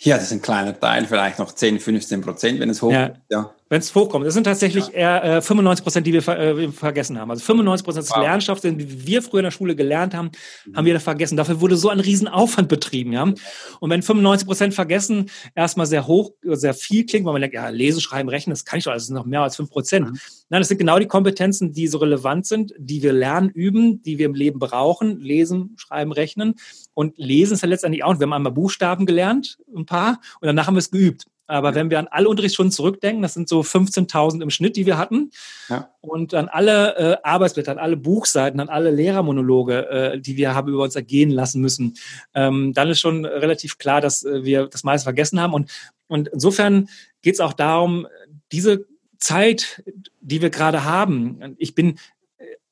Ja, 0.00 0.16
das 0.16 0.24
ist 0.24 0.32
ein 0.32 0.42
kleiner 0.42 0.78
Teil, 0.78 1.06
vielleicht 1.06 1.38
noch 1.38 1.52
10, 1.52 1.80
15 1.80 2.20
Prozent, 2.20 2.60
wenn 2.60 2.68
es 2.68 2.82
hoch 2.82 2.90
ja. 2.92 3.14
ja. 3.30 3.54
Wenn 3.70 3.80
es 3.80 3.94
hochkommt. 3.94 4.26
Das 4.26 4.34
sind 4.34 4.44
tatsächlich 4.44 4.88
ja. 4.88 5.20
eher 5.20 5.36
äh, 5.36 5.42
95 5.42 5.82
Prozent, 5.82 6.06
die 6.06 6.12
wir 6.12 6.22
ver 6.22 6.38
äh, 6.38 6.70
vergessen 6.70 7.18
haben. 7.18 7.30
Also 7.30 7.42
95 7.44 7.84
Prozent 7.84 8.04
des 8.04 8.10
wow. 8.10 8.22
Lernstoffs, 8.22 8.60
den 8.60 9.06
wir 9.06 9.22
früher 9.22 9.40
in 9.40 9.44
der 9.44 9.50
Schule 9.50 9.74
gelernt 9.74 10.14
haben, 10.14 10.30
mhm. 10.66 10.76
haben 10.76 10.84
wir 10.84 10.94
da 10.94 11.00
vergessen. 11.00 11.36
Dafür 11.36 11.60
wurde 11.60 11.76
so 11.76 11.88
ein 11.88 12.00
Riesenaufwand 12.00 12.68
betrieben. 12.68 13.12
Ja? 13.12 13.22
Und 13.22 13.90
wenn 13.90 14.02
95 14.02 14.46
Prozent 14.46 14.74
vergessen 14.74 15.30
erstmal 15.54 15.86
sehr 15.86 16.06
hoch, 16.06 16.32
sehr 16.42 16.74
viel 16.74 17.06
klingt, 17.06 17.24
weil 17.24 17.32
man 17.32 17.40
denkt, 17.40 17.54
ja, 17.54 17.68
lesen, 17.70 18.00
schreiben, 18.00 18.28
rechnen, 18.28 18.52
das 18.52 18.64
kann 18.64 18.78
ich 18.78 18.84
doch, 18.84 18.92
das 18.92 19.04
ist 19.04 19.10
noch 19.10 19.24
mehr 19.24 19.42
als 19.42 19.56
5 19.56 19.70
Prozent. 19.70 20.10
Mhm. 20.10 20.18
Nein, 20.50 20.60
das 20.60 20.68
sind 20.68 20.78
genau 20.78 20.98
die 20.98 21.06
Kompetenzen, 21.06 21.72
die 21.72 21.88
so 21.88 21.98
relevant 21.98 22.46
sind, 22.46 22.74
die 22.78 23.02
wir 23.02 23.14
lernen, 23.14 23.48
üben, 23.48 24.02
die 24.02 24.18
wir 24.18 24.26
im 24.26 24.34
Leben 24.34 24.58
brauchen. 24.58 25.20
Lesen, 25.20 25.74
schreiben, 25.76 26.12
rechnen. 26.12 26.54
Und 26.92 27.16
lesen 27.16 27.54
ist 27.54 27.62
ja 27.62 27.68
letztendlich 27.68 28.04
auch, 28.04 28.18
wir 28.18 28.24
haben 28.24 28.32
einmal 28.34 28.52
Buchstaben 28.52 29.06
gelernt, 29.06 29.58
ein 29.74 29.86
paar, 29.86 30.20
und 30.40 30.46
danach 30.46 30.66
haben 30.66 30.74
wir 30.74 30.80
es 30.80 30.90
geübt. 30.90 31.26
Aber 31.46 31.74
wenn 31.74 31.90
wir 31.90 31.98
an 31.98 32.08
alle 32.08 32.28
Unterrichtsstunden 32.28 32.72
zurückdenken, 32.72 33.22
das 33.22 33.34
sind 33.34 33.48
so 33.48 33.60
15.000 33.60 34.42
im 34.42 34.50
Schnitt, 34.50 34.76
die 34.76 34.86
wir 34.86 34.96
hatten, 34.96 35.30
ja. 35.68 35.90
und 36.00 36.32
an 36.34 36.48
alle 36.48 36.96
äh, 36.96 37.16
Arbeitsblätter, 37.22 37.72
an 37.72 37.78
alle 37.78 37.96
Buchseiten, 37.96 38.60
an 38.60 38.68
alle 38.68 38.90
Lehrermonologe, 38.90 39.88
äh, 39.88 40.20
die 40.20 40.36
wir 40.36 40.54
haben 40.54 40.72
über 40.72 40.84
uns 40.84 40.96
ergehen 40.96 41.30
lassen 41.30 41.60
müssen, 41.60 41.94
ähm, 42.34 42.72
dann 42.72 42.88
ist 42.88 43.00
schon 43.00 43.24
relativ 43.24 43.78
klar, 43.78 44.00
dass 44.00 44.24
äh, 44.24 44.44
wir 44.44 44.66
das 44.68 44.84
meiste 44.84 45.04
vergessen 45.04 45.40
haben. 45.40 45.52
Und, 45.52 45.70
und 46.06 46.28
insofern 46.28 46.88
geht 47.22 47.34
es 47.34 47.40
auch 47.40 47.52
darum, 47.52 48.06
diese 48.50 48.86
Zeit, 49.18 49.82
die 50.20 50.42
wir 50.42 50.50
gerade 50.50 50.84
haben, 50.84 51.56
ich 51.58 51.74
bin 51.74 51.98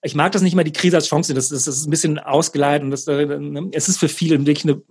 ich 0.05 0.15
mag 0.15 0.33
das 0.33 0.43
nicht 0.43 0.57
mal 0.57 0.65
die 0.65 0.73
Krise 0.73 0.97
als 0.97 1.07
Chance, 1.07 1.33
das, 1.33 1.49
das, 1.49 1.65
das 1.65 1.77
ist 1.77 1.87
ein 1.87 1.91
bisschen 1.91 2.19
ausgeleitet 2.19 2.85
und 2.85 2.91
das, 2.91 3.07
äh, 3.07 3.25
es 3.73 3.89
ist 3.89 3.99
für 3.99 4.09
viele 4.09 4.45
wirklich 4.45 4.65
eine 4.65 4.83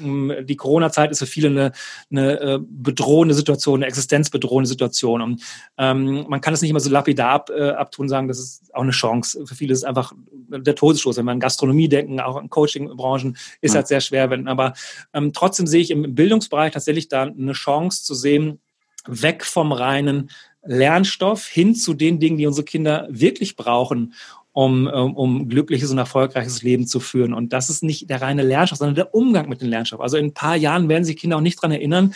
die 0.00 0.56
Corona-Zeit 0.56 1.10
ist 1.10 1.18
für 1.18 1.26
viele 1.26 1.48
eine, 1.48 1.72
eine 2.10 2.40
äh, 2.40 2.58
bedrohende 2.60 3.34
Situation, 3.34 3.80
eine 3.80 3.86
existenzbedrohende 3.86 4.68
Situation. 4.68 5.22
Und 5.22 5.42
ähm, 5.78 6.26
man 6.28 6.40
kann 6.40 6.54
es 6.54 6.62
nicht 6.62 6.70
immer 6.70 6.80
so 6.80 6.90
lapidar 6.90 7.30
ab, 7.30 7.50
äh, 7.50 7.70
abtun, 7.70 8.08
sagen, 8.08 8.28
das 8.28 8.38
ist 8.38 8.74
auch 8.74 8.82
eine 8.82 8.92
Chance. 8.92 9.46
Für 9.46 9.54
viele 9.54 9.72
ist 9.72 9.80
es 9.80 9.84
einfach 9.84 10.12
der 10.48 10.74
Todesstoß. 10.74 11.16
Wenn 11.16 11.26
wir 11.26 11.32
an 11.32 11.40
Gastronomie 11.40 11.88
denken, 11.88 12.20
auch 12.20 12.36
an 12.36 12.50
Coaching-Branchen, 12.50 13.36
ist 13.60 13.72
ja. 13.72 13.78
halt 13.78 13.88
sehr 13.88 14.00
schwer. 14.00 14.30
Wenn, 14.30 14.48
aber 14.48 14.74
ähm, 15.12 15.32
trotzdem 15.32 15.66
sehe 15.66 15.80
ich 15.80 15.90
im 15.90 16.14
Bildungsbereich 16.14 16.72
tatsächlich 16.72 17.08
da 17.08 17.22
eine 17.22 17.52
Chance 17.52 18.04
zu 18.04 18.14
sehen, 18.14 18.60
weg 19.06 19.44
vom 19.44 19.72
reinen 19.72 20.30
Lernstoff 20.64 21.46
hin 21.46 21.74
zu 21.74 21.94
den 21.94 22.20
Dingen, 22.20 22.38
die 22.38 22.46
unsere 22.46 22.64
Kinder 22.64 23.08
wirklich 23.10 23.56
brauchen 23.56 24.14
um, 24.52 24.86
um, 24.86 25.16
um 25.16 25.48
glückliches 25.48 25.90
und 25.90 25.98
erfolgreiches 25.98 26.62
Leben 26.62 26.86
zu 26.86 27.00
führen. 27.00 27.32
Und 27.32 27.54
das 27.54 27.70
ist 27.70 27.82
nicht 27.82 28.10
der 28.10 28.20
reine 28.20 28.42
Lernstoff, 28.42 28.78
sondern 28.78 28.94
der 28.94 29.14
Umgang 29.14 29.48
mit 29.48 29.62
dem 29.62 29.70
Lernstoff. 29.70 30.00
Also 30.00 30.18
in 30.18 30.26
ein 30.26 30.34
paar 30.34 30.56
Jahren 30.56 30.88
werden 30.90 31.04
sich 31.04 31.16
Kinder 31.16 31.38
auch 31.38 31.40
nicht 31.40 31.58
daran 31.58 31.72
erinnern, 31.72 32.14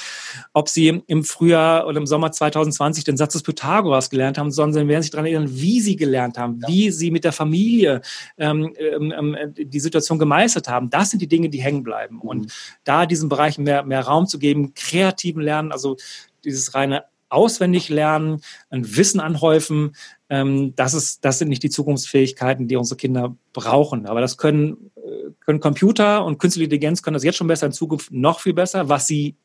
ob 0.53 0.68
sie 0.68 1.03
im 1.07 1.24
Frühjahr 1.24 1.87
oder 1.87 1.97
im 1.97 2.07
Sommer 2.07 2.32
2020 2.32 3.05
den 3.05 3.16
Satz 3.16 3.32
des 3.32 3.43
Pythagoras 3.43 4.11
gelernt 4.11 4.37
haben, 4.37 4.51
sondern 4.51 4.87
werden 4.87 5.03
sich 5.03 5.11
daran 5.11 5.24
erinnern, 5.26 5.49
wie 5.51 5.80
sie 5.80 5.97
gelernt 5.97 6.37
haben, 6.37 6.61
ja. 6.62 6.68
wie 6.68 6.91
sie 6.91 7.11
mit 7.11 7.24
der 7.24 7.32
Familie 7.32 8.03
ähm, 8.37 8.74
ähm, 8.78 9.14
ähm, 9.16 9.55
die 9.57 9.80
Situation 9.80 10.18
gemeistert 10.18 10.68
haben. 10.68 10.91
Das 10.91 11.11
sind 11.11 11.22
die 11.22 11.28
Dinge, 11.28 11.49
die 11.49 11.62
hängen 11.62 11.82
bleiben. 11.82 12.16
Mhm. 12.16 12.20
Und 12.20 12.53
da 12.84 13.07
diesen 13.07 13.30
Bereich 13.30 13.57
mehr, 13.57 13.82
mehr 13.82 14.03
Raum 14.03 14.26
zu 14.26 14.39
geben, 14.39 14.74
kreativen 14.74 15.41
Lernen, 15.41 15.72
also 15.72 15.97
dieses 16.45 16.74
reine 16.74 17.05
auswendig 17.28 17.88
lernen, 17.88 18.40
ein 18.70 18.96
Wissen 18.96 19.20
anhäufen, 19.20 19.94
ähm, 20.28 20.74
das, 20.76 20.94
ist, 20.94 21.24
das 21.24 21.38
sind 21.38 21.48
nicht 21.48 21.62
die 21.62 21.70
Zukunftsfähigkeiten, 21.70 22.68
die 22.68 22.76
unsere 22.76 22.96
Kinder 22.96 23.36
brauchen. 23.52 24.06
Aber 24.06 24.20
das 24.20 24.36
können, 24.36 24.90
äh, 24.96 25.30
können 25.40 25.60
Computer 25.60 26.24
und 26.24 26.38
künstliche 26.38 26.64
Intelligenz 26.64 27.02
können 27.02 27.14
das 27.14 27.24
jetzt 27.24 27.36
schon 27.36 27.46
besser, 27.46 27.66
in 27.66 27.72
Zukunft 27.72 28.12
noch 28.12 28.40
viel 28.40 28.54
besser. 28.54 28.88
Was 28.88 29.06
sie 29.06 29.36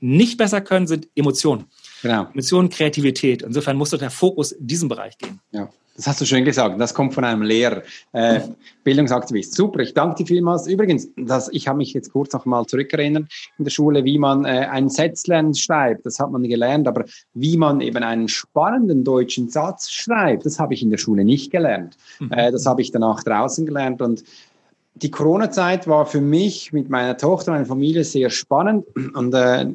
nicht 0.00 0.36
besser 0.36 0.60
können, 0.60 0.86
sind 0.86 1.08
Emotionen. 1.14 1.64
Genau. 2.02 2.26
Emotionen, 2.32 2.70
Kreativität. 2.70 3.42
Insofern 3.42 3.76
muss 3.76 3.90
der 3.90 4.10
Fokus 4.10 4.52
in 4.52 4.66
diesen 4.66 4.88
Bereich 4.88 5.16
gehen. 5.18 5.40
Ja. 5.52 5.68
Das 5.96 6.06
hast 6.06 6.20
du 6.20 6.26
schön 6.26 6.44
gesagt. 6.44 6.78
Das 6.78 6.92
kommt 6.92 7.14
von 7.14 7.24
einem 7.24 7.42
Lehrer, 7.42 7.82
äh, 8.12 8.40
Bildungsaktivist. 8.84 9.54
Super, 9.54 9.80
ich 9.80 9.94
danke 9.94 10.16
dir 10.16 10.26
vielmals. 10.26 10.66
Übrigens, 10.66 11.08
das, 11.16 11.48
ich 11.52 11.68
habe 11.68 11.78
mich 11.78 11.94
jetzt 11.94 12.12
kurz 12.12 12.34
noch 12.34 12.44
mal 12.44 12.66
zurückerinnert 12.66 13.24
in 13.58 13.64
der 13.64 13.70
Schule, 13.70 14.04
wie 14.04 14.18
man 14.18 14.44
äh, 14.44 14.68
ein 14.70 14.90
Sätzchen 14.90 15.54
schreibt. 15.54 16.04
Das 16.04 16.18
hat 16.18 16.30
man 16.30 16.42
gelernt, 16.42 16.86
aber 16.86 17.06
wie 17.32 17.56
man 17.56 17.80
eben 17.80 18.02
einen 18.02 18.28
spannenden 18.28 19.04
deutschen 19.04 19.48
Satz 19.48 19.90
schreibt, 19.90 20.44
das 20.44 20.58
habe 20.58 20.74
ich 20.74 20.82
in 20.82 20.90
der 20.90 20.98
Schule 20.98 21.24
nicht 21.24 21.50
gelernt. 21.50 21.96
Mhm. 22.18 22.30
Äh, 22.30 22.52
das 22.52 22.66
habe 22.66 22.82
ich 22.82 22.92
danach 22.92 23.22
draußen 23.22 23.64
gelernt 23.64 24.02
und 24.02 24.22
die 24.96 25.10
Corona-Zeit 25.10 25.86
war 25.88 26.06
für 26.06 26.22
mich 26.22 26.72
mit 26.72 26.88
meiner 26.88 27.18
Tochter, 27.18 27.52
meiner 27.52 27.66
Familie 27.66 28.04
sehr 28.04 28.30
spannend 28.30 28.86
und 29.14 29.34
äh, 29.34 29.66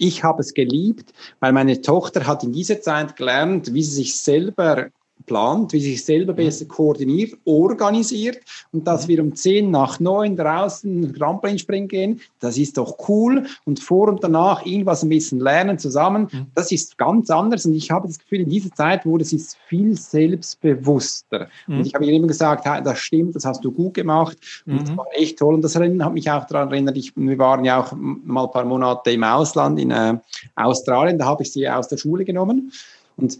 ich 0.00 0.24
habe 0.24 0.40
es 0.40 0.54
geliebt, 0.54 1.12
weil 1.40 1.52
meine 1.52 1.82
Tochter 1.82 2.26
hat 2.26 2.42
in 2.42 2.52
dieser 2.52 2.80
Zeit 2.80 3.16
gelernt, 3.16 3.74
wie 3.74 3.82
sie 3.82 3.96
sich 3.96 4.18
selber 4.18 4.88
plant, 5.26 5.72
wie 5.72 5.80
sich 5.80 6.04
selber 6.04 6.32
besser 6.32 6.64
koordiniert, 6.66 7.34
organisiert. 7.44 8.38
Und 8.72 8.86
dass 8.86 9.08
wir 9.08 9.22
um 9.22 9.34
10 9.34 9.70
nach 9.70 10.00
9 10.00 10.36
draußen 10.36 11.14
Trampolin 11.14 11.88
gehen, 11.88 12.20
das 12.40 12.58
ist 12.58 12.76
doch 12.76 12.96
cool. 13.08 13.46
Und 13.64 13.80
vor 13.80 14.08
und 14.08 14.22
danach 14.22 14.64
irgendwas 14.64 15.02
ein 15.02 15.08
bisschen 15.08 15.40
lernen 15.40 15.78
zusammen, 15.78 16.28
mhm. 16.32 16.46
das 16.54 16.72
ist 16.72 16.98
ganz 16.98 17.30
anders. 17.30 17.66
Und 17.66 17.74
ich 17.74 17.90
habe 17.90 18.06
das 18.06 18.18
Gefühl, 18.18 18.40
in 18.40 18.50
dieser 18.50 18.72
Zeit 18.72 19.06
wurde 19.06 19.24
sie 19.24 19.42
viel 19.68 19.96
selbstbewusster. 19.96 21.48
Mhm. 21.66 21.78
und 21.78 21.86
ich 21.86 21.94
habe 21.94 22.04
ihr 22.06 22.12
immer 22.12 22.26
gesagt, 22.26 22.66
das 22.66 22.98
stimmt, 22.98 23.36
das 23.36 23.44
hast 23.44 23.64
du 23.64 23.70
gut 23.70 23.94
gemacht. 23.94 24.36
Und 24.66 24.74
mhm. 24.74 24.78
das 24.78 24.96
war 24.96 25.06
echt 25.12 25.38
toll. 25.38 25.54
Und 25.54 25.62
das 25.62 25.76
hat 25.76 26.12
mich 26.12 26.30
auch 26.30 26.46
daran 26.46 26.70
erinnert, 26.70 26.96
ich, 26.96 27.12
wir 27.16 27.38
waren 27.38 27.64
ja 27.64 27.80
auch 27.80 27.92
mal 27.96 28.44
ein 28.44 28.50
paar 28.50 28.64
Monate 28.64 29.10
im 29.10 29.24
Ausland 29.24 29.78
in 29.78 29.90
äh, 29.90 30.18
Australien, 30.56 31.18
da 31.18 31.26
habe 31.26 31.42
ich 31.42 31.52
sie 31.52 31.68
aus 31.68 31.88
der 31.88 31.96
Schule 31.96 32.24
genommen. 32.24 32.72
Und 33.16 33.38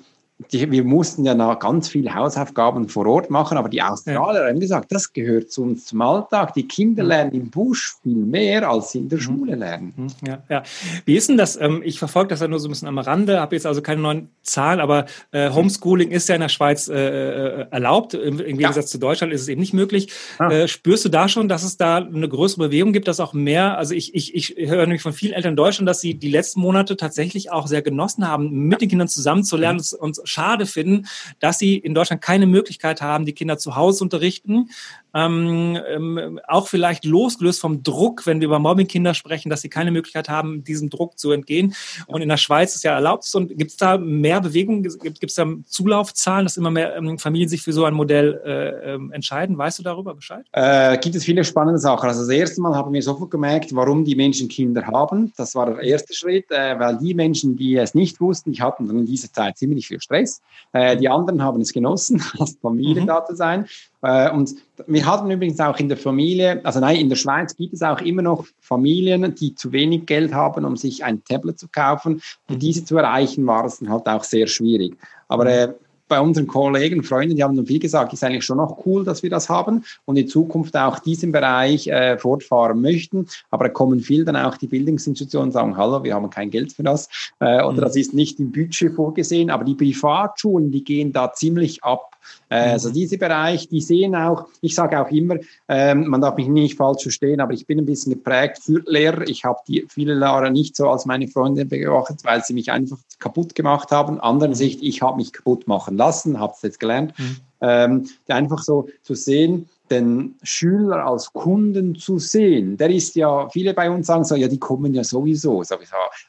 die, 0.53 0.71
wir 0.71 0.85
mussten 0.85 1.25
ja 1.25 1.35
noch 1.35 1.59
ganz 1.59 1.89
viele 1.89 2.15
Hausaufgaben 2.15 2.89
vor 2.89 3.07
Ort 3.07 3.31
machen, 3.31 3.59
aber 3.59 3.69
die 3.69 3.83
Australier 3.83 4.43
ja. 4.43 4.49
haben 4.49 4.61
gesagt, 4.61 4.91
das 4.91 5.13
gehört 5.13 5.51
zu 5.51 5.63
uns 5.63 5.87
zum 5.87 6.01
Alltag. 6.01 6.55
Die 6.55 6.67
Kinder 6.67 7.03
lernen 7.03 7.33
im 7.33 7.51
Busch 7.51 7.97
viel 8.03 8.17
mehr, 8.17 8.69
als 8.69 8.93
sie 8.93 8.99
in 8.99 9.09
der 9.09 9.19
mhm. 9.19 9.23
Schule 9.23 9.55
lernen. 9.55 9.93
Mhm. 9.97 10.09
Ja, 10.27 10.43
ja. 10.49 10.63
Wie 11.05 11.17
ist 11.17 11.29
denn 11.29 11.37
das? 11.37 11.61
Ähm, 11.61 11.83
ich 11.85 11.99
verfolge 11.99 12.29
das 12.29 12.41
ja 12.41 12.49
nur 12.49 12.59
so 12.59 12.69
ein 12.69 12.71
bisschen 12.71 12.89
am 12.89 12.99
Rande, 12.99 13.41
habe 13.41 13.55
jetzt 13.55 13.67
also 13.67 13.83
keine 13.83 14.01
neuen 14.01 14.31
Zahlen, 14.43 14.81
aber 14.81 15.07
äh, 15.33 15.51
Homeschooling 15.51 16.11
ist 16.11 16.29
ja 16.29 16.37
in 16.37 16.41
der 16.41 16.49
Schweiz 16.49 16.89
äh, 16.89 16.95
äh 16.95 17.67
erlaubt. 17.71 18.15
Im, 18.15 18.39
Gegensatz 18.39 18.87
ja. 18.87 18.93
zu 18.93 18.99
Deutschland 18.99 19.33
ist 19.33 19.43
es 19.43 19.49
eben 19.49 19.61
nicht 19.61 19.75
möglich. 19.75 20.13
Ah. 20.39 20.67
Spürst 20.67 21.05
du 21.05 21.09
da 21.09 21.29
schon, 21.29 21.49
dass 21.49 21.63
es 21.63 21.77
da 21.77 21.97
eine 21.99 22.29
größere 22.29 22.69
Bewegung 22.69 22.93
gibt, 22.93 23.09
dass 23.09 23.21
auch 23.21 23.33
mehr, 23.33 23.77
also 23.79 23.95
ich, 23.95 24.15
ich, 24.15 24.35
ich 24.35 24.57
höre 24.69 24.83
nämlich 24.87 25.03
von 25.03 25.13
vielen 25.13 25.33
Eltern 25.33 25.51
in 25.53 25.57
Deutschland, 25.57 25.89
dass 25.89 26.01
sie 26.01 26.15
die 26.15 26.31
letzten 26.31 26.61
Monate 26.61 26.97
tatsächlich 26.97 27.53
auch 27.53 27.67
sehr 27.67 27.83
genossen 27.83 28.27
haben, 28.27 28.51
mit 28.51 28.81
den 28.81 28.89
Kindern 28.89 29.09
zusammenzulernen 29.09 29.83
mhm. 29.93 29.99
und 29.99 30.21
schade 30.31 30.67
finden, 30.67 31.07
dass 31.39 31.59
sie 31.59 31.77
in 31.77 31.95
Deutschland 31.95 32.23
keine 32.23 32.47
Möglichkeit 32.47 33.03
haben, 33.03 33.27
die 33.27 33.35
Kinder 33.35 33.59
zu 33.59 33.77
Hause 33.77 34.05
unterrichten. 34.05 34.71
Ähm, 35.15 35.79
ähm, 35.89 36.41
auch 36.47 36.69
vielleicht 36.69 37.05
losgelöst 37.05 37.61
vom 37.61 37.83
Druck, 37.83 38.27
wenn 38.27 38.41
wir 38.41 38.47
über 38.47 38.59
Mobbingkinder 38.59 39.15
sprechen, 39.15 39.51
dass 39.51 39.63
sie 39.63 39.69
keine 39.69 39.91
Möglichkeit 39.91 40.29
haben, 40.29 40.65
diesem 40.65 40.91
Druck 40.91 41.19
zu 41.19 41.33
entgehen. 41.33 41.75
Und 42.07 42.23
in 42.23 42.29
der 42.29 42.37
Schweiz 42.37 42.75
ist 42.75 42.85
ja 42.85 42.93
erlaubt. 42.93 43.29
Und 43.35 43.57
gibt 43.57 43.71
es 43.71 43.77
da 43.77 43.99
mehr 43.99 44.41
Bewegung? 44.41 44.83
Gibt 44.83 45.23
es 45.23 45.35
da 45.35 45.47
Zulaufzahlen, 45.67 46.45
dass 46.45 46.57
immer 46.57 46.71
mehr 46.71 46.97
ähm, 46.97 47.19
Familien 47.19 47.49
sich 47.49 47.63
für 47.63 47.73
so 47.73 47.85
ein 47.85 47.95
Modell 47.95 48.41
äh, 48.45 48.95
ähm, 48.95 49.13
entscheiden? 49.13 49.57
Weißt 49.59 49.79
du 49.79 49.83
darüber 49.83 50.15
Bescheid? 50.15 50.47
Äh, 50.53 50.99
gibt 50.99 51.15
es 51.17 51.25
viele 51.25 51.45
spannende 51.45 51.79
Sachen. 51.79 52.09
Also 52.09 52.21
das 52.21 52.31
erste 52.31 52.61
Mal 52.61 52.75
haben 52.75 52.93
wir 52.93 53.03
sofort 53.03 53.31
gemerkt, 53.31 53.75
warum 53.75 54.05
die 54.05 54.15
Menschen 54.15 54.49
Kinder 54.49 54.87
haben. 54.87 55.33
Das 55.37 55.55
war 55.55 55.67
der 55.67 55.83
erste 55.83 56.15
Schritt, 56.15 56.51
äh, 56.51 56.79
weil 56.79 56.99
die 56.99 57.15
Menschen, 57.15 57.57
die 57.57 57.77
es 57.77 57.95
nicht 57.95 58.21
wussten, 58.21 58.53
die 58.53 58.63
hatten 58.63 58.87
dann 58.87 58.99
in 58.99 59.07
dieser 59.07 59.33
Zeit 59.33 59.59
ziemlich 59.59 59.89
viel 59.89 60.01
Stress. 60.01 60.41
Äh, 60.73 60.97
die 60.97 61.09
anderen 61.09 61.43
haben 61.43 61.61
es 61.61 61.73
genossen, 61.73 62.23
als 62.39 62.57
Familie 62.61 63.03
mhm. 63.03 63.07
da 63.07 63.25
zu 63.25 63.35
sein. 63.35 63.67
Äh, 64.03 64.31
und 64.31 64.55
wir 64.87 65.07
hatten 65.07 65.31
übrigens 65.31 65.61
auch 65.61 65.79
in 65.79 65.89
der 65.89 65.99
Familie, 65.99 66.61
also 66.65 66.81
nein, 66.81 66.97
in 66.97 67.09
der 67.09 67.17
Schweiz 67.17 67.55
gibt 67.55 67.75
es 67.75 67.83
auch 67.83 68.01
immer 68.01 68.23
noch 68.23 68.47
Familien, 68.61 69.35
die 69.35 69.55
zu 69.55 69.73
wenig 69.73 70.07
Geld 70.07 70.33
haben, 70.33 70.65
um 70.65 70.77
sich 70.77 71.05
ein 71.05 71.23
Tablet 71.25 71.59
zu 71.59 71.69
kaufen. 71.69 72.21
Für 72.47 72.55
mhm. 72.55 72.59
diese 72.59 72.85
zu 72.85 72.97
erreichen, 72.97 73.47
war 73.47 73.65
es 73.65 73.79
dann 73.79 73.91
halt 73.91 74.07
auch 74.07 74.25
sehr 74.25 74.47
schwierig. 74.47 74.97
Aber 75.29 75.45
mhm. 75.45 75.51
äh, 75.51 75.69
bei 76.11 76.21
unseren 76.21 76.49
Kollegen, 76.49 77.03
Freunden, 77.05 77.37
die 77.37 77.45
haben 77.45 77.57
dann 77.57 77.65
viel 77.65 77.79
gesagt, 77.79 78.13
ist 78.13 78.25
eigentlich 78.25 78.45
schon 78.45 78.59
noch 78.59 78.85
cool, 78.85 79.05
dass 79.05 79.23
wir 79.23 79.31
das 79.31 79.49
haben 79.49 79.85
und 80.05 80.17
in 80.17 80.27
Zukunft 80.27 80.77
auch 80.77 80.99
diesen 80.99 81.31
Bereich 81.31 81.87
äh, 81.87 82.19
fortfahren 82.19 82.81
möchten. 82.81 83.29
Aber 83.51 83.65
da 83.65 83.71
kommen 83.71 84.01
viel 84.01 84.25
dann 84.25 84.37
auch 84.37 84.57
die 84.57 84.67
Bildungsinstitutionen 84.67 85.49
und 85.49 85.53
sagen, 85.53 85.77
hallo, 85.77 86.03
wir 86.03 86.15
haben 86.15 86.29
kein 86.29 86.51
Geld 86.51 86.73
für 86.73 86.83
das 86.83 87.09
äh, 87.39 87.63
oder 87.63 87.73
mhm. 87.73 87.81
das 87.81 87.97
ist 87.97 88.13
nicht 88.13 88.41
im 88.41 88.51
Budget 88.51 88.93
vorgesehen. 88.93 89.51
Aber 89.51 89.65
die 89.65 89.77
Privatschulen, 89.77 90.73
die 90.73 90.83
gehen 90.83 91.13
da 91.13 91.33
ziemlich 91.33 91.83
ab. 91.85 92.17
Äh, 92.49 92.67
mhm. 92.67 92.73
Also 92.73 92.91
diese 92.91 93.19
Bereich, 93.19 93.69
die 93.69 93.81
sehen 93.81 94.15
auch, 94.15 94.47
ich 94.61 94.75
sage 94.75 95.01
auch 95.01 95.11
immer, 95.11 95.37
ähm, 95.69 96.07
man 96.09 96.21
darf 96.21 96.37
mich 96.37 96.49
nicht 96.49 96.77
falsch 96.77 97.03
verstehen, 97.03 97.41
aber 97.41 97.53
ich 97.53 97.67
bin 97.67 97.79
ein 97.79 97.87
bisschen 97.87 98.13
geprägt 98.13 98.59
für 98.63 98.83
Lehrer. 98.87 99.23
Ich 99.29 99.45
habe 99.45 99.61
die 99.69 99.87
viele 99.89 100.15
Lehrer 100.15 100.51
nicht 100.51 100.77
so 100.77 100.89
als 100.89 101.07
meine 101.07 101.29
Freunde 101.29 101.65
beobachtet, 101.65 102.25
weil 102.25 102.43
sie 102.43 102.55
mich 102.55 102.71
einfach 102.71 102.99
kaputt 103.19 103.55
gemacht 103.55 103.91
haben. 103.91 104.21
Anderen 104.21 104.53
mhm. 104.53 104.57
Sicht, 104.57 104.83
ich 104.83 105.03
habe 105.03 105.17
mich 105.17 105.33
kaputt 105.33 105.69
machen 105.69 105.97
lassen, 105.97 106.41
habe 106.41 106.55
es 106.57 106.63
jetzt 106.63 106.81
gelernt. 106.81 107.15
Mhm. 107.19 107.37
Ähm, 107.63 108.09
einfach 108.29 108.63
so 108.63 108.89
zu 109.03 109.15
sehen, 109.15 109.69
den 109.91 110.37
Schüler 110.43 111.07
als 111.07 111.33
Kunden 111.33 111.95
zu 111.95 112.19
sehen. 112.19 112.77
Der 112.77 112.91
ist 112.91 113.17
ja, 113.17 113.49
viele 113.49 113.75
bei 113.75 113.91
uns 113.91 114.07
sagen 114.07 114.25
so, 114.25 114.35
ja, 114.35 114.49
die 114.49 114.59
kommen 114.59 114.95
ja 114.95 115.05
sowieso. 115.05 115.63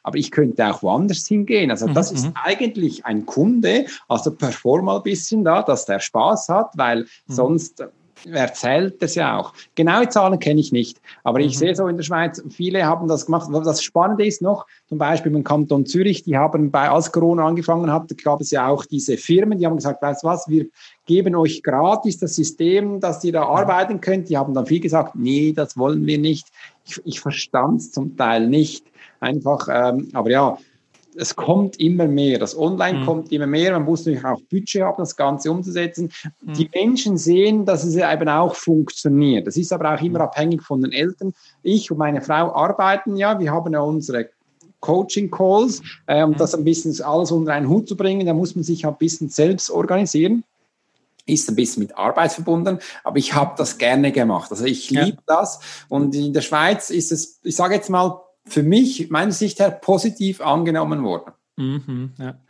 Aber 0.02 0.16
ich 0.16 0.30
könnte 0.30 0.66
auch 0.66 0.82
woanders 0.82 1.26
hingehen. 1.26 1.70
Also 1.70 1.86
das 1.86 2.10
mhm. 2.10 2.16
ist 2.16 2.26
mhm. 2.26 2.32
eigentlich 2.42 3.06
ein 3.06 3.26
Kunde, 3.26 3.86
also 4.08 4.30
perform 4.32 4.86
mal 4.86 4.96
ein 4.96 5.02
bisschen 5.02 5.44
da, 5.44 5.62
dass 5.62 5.86
der 5.86 6.00
Spaß 6.00 6.48
hat, 6.48 6.72
weil 6.76 7.02
mhm. 7.02 7.06
sonst 7.28 7.84
erzählt 8.26 9.02
es 9.02 9.14
ja 9.14 9.38
auch. 9.38 9.52
Genaue 9.74 10.08
Zahlen 10.08 10.38
kenne 10.38 10.60
ich 10.60 10.72
nicht, 10.72 11.00
aber 11.24 11.40
ich 11.40 11.54
mhm. 11.54 11.58
sehe 11.58 11.74
so 11.74 11.86
in 11.86 11.96
der 11.96 12.04
Schweiz, 12.04 12.42
viele 12.50 12.84
haben 12.84 13.08
das 13.08 13.26
gemacht. 13.26 13.48
Das 13.64 13.82
Spannende 13.82 14.26
ist 14.26 14.42
noch, 14.42 14.66
zum 14.88 14.98
Beispiel 14.98 15.34
im 15.34 15.44
Kanton 15.44 15.86
Zürich, 15.86 16.22
die 16.24 16.36
haben 16.36 16.70
bei, 16.70 16.88
als 16.88 17.12
Corona 17.12 17.46
angefangen 17.46 17.92
hat, 17.92 18.16
gab 18.22 18.40
es 18.40 18.50
ja 18.50 18.66
auch 18.68 18.84
diese 18.84 19.16
Firmen, 19.16 19.58
die 19.58 19.66
haben 19.66 19.76
gesagt, 19.76 20.02
weißt 20.02 20.22
du 20.22 20.26
was, 20.26 20.48
wir 20.48 20.66
geben 21.06 21.34
euch 21.34 21.62
gratis 21.62 22.18
das 22.18 22.36
System, 22.36 23.00
dass 23.00 23.24
ihr 23.24 23.32
da 23.32 23.44
arbeiten 23.44 24.00
könnt. 24.00 24.28
Die 24.28 24.36
haben 24.36 24.54
dann 24.54 24.66
viel 24.66 24.80
gesagt, 24.80 25.14
nee, 25.14 25.52
das 25.52 25.76
wollen 25.76 26.06
wir 26.06 26.18
nicht. 26.18 26.46
Ich, 26.84 27.00
ich 27.04 27.20
verstand 27.20 27.80
es 27.80 27.92
zum 27.92 28.16
Teil 28.16 28.48
nicht. 28.48 28.86
Einfach, 29.20 29.68
ähm, 29.70 30.08
aber 30.12 30.30
ja, 30.30 30.58
es 31.16 31.36
kommt 31.36 31.78
immer 31.78 32.06
mehr. 32.06 32.38
Das 32.38 32.56
Online 32.56 33.00
mhm. 33.00 33.06
kommt 33.06 33.32
immer 33.32 33.46
mehr. 33.46 33.72
Man 33.72 33.84
muss 33.84 34.00
natürlich 34.00 34.24
auch 34.24 34.40
Budget 34.50 34.82
haben, 34.82 34.96
das 34.98 35.16
Ganze 35.16 35.50
umzusetzen. 35.50 36.10
Mhm. 36.40 36.54
Die 36.54 36.70
Menschen 36.74 37.18
sehen, 37.18 37.64
dass 37.66 37.84
es 37.84 37.96
eben 37.96 38.28
auch 38.28 38.54
funktioniert. 38.54 39.46
Das 39.46 39.56
ist 39.56 39.72
aber 39.72 39.94
auch 39.94 40.00
immer 40.00 40.20
mhm. 40.20 40.24
abhängig 40.24 40.62
von 40.62 40.82
den 40.82 40.92
Eltern. 40.92 41.34
Ich 41.62 41.90
und 41.90 41.98
meine 41.98 42.22
Frau 42.22 42.54
arbeiten 42.54 43.16
ja. 43.16 43.38
Wir 43.38 43.52
haben 43.52 43.72
ja 43.72 43.80
unsere 43.80 44.30
Coaching-Calls, 44.80 45.82
äh, 46.06 46.22
um 46.22 46.30
mhm. 46.30 46.36
das 46.36 46.54
ein 46.54 46.64
bisschen 46.64 46.98
alles 47.04 47.30
unter 47.30 47.52
einen 47.52 47.68
Hut 47.68 47.88
zu 47.88 47.96
bringen. 47.96 48.26
Da 48.26 48.34
muss 48.34 48.54
man 48.54 48.64
sich 48.64 48.86
ein 48.86 48.96
bisschen 48.96 49.28
selbst 49.28 49.70
organisieren 49.70 50.44
ist 51.24 51.48
ein 51.48 51.54
bisschen 51.54 51.84
mit 51.84 51.96
Arbeit 51.96 52.32
verbunden, 52.32 52.80
aber 53.04 53.16
ich 53.16 53.32
habe 53.32 53.54
das 53.56 53.78
gerne 53.78 54.10
gemacht. 54.10 54.50
Also 54.50 54.64
ich 54.64 54.90
liebe 54.90 55.18
ja. 55.18 55.22
das 55.26 55.60
und 55.88 56.16
in 56.16 56.32
der 56.32 56.40
Schweiz 56.40 56.90
ist 56.90 57.12
es, 57.12 57.38
ich 57.44 57.54
sage 57.54 57.74
jetzt 57.74 57.90
mal, 57.90 58.20
für 58.46 58.62
mich, 58.62 59.10
meiner 59.10 59.32
Sicht 59.32 59.60
her, 59.60 59.70
positiv 59.70 60.40
angenommen 60.40 61.02
worden. 61.04 61.32
Mhm, 61.56 62.12
ja. 62.18 62.40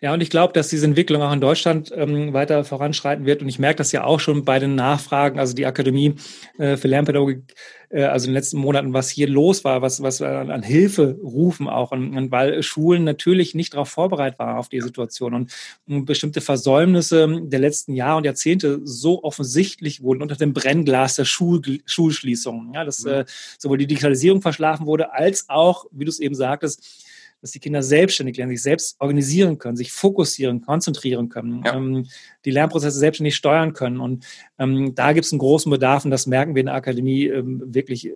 Ja, 0.00 0.14
und 0.14 0.20
ich 0.20 0.30
glaube, 0.30 0.52
dass 0.52 0.68
diese 0.68 0.86
Entwicklung 0.86 1.22
auch 1.22 1.32
in 1.32 1.40
Deutschland 1.40 1.92
ähm, 1.92 2.32
weiter 2.32 2.62
voranschreiten 2.62 3.26
wird. 3.26 3.42
Und 3.42 3.48
ich 3.48 3.58
merke 3.58 3.78
das 3.78 3.90
ja 3.90 4.04
auch 4.04 4.20
schon 4.20 4.44
bei 4.44 4.60
den 4.60 4.76
Nachfragen, 4.76 5.40
also 5.40 5.56
die 5.56 5.66
Akademie 5.66 6.14
äh, 6.56 6.76
für 6.76 6.86
Lernpädagogik, 6.86 7.42
äh, 7.88 8.04
also 8.04 8.26
in 8.26 8.30
den 8.30 8.34
letzten 8.34 8.58
Monaten, 8.58 8.92
was 8.92 9.10
hier 9.10 9.28
los 9.28 9.64
war, 9.64 9.82
was, 9.82 10.00
was 10.00 10.22
an, 10.22 10.52
an 10.52 10.62
Hilfe 10.62 11.18
rufen 11.20 11.66
auch. 11.68 11.90
Und, 11.90 12.16
und, 12.16 12.30
weil 12.30 12.62
Schulen 12.62 13.02
natürlich 13.02 13.56
nicht 13.56 13.74
darauf 13.74 13.88
vorbereitet 13.88 14.38
waren 14.38 14.56
auf 14.56 14.68
die 14.68 14.80
Situation 14.80 15.34
und, 15.34 15.52
und, 15.88 16.04
bestimmte 16.04 16.42
Versäumnisse 16.42 17.40
der 17.42 17.58
letzten 17.58 17.94
Jahre 17.94 18.18
und 18.18 18.24
Jahrzehnte 18.24 18.80
so 18.84 19.24
offensichtlich 19.24 20.00
wurden 20.00 20.22
unter 20.22 20.36
dem 20.36 20.52
Brennglas 20.52 21.16
der 21.16 21.24
Schul 21.24 21.60
Schulschließungen. 21.86 22.72
Ja, 22.72 22.84
dass 22.84 23.02
mhm. 23.02 23.10
äh, 23.10 23.24
sowohl 23.58 23.78
die 23.78 23.88
Digitalisierung 23.88 24.42
verschlafen 24.42 24.86
wurde, 24.86 25.12
als 25.12 25.48
auch, 25.48 25.86
wie 25.90 26.04
du 26.04 26.10
es 26.10 26.20
eben 26.20 26.36
sagtest, 26.36 27.07
dass 27.40 27.52
die 27.52 27.60
Kinder 27.60 27.82
selbstständig 27.82 28.36
lernen, 28.36 28.52
sich 28.52 28.62
selbst 28.62 28.96
organisieren 29.00 29.58
können, 29.58 29.76
sich 29.76 29.92
fokussieren, 29.92 30.60
konzentrieren 30.60 31.28
können, 31.28 31.62
ja. 31.64 31.74
ähm, 31.74 32.06
die 32.44 32.50
Lernprozesse 32.50 32.98
selbstständig 32.98 33.36
steuern 33.36 33.72
können. 33.72 34.00
Und 34.00 34.26
ähm, 34.58 34.94
da 34.94 35.12
gibt 35.12 35.26
es 35.26 35.32
einen 35.32 35.38
großen 35.38 35.70
Bedarf 35.70 36.04
und 36.04 36.10
das 36.10 36.26
merken 36.26 36.54
wir 36.54 36.60
in 36.60 36.66
der 36.66 36.74
Akademie 36.74 37.26
ähm, 37.26 37.62
wirklich 37.66 38.08
äh, 38.08 38.12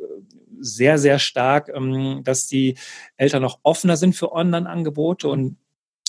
sehr, 0.60 0.98
sehr 0.98 1.18
stark, 1.18 1.70
ähm, 1.74 2.22
dass 2.24 2.46
die 2.46 2.76
Eltern 3.16 3.42
noch 3.42 3.60
offener 3.62 3.96
sind 3.96 4.14
für 4.14 4.32
Online-Angebote 4.32 5.28
und 5.28 5.56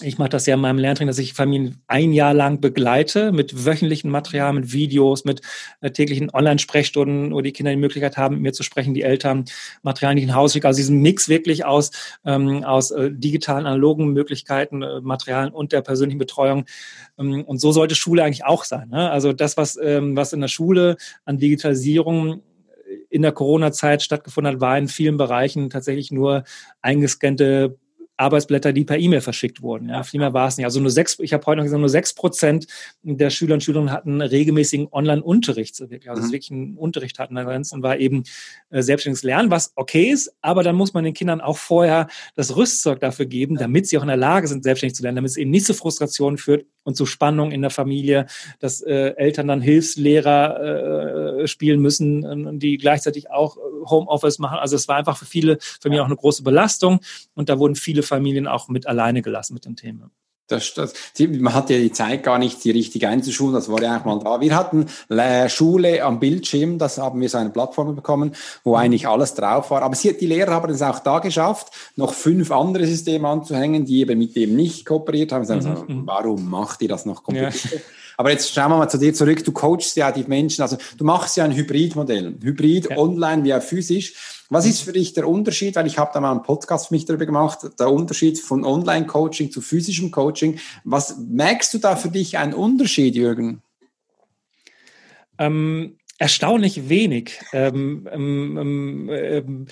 ich 0.04 0.18
mache 0.18 0.30
das 0.30 0.46
ja 0.46 0.56
in 0.56 0.62
meinem 0.62 0.78
Lerntraining, 0.78 1.08
dass 1.08 1.18
ich 1.18 1.34
Familien 1.34 1.82
ein 1.88 2.14
Jahr 2.14 2.34
lang 2.34 2.62
begleite 2.62 3.32
mit 3.32 3.66
wöchentlichem 3.66 4.12
Material, 4.12 4.54
mit 4.54 4.74
Videos, 4.74 5.26
mit 5.26 5.42
äh, 5.82 5.92
täglichen 5.92 6.30
Online-Sprechstunden, 6.34 7.34
wo 7.34 7.42
die 7.42 7.52
Kinder 7.52 7.72
die 7.72 7.78
Möglichkeit 7.78 8.18
haben, 8.18 8.36
mit 8.36 8.44
mir 8.44 8.54
zu 8.54 8.64
sprechen, 8.64 8.94
die 8.94 9.04
Eltern 9.04 9.46
Material 9.82 10.16
nicht 10.16 10.26
in 10.26 10.36
Haus 10.36 10.54
schicken. 10.54 10.68
Also 10.68 10.78
diesen 10.78 11.02
Mix 11.02 11.30
wirklich 11.30 11.66
aus, 11.66 11.92
ähm, 12.26 12.64
aus 12.64 12.92
äh, 12.92 13.12
digitalen, 13.12 13.66
analogen 13.66 14.14
Möglichkeiten, 14.14 14.82
äh, 14.82 15.02
Materialien 15.02 15.54
und 15.54 15.72
der 15.72 15.82
persönlichen 15.82 16.20
Betreuung. 16.20 16.66
Ähm, 17.18 17.44
und 17.44 17.60
so 17.60 17.72
sollte 17.72 17.96
Schule 17.96 18.24
eigentlich 18.24 18.46
auch 18.46 18.64
sein. 18.64 18.90
Ne? 18.90 19.10
Also 19.10 19.34
das, 19.34 19.58
was, 19.58 19.78
ähm, 19.82 20.16
was 20.16 20.34
in 20.34 20.42
der 20.42 20.48
Schule 20.48 20.98
an 21.26 21.38
Digitalisierung 21.38 22.44
in 23.10 23.22
der 23.22 23.32
Corona-Zeit 23.32 24.02
stattgefunden 24.02 24.54
hat, 24.54 24.62
war 24.62 24.78
in 24.78 24.88
vielen 24.88 25.18
Bereichen 25.18 25.70
tatsächlich 25.70 26.12
nur 26.12 26.44
eingescannte 26.82 27.78
Arbeitsblätter, 28.18 28.74
die 28.74 28.86
per 28.86 29.00
E-Mail 29.00 29.22
verschickt 29.22 29.62
wurden. 29.62 29.90
Ja, 29.90 30.04
viel 30.04 30.20
mehr 30.20 30.34
war 30.34 30.48
es 30.48 30.58
nicht. 30.58 30.66
Also 30.66 30.80
nur 30.80 30.92
sechs, 30.92 31.18
ich 31.20 31.34
habe 31.34 31.46
heute 31.46 31.58
noch 31.58 31.64
gesagt, 31.64 31.80
nur 31.80 31.90
sechs 31.90 32.14
Prozent 32.14 32.68
der 33.02 33.30
Schüler 33.30 33.56
und 33.56 33.64
Schülerinnen 33.64 33.92
hatten 33.92 34.22
regelmäßigen 34.22 34.88
Online-Unterricht, 34.92 35.82
also 35.82 36.22
mhm. 36.24 36.32
wirklich 36.32 36.52
einen 36.52 36.78
Unterricht 36.78 37.20
hatten. 37.20 37.38
Ansonsten 37.38 37.82
war 37.82 37.98
eben 37.98 38.24
äh, 38.70 38.82
selbstständiges 38.82 39.24
Lernen, 39.24 39.50
was 39.50 39.74
okay 39.76 40.10
ist, 40.12 40.34
aber 40.42 40.64
dann 40.64 40.76
muss 40.76 40.94
man 40.94 41.04
den 41.04 41.14
Kindern 41.14 41.42
auch 41.42 41.58
vorher 41.58 42.08
das 42.36 42.56
Rüstzeug 42.56 43.00
dafür 43.00 43.26
geben, 43.26 43.58
damit 43.58 43.88
sie 43.88 43.98
auch 43.98 44.04
in 44.04 44.08
der 44.08 44.18
Lage 44.18 44.48
sind, 44.48 44.64
selbstständig 44.64 44.96
zu 44.96 45.04
lernen, 45.04 45.18
damit 45.18 45.32
es 45.32 45.38
eben 45.38 45.52
nicht 45.52 45.66
zu 45.66 45.74
Frustrationen 45.74 46.38
führt 46.38 46.66
und 46.84 46.96
zu 46.96 47.06
Spannung 47.06 47.52
in 47.52 47.62
der 47.62 47.72
Familie, 47.72 48.28
dass 48.60 48.82
äh, 48.82 49.14
Eltern 49.16 49.48
dann 49.48 49.62
Hilfslehrer 49.62 51.40
äh, 51.42 51.48
spielen 51.48 51.80
müssen, 51.80 52.60
die 52.60 52.78
gleichzeitig 52.78 53.32
auch 53.32 53.58
äh, 53.58 53.62
Homeoffice 53.86 54.40
machen. 54.40 54.60
Also 54.60 54.76
es 54.76 54.88
war 54.88 54.98
einfach 54.98 55.18
für 55.18 55.26
viele 55.26 55.58
Familien 55.82 56.04
auch 56.04 56.08
eine 56.08 56.16
große 56.16 56.44
Belastung 56.44 57.00
und 57.34 57.50
da 57.50 57.58
wurden 57.60 57.76
viele 57.76 58.03
Familien 58.04 58.48
auch 58.48 58.68
mit 58.70 58.88
alleine 58.88 59.22
gelassen 59.22 59.54
mit 59.54 59.66
dem 59.66 59.76
Thema. 59.76 60.12
Das, 60.48 60.74
das, 60.74 60.94
man 61.20 61.54
hat 61.54 61.70
ja 61.70 61.78
die 61.78 61.94
Zeit 61.94 62.22
gar 62.22 62.38
nicht, 62.38 62.62
sie 62.62 62.72
richtig 62.72 63.08
einzuschulen, 63.08 63.54
das 63.54 63.72
war 63.72 63.82
ja 63.82 63.98
auch 63.98 64.04
mal 64.04 64.20
da. 64.20 64.42
Wir 64.42 64.56
hatten 64.56 64.88
Schule 65.50 66.04
am 66.04 66.20
Bildschirm, 66.20 66.78
das 66.78 66.98
haben 66.98 67.22
wir 67.22 67.30
so 67.30 67.38
eine 67.38 67.50
Plattform 67.50 67.96
bekommen, 67.96 68.36
wo 68.66 68.72
mhm. 68.72 68.76
eigentlich 68.76 69.08
alles 69.08 69.36
drauf 69.36 69.72
war. 69.72 69.82
Aber 69.84 69.96
sie, 69.96 70.16
die 70.18 70.26
Lehrer 70.26 70.52
haben 70.52 70.70
es 70.70 70.82
auch 70.82 71.00
da 71.00 71.20
geschafft, 71.20 71.72
noch 71.96 72.14
fünf 72.14 72.52
andere 72.52 72.86
Systeme 72.86 73.28
anzuhängen, 73.28 73.86
die 73.86 74.02
eben 74.02 74.20
mit 74.20 74.36
dem 74.36 74.56
nicht 74.56 74.86
kooperiert 74.86 75.32
haben. 75.32 75.46
Mhm. 75.46 75.52
Also, 75.52 75.86
warum 75.88 76.50
macht 76.50 76.82
ihr 76.82 76.90
das 76.90 77.06
noch 77.06 77.24
kompliziert? 77.24 77.76
Ja. 77.76 77.80
Aber 78.18 78.30
jetzt 78.30 78.54
schauen 78.54 78.70
wir 78.70 78.78
mal 78.78 78.90
zu 78.90 79.00
dir 79.00 79.14
zurück. 79.14 79.44
Du 79.44 79.52
coachst 79.54 79.96
ja 79.96 80.12
die 80.12 80.24
Menschen, 80.26 80.62
also 80.62 80.78
du 80.98 81.06
machst 81.06 81.38
ja 81.38 81.46
ein 81.46 81.56
Hybridmodell. 81.56 82.38
Hybrid, 82.44 82.90
ja. 82.90 82.98
online 82.98 83.44
wie 83.44 83.54
auch 83.54 83.62
physisch. 83.62 84.43
Was 84.54 84.68
ist 84.68 84.82
für 84.82 84.94
dich 84.94 85.14
der 85.14 85.28
Unterschied? 85.28 85.76
Weil 85.76 85.88
ich 85.88 85.98
habe 85.98 86.12
da 86.14 86.22
mal 86.22 86.32
einen 86.32 86.44
Podcast 86.44 86.88
für 86.88 86.94
mich 86.94 87.06
darüber 87.06 87.26
gemacht, 87.26 87.60
der 87.80 87.90
Unterschied 87.90 88.40
von 88.40 88.64
Online-Coaching 88.64 89.52
zu 89.52 89.62
physischem 89.62 90.12
Coaching. 90.12 90.60
Was 90.84 91.18
merkst 91.18 91.74
du 91.74 91.80
da 91.80 91.96
für 91.96 92.10
dich 92.10 92.38
einen 92.38 92.54
Unterschied, 92.54 93.16
Jürgen? 93.16 93.64
Ähm, 95.40 95.98
erstaunlich 96.20 96.88
wenig. 96.88 97.40
Ähm, 97.52 98.08
ähm, 98.12 98.58
ähm, 98.58 99.10
ähm 99.10 99.68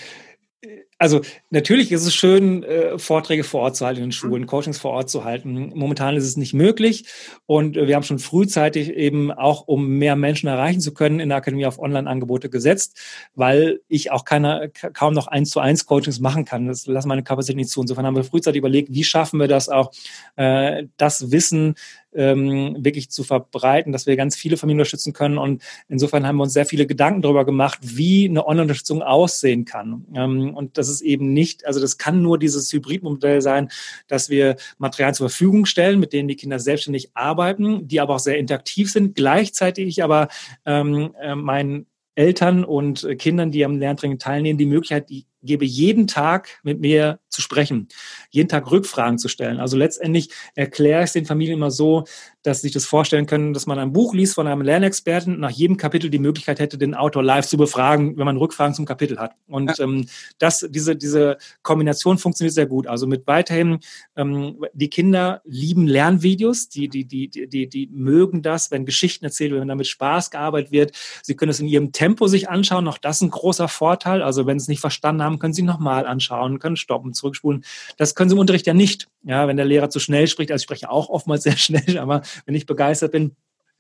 also 1.02 1.22
natürlich 1.50 1.92
ist 1.92 2.06
es 2.06 2.14
schön, 2.14 2.62
äh, 2.62 3.00
Vorträge 3.00 3.44
vor 3.44 3.62
Ort 3.62 3.76
zu 3.76 3.88
halten 3.88 4.02
in 4.02 4.06
den 4.08 4.12
Schulen, 4.12 4.46
Coachings 4.46 4.78
vor 4.78 4.92
Ort 4.92 5.10
zu 5.10 5.24
halten. 5.24 5.72
Momentan 5.74 6.16
ist 6.16 6.26
es 6.26 6.38
nicht 6.38 6.54
möglich 6.54 7.06
und 7.48 7.76
äh, 7.76 7.88
wir 7.88 7.96
haben 7.96 8.04
schon 8.04 8.20
frühzeitig 8.20 8.92
eben 8.92 9.32
auch, 9.32 9.68
um 9.68 9.98
mehr 9.98 10.16
Menschen 10.16 10.48
erreichen 10.48 10.80
zu 10.80 10.94
können, 10.94 11.20
in 11.20 11.30
der 11.30 11.40
Akademie 11.40 11.66
auf 11.66 11.80
Online-Angebote 11.80 12.52
gesetzt, 12.52 13.00
weil 13.34 13.82
ich 13.88 14.12
auch 14.12 14.26
keiner, 14.26 14.68
kaum 14.70 15.16
noch 15.16 15.26
eins 15.26 15.50
zu 15.50 15.60
eins 15.60 15.88
Coachings 15.88 16.20
machen 16.20 16.46
kann. 16.46 16.68
Das 16.68 16.86
lassen 16.86 17.08
meine 17.08 17.24
Kapazität 17.24 17.56
nicht 17.56 17.72
zu. 17.72 17.82
Insofern 17.82 18.06
haben 18.06 18.16
wir 18.16 18.24
frühzeitig 18.24 18.60
überlegt, 18.60 18.94
wie 18.94 19.04
schaffen 19.04 19.40
wir 19.40 19.48
das 19.48 19.70
auch, 19.70 19.92
äh, 20.36 20.84
das 20.98 21.32
Wissen 21.32 21.74
ähm, 22.14 22.78
wirklich 22.80 23.10
zu 23.10 23.24
verbreiten, 23.24 23.92
dass 23.92 24.06
wir 24.06 24.16
ganz 24.16 24.36
viele 24.36 24.58
Familien 24.58 24.80
unterstützen 24.80 25.14
können. 25.14 25.38
Und 25.38 25.62
insofern 25.88 26.26
haben 26.26 26.38
wir 26.38 26.44
uns 26.44 26.54
sehr 26.54 26.66
viele 26.66 26.86
Gedanken 26.86 27.22
darüber 27.22 27.46
gemacht, 27.46 27.80
wie 27.82 28.28
eine 28.28 28.46
Online-Unterstützung 28.46 29.02
aussehen 29.02 29.66
kann. 29.66 30.06
Ähm, 30.16 30.54
und 30.56 30.78
das 30.78 30.90
ist 30.90 31.02
eben 31.02 31.34
nicht, 31.34 31.66
also 31.66 31.80
das 31.80 31.98
kann 31.98 32.22
nur 32.22 32.38
dieses 32.38 32.72
Hybridmodell 32.72 33.42
sein, 33.42 33.70
dass 34.08 34.30
wir 34.30 34.58
Materialien 34.78 35.16
zur 35.16 35.30
Verfügung 35.30 35.66
stellen, 35.66 36.00
mit 36.00 36.14
denen 36.14 36.28
die 36.28 36.36
Kinder 36.36 36.60
selbstständig 36.60 37.12
arbeiten, 37.14 37.88
die 37.88 38.00
aber 38.00 38.16
auch 38.16 38.20
sehr 38.20 38.38
interaktiv 38.38 38.92
sind, 38.92 39.16
gleichzeitig 39.16 40.04
aber 40.04 40.28
ähm, 40.66 41.14
äh, 41.22 41.36
meinen 41.36 41.86
Eltern 42.16 42.66
und 42.66 43.08
Kindern, 43.18 43.52
die 43.52 43.64
am 43.64 43.80
Lerntraining 43.80 44.20
teilnehmen, 44.20 44.58
die 44.58 44.66
Möglichkeit, 44.66 45.10
die 45.10 45.26
gebe 45.44 45.66
jeden 45.66 46.08
Tag 46.08 46.60
mit 46.64 46.80
mir 46.80 47.20
zu 47.30 47.42
sprechen, 47.42 47.88
jeden 48.30 48.50
Tag 48.50 48.70
Rückfragen 48.70 49.18
zu 49.18 49.28
stellen. 49.28 49.60
Also 49.60 49.78
letztendlich 49.78 50.30
erkläre 50.56 51.02
ich 51.02 51.08
es 51.08 51.14
den 51.14 51.26
Familien 51.26 51.58
immer 51.58 51.72
so, 51.72 52.04
dass 52.44 52.58
sie 52.58 52.68
sich 52.68 52.74
das 52.74 52.86
vorstellen 52.86 53.26
können, 53.26 53.54
dass 53.54 53.68
man 53.68 53.80
ein 53.80 53.94
Buch 53.94 54.14
liest 54.14 54.36
von 54.36 54.48
einem 54.48 54.62
Lernexperten, 54.62 55.40
nach 55.40 55.52
jedem 55.52 55.78
Kapitel 55.78 56.10
die 56.10 56.20
Möglichkeit 56.20 56.60
hätte, 56.60 56.78
den 56.78 56.96
Autor 56.96 57.24
live 57.24 57.48
zu 57.48 57.58
befragen, 57.58 58.18
wenn 58.18 58.26
man 58.26 58.38
Rückfragen 58.38 58.74
zum 58.74 58.86
Kapitel 58.86 59.20
hat. 59.20 59.36
Und 59.48 59.78
ja. 59.78 59.84
ähm, 59.84 60.08
das, 60.40 60.68
diese, 60.70 60.96
diese 60.96 61.38
Kombination 61.62 62.18
funktioniert 62.18 62.54
sehr 62.54 62.66
gut. 62.66 62.88
Also 62.88 63.08
mit 63.08 63.28
weiterhin, 63.28 63.80
ähm, 64.16 64.66
die 64.74 64.90
Kinder 64.90 65.42
lieben 65.46 65.88
Lernvideos, 65.88 66.70
die, 66.70 66.90
die, 66.90 67.06
die, 67.06 67.30
die, 67.30 67.70
die, 67.70 67.90
mögen 67.92 68.42
das, 68.42 68.72
wenn 68.72 68.86
Geschichten 68.86 69.26
erzählt 69.26 69.52
werden, 69.52 69.62
wenn 69.62 69.68
damit 69.68 69.88
Spaß 69.88 70.32
gearbeitet 70.32 70.72
wird. 70.72 70.92
Sie 71.24 71.36
können 71.36 71.52
es 71.52 71.60
in 71.60 71.68
ihrem 71.68 71.92
Tempo 71.92 72.28
sich 72.28 72.50
anschauen, 72.50 72.88
auch 72.88 72.98
das 72.98 73.18
ist 73.18 73.22
ein 73.22 73.30
großer 73.30 73.68
Vorteil. 73.68 74.22
Also 74.22 74.46
wenn 74.46 74.60
sie 74.60 74.66
es 74.66 74.68
nicht 74.68 74.82
verstanden 74.82 75.24
haben, 75.24 75.31
haben, 75.32 75.40
können 75.40 75.54
Sie 75.54 75.62
nochmal 75.62 76.06
anschauen, 76.06 76.60
können 76.60 76.76
stoppen, 76.76 77.14
zurückspulen. 77.14 77.64
Das 77.98 78.16
können 78.16 78.30
Sie 78.30 78.36
im 78.36 78.40
Unterricht 78.40 78.68
ja 78.68 78.74
nicht. 78.74 79.08
Ja, 79.24 79.48
wenn 79.48 79.58
der 79.58 79.66
Lehrer 79.66 79.90
zu 79.90 80.00
schnell 80.00 80.28
spricht, 80.28 80.52
also 80.52 80.62
ich 80.62 80.66
spreche 80.66 80.90
auch 80.90 81.10
oftmals 81.10 81.44
sehr 81.44 81.58
schnell, 81.58 81.98
aber 81.98 82.22
wenn 82.46 82.56
ich 82.56 82.66
begeistert 82.66 83.12
bin, 83.12 83.36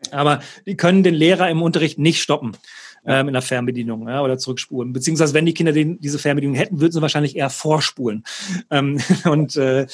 Aber 0.09 0.41
die 0.65 0.75
können 0.75 1.03
den 1.03 1.13
Lehrer 1.13 1.49
im 1.49 1.61
Unterricht 1.61 1.99
nicht 1.99 2.21
stoppen 2.21 2.57
ähm, 3.05 3.27
in 3.27 3.33
der 3.33 3.41
Fernbedienung 3.41 4.07
ja, 4.07 4.21
oder 4.21 4.37
zurückspulen. 4.37 4.93
Beziehungsweise 4.93 5.33
wenn 5.33 5.45
die 5.45 5.53
Kinder 5.53 5.71
den, 5.71 5.99
diese 5.99 6.19
Fernbedienung 6.19 6.55
hätten, 6.55 6.79
würden 6.79 6.91
sie 6.91 7.01
wahrscheinlich 7.01 7.35
eher 7.35 7.49
vorspulen. 7.49 8.23
Ähm, 8.69 8.99
und 9.25 9.55
äh, 9.55 9.87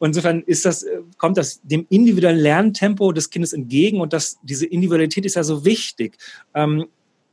insofern 0.00 0.42
ist 0.42 0.64
das, 0.64 0.82
äh, 0.82 1.00
kommt 1.18 1.38
das 1.38 1.60
dem 1.62 1.86
individuellen 1.88 2.38
Lerntempo 2.38 3.12
des 3.12 3.30
Kindes 3.30 3.52
entgegen 3.52 4.00
und 4.00 4.12
das, 4.12 4.38
diese 4.42 4.66
Individualität 4.66 5.24
ist 5.24 5.36
ja 5.36 5.44
so 5.44 5.64
wichtig. 5.64 6.18
Ähm, 6.54 6.86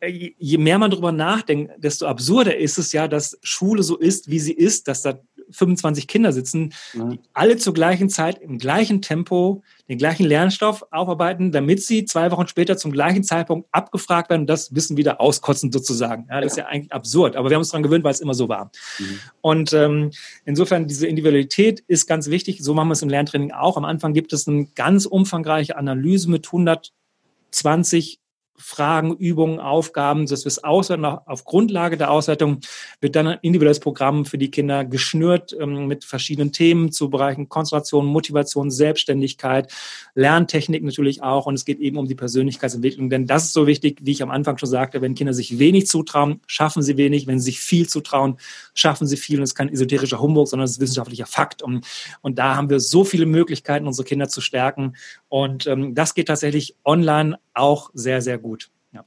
je 0.08 0.58
mehr 0.58 0.78
man 0.80 0.91
darüber 0.91 1.12
nachdenkt, 1.12 1.72
desto 1.78 2.06
absurder 2.06 2.58
ist 2.58 2.78
es 2.78 2.91
ja, 2.91 3.08
dass 3.08 3.38
Schule 3.41 3.84
so 3.84 3.97
ist, 3.97 4.30
wie 4.30 4.39
sie 4.39 4.54
ist, 4.54 4.88
dass 4.88 5.01
da 5.01 5.20
25 5.51 6.08
Kinder 6.08 6.34
sitzen, 6.34 6.74
mhm. 6.93 7.12
die 7.12 7.20
alle 7.34 7.58
zur 7.58 7.74
gleichen 7.74 8.10
Zeit 8.10 8.39
im 8.39 8.58
gleichen 8.58 9.01
Tempo 9.01 9.64
den 9.89 9.97
gleichen 9.97 10.26
Lernstoff 10.26 10.86
aufarbeiten, 10.91 11.51
damit 11.51 11.84
sie 11.84 12.06
zwei 12.06 12.32
Wochen 12.32 12.47
später 12.47 12.78
zum 12.78 12.91
gleichen 12.91 13.24
Zeitpunkt 13.24 13.68
abgefragt 13.72 14.30
werden 14.30 14.41
und 14.41 14.47
das 14.47 14.74
Wissen 14.74 14.97
wieder 14.97 15.20
auskotzen 15.22 15.72
sozusagen. 15.72 16.28
Ja, 16.30 16.41
das 16.41 16.54
ist 16.54 16.58
ja 16.58 16.66
eigentlich 16.66 16.91
absurd, 16.91 17.36
aber 17.36 17.49
wir 17.49 17.56
haben 17.56 17.62
uns 17.62 17.70
daran 17.70 17.84
gewöhnt, 17.84 18.04
weil 18.04 18.14
es 18.14 18.22
immer 18.22 18.34
so 18.34 18.49
war. 18.49 18.72
Mhm. 18.99 19.20
Und 19.41 19.74
ähm, 19.74 20.12
insofern 20.45 20.88
diese 20.88 21.08
Individualität 21.08 21.84
ist 21.88 22.08
ganz 22.08 22.30
wichtig. 22.30 22.64
So 22.64 22.74
machen 22.74 22.88
wir 22.88 22.93
es 22.93 23.01
im 23.01 23.10
Lerntraining 23.10 23.51
auch. 23.51 23.78
Am 23.78 23.86
Anfang 23.86 24.14
gibt 24.14 24.34
es 24.34 24.47
eine 24.47 24.66
ganz 24.76 25.06
umfangreiche 25.06 25.78
Analyse 25.78 26.30
mit 26.30 26.47
120 26.47 28.20
Fragen, 28.56 29.16
Übungen, 29.16 29.60
Aufgaben, 29.60 30.26
dass 30.28 30.45
wir 30.45 30.47
es. 30.47 30.64
Auf 30.64 31.43
Grundlage 31.43 31.97
der 31.97 32.12
Auswertung 32.12 32.60
wird 33.01 33.16
dann 33.16 33.28
ein 33.28 33.39
individuelles 33.41 33.80
Programm 33.80 34.26
für 34.26 34.38
die 34.38 34.51
Kinder 34.51 34.86
geschnürt 34.86 35.56
ähm, 35.60 35.88
mit 35.88 36.06
verschiedenen 36.06 36.51
Themen 36.51 36.91
zu 36.91 37.10
Bereichen 37.10 37.49
Konzentration, 37.49 38.06
Motivation, 38.06 38.70
Selbstständigkeit, 38.70 39.72
Lerntechnik 40.14 40.84
natürlich 40.84 41.24
auch. 41.24 41.47
Und 41.47 41.56
es 41.56 41.66
geht 41.66 41.80
eben 41.80 41.97
um 41.97 42.08
die 42.08 42.16
Persönlichkeitsentwicklung, 42.16 43.10
denn 43.10 43.26
das 43.28 43.45
ist 43.45 43.54
so 43.54 43.66
wichtig, 43.66 43.99
wie 44.04 44.12
ich 44.12 44.24
am 44.24 44.32
Anfang 44.32 44.58
schon 44.58 44.70
sagte, 44.70 45.01
wenn 45.01 45.16
Kinder 45.16 45.34
sich 45.34 45.58
wenig 45.58 45.88
zutrauen, 45.88 46.41
schaffen 46.45 46.84
sie 46.84 46.97
wenig. 46.97 47.28
Wenn 47.28 47.39
sie 47.39 47.45
sich 47.45 47.60
viel 47.60 47.89
zutrauen, 47.89 48.38
schaffen 48.74 49.08
sie 49.08 49.18
viel. 49.18 49.38
Und 49.38 49.43
es 49.43 49.51
ist 49.51 49.56
kein 49.56 49.70
esoterischer 49.70 50.20
Humbug, 50.20 50.47
sondern 50.47 50.66
es 50.66 50.72
ist 50.72 50.80
wissenschaftlicher 50.80 51.26
Fakt. 51.26 51.64
Und, 51.64 51.86
und 52.22 52.38
da 52.38 52.56
haben 52.56 52.70
wir 52.70 52.80
so 52.80 53.04
viele 53.04 53.26
Möglichkeiten, 53.26 53.88
unsere 53.88 54.08
Kinder 54.08 54.30
zu 54.30 54.41
stärken. 54.41 54.95
Und 55.28 55.66
ähm, 55.66 55.95
das 55.95 56.14
geht 56.14 56.28
tatsächlich 56.28 56.76
online 56.86 57.39
auch 57.54 57.89
sehr, 57.93 58.22
sehr 58.22 58.38
gut. 58.38 58.43
Ja. 58.91 59.06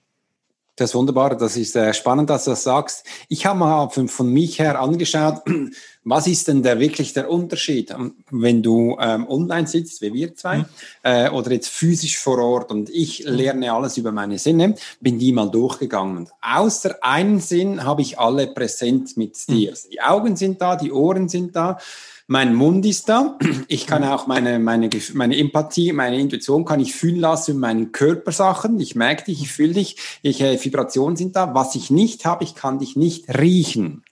Das 0.76 0.90
ist 0.90 0.94
wunderbar, 0.94 1.36
das 1.36 1.56
ist 1.56 1.74
äh, 1.74 1.94
spannend, 1.94 2.28
dass 2.28 2.44
du 2.44 2.50
das 2.50 2.64
sagst. 2.64 3.06
Ich 3.28 3.46
habe 3.46 3.58
mal 3.58 3.88
von, 3.88 4.08
von 4.08 4.30
mich 4.30 4.58
her 4.58 4.78
angeschaut, 4.78 5.42
was 6.04 6.26
ist 6.26 6.48
denn 6.48 6.62
der 6.62 6.78
wirklich 6.78 7.14
der 7.14 7.30
Unterschied, 7.30 7.90
ähm, 7.92 8.16
wenn 8.30 8.62
du 8.62 8.96
ähm, 9.00 9.26
online 9.26 9.66
sitzt, 9.66 10.02
wie 10.02 10.12
wir 10.12 10.34
zwei, 10.34 10.58
mhm. 10.58 10.64
äh, 11.02 11.30
oder 11.30 11.52
jetzt 11.52 11.68
physisch 11.68 12.18
vor 12.18 12.38
Ort 12.38 12.70
und 12.70 12.90
ich 12.90 13.24
mhm. 13.24 13.32
lerne 13.32 13.72
alles 13.72 13.96
über 13.96 14.12
meine 14.12 14.38
Sinne, 14.38 14.74
bin 15.00 15.18
die 15.18 15.32
mal 15.32 15.50
durchgegangen. 15.50 16.18
Und 16.18 16.30
außer 16.42 16.96
einen 17.00 17.40
Sinn 17.40 17.84
habe 17.84 18.02
ich 18.02 18.18
alle 18.18 18.46
präsent 18.46 19.16
mit 19.16 19.48
dir. 19.48 19.70
Mhm. 19.70 19.90
Die 19.92 20.00
Augen 20.02 20.36
sind 20.36 20.60
da, 20.60 20.76
die 20.76 20.92
Ohren 20.92 21.28
sind 21.28 21.56
da 21.56 21.78
mein 22.26 22.54
Mund 22.54 22.84
ist 22.86 23.08
da. 23.08 23.38
Ich 23.68 23.86
kann 23.86 24.04
auch 24.04 24.26
meine, 24.26 24.58
meine, 24.58 24.88
meine 25.14 25.36
Empathie, 25.36 25.92
meine 25.92 26.20
Intuition 26.20 26.64
kann 26.64 26.80
ich 26.80 26.94
fühlen 26.94 27.20
lassen 27.20 27.52
in 27.52 27.58
meinen 27.58 27.92
Körpersachen. 27.92 28.78
Ich 28.80 28.94
merke 28.94 29.24
dich, 29.24 29.42
ich 29.42 29.50
fühle 29.50 29.74
dich, 29.74 29.96
ich, 30.22 30.40
äh, 30.40 30.62
Vibrationen 30.62 31.16
sind 31.16 31.34
da. 31.34 31.54
Was 31.54 31.74
ich 31.74 31.90
nicht 31.90 32.24
habe, 32.24 32.44
ich 32.44 32.54
kann 32.54 32.78
dich 32.78 32.96
nicht 32.96 33.28
riechen. 33.28 34.04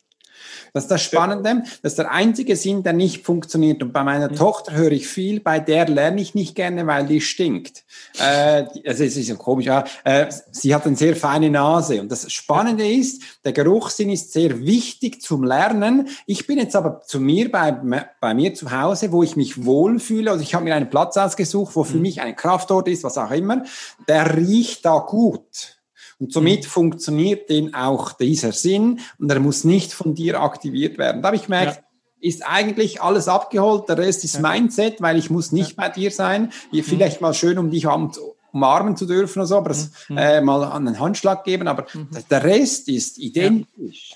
Das 0.75 0.85
ist 0.85 0.91
das 0.91 1.03
Spannende. 1.03 1.62
Das 1.83 1.93
ist 1.93 1.99
der 1.99 2.11
einzige 2.11 2.57
Sinn, 2.57 2.83
der 2.83 2.95
nicht 2.95 3.25
funktioniert. 3.25 3.81
Und 3.81 3.93
bei 3.93 4.03
meiner 4.03 4.29
mhm. 4.29 4.35
Tochter 4.35 4.72
höre 4.72 4.91
ich 4.91 5.07
viel, 5.07 5.39
bei 5.39 5.61
der 5.61 5.89
lerne 5.89 6.20
ich 6.20 6.35
nicht 6.35 6.57
gerne, 6.57 6.85
weil 6.89 7.07
die 7.07 7.20
stinkt. 7.20 7.85
Äh, 8.18 8.64
also 8.85 9.05
es 9.05 9.16
ist 9.16 9.29
ja 9.29 9.37
komisch. 9.37 9.68
Äh, 10.03 10.27
sie 10.51 10.75
hat 10.75 10.85
eine 10.85 10.97
sehr 10.97 11.14
feine 11.14 11.49
Nase. 11.49 12.01
Und 12.01 12.11
das 12.11 12.31
Spannende 12.33 12.91
ist, 12.91 13.22
der 13.45 13.53
Geruchssinn 13.53 14.11
ist 14.11 14.33
sehr 14.33 14.66
wichtig 14.66 15.22
zum 15.22 15.45
Lernen. 15.45 16.09
Ich 16.27 16.49
bin 16.49 16.59
jetzt 16.59 16.75
aber 16.75 17.03
zu 17.03 17.20
mir 17.20 17.53
bei, 17.53 18.05
bei 18.20 18.35
mir 18.35 18.53
zu 18.55 18.72
Hause, 18.72 19.12
wo 19.12 19.22
ich 19.22 19.37
mich 19.37 19.64
wohlfühle. 19.64 20.33
Also 20.33 20.43
ich 20.43 20.57
habe 20.57 20.64
mir 20.64 20.75
einen 20.75 20.91
Platz 20.91 21.16
ausgesucht, 21.16 21.77
wo 21.77 21.85
für 21.85 21.99
mhm. 21.99 22.03
mich 22.03 22.20
ein 22.20 22.35
Kraftort 22.35 22.89
ist, 22.89 23.05
was 23.05 23.16
auch 23.16 23.31
immer. 23.31 23.62
Der 24.09 24.37
riecht 24.37 24.85
da 24.85 24.99
gut. 24.99 25.74
Und 26.25 26.33
somit 26.33 26.64
mhm. 26.64 26.68
funktioniert 26.68 27.51
denn 27.51 27.75
auch 27.75 28.12
dieser 28.12 28.53
Sinn 28.53 29.01
und 29.18 29.31
er 29.31 29.41
muss 29.41 29.64
nicht 29.64 29.93
von 29.93 30.14
dir 30.14 30.41
aktiviert 30.41 30.97
werden. 30.97 31.20
Da 31.20 31.27
habe 31.27 31.37
ich 31.37 31.45
gemerkt, 31.45 31.77
ja. 31.77 32.29
ist 32.29 32.47
eigentlich 32.47 33.03
alles 33.03 33.29
abgeholt, 33.29 33.91
der 33.91 33.99
Rest 33.99 34.25
ist 34.25 34.37
ja. 34.37 34.41
Mindset, 34.41 35.03
weil 35.03 35.18
ich 35.18 35.29
muss 35.29 35.53
nicht 35.53 35.77
ja. 35.77 35.85
bei 35.85 35.89
dir 35.91 36.11
sein. 36.11 36.51
Mhm. 36.72 36.83
Vielleicht 36.83 37.20
mal 37.20 37.35
schön, 37.35 37.59
um 37.59 37.70
dich 37.70 37.87
umarmen 37.87 38.97
zu 38.97 39.05
dürfen 39.05 39.41
oder 39.41 39.47
so, 39.47 39.59
aber 39.59 39.75
mhm. 40.09 40.16
äh, 40.16 40.41
mal 40.41 40.64
einen 40.64 40.99
Handschlag 40.99 41.45
geben, 41.45 41.68
aber 41.68 41.85
mhm. 41.93 42.09
der 42.31 42.43
Rest 42.43 42.89
ist 42.89 43.18
identisch. 43.18 44.14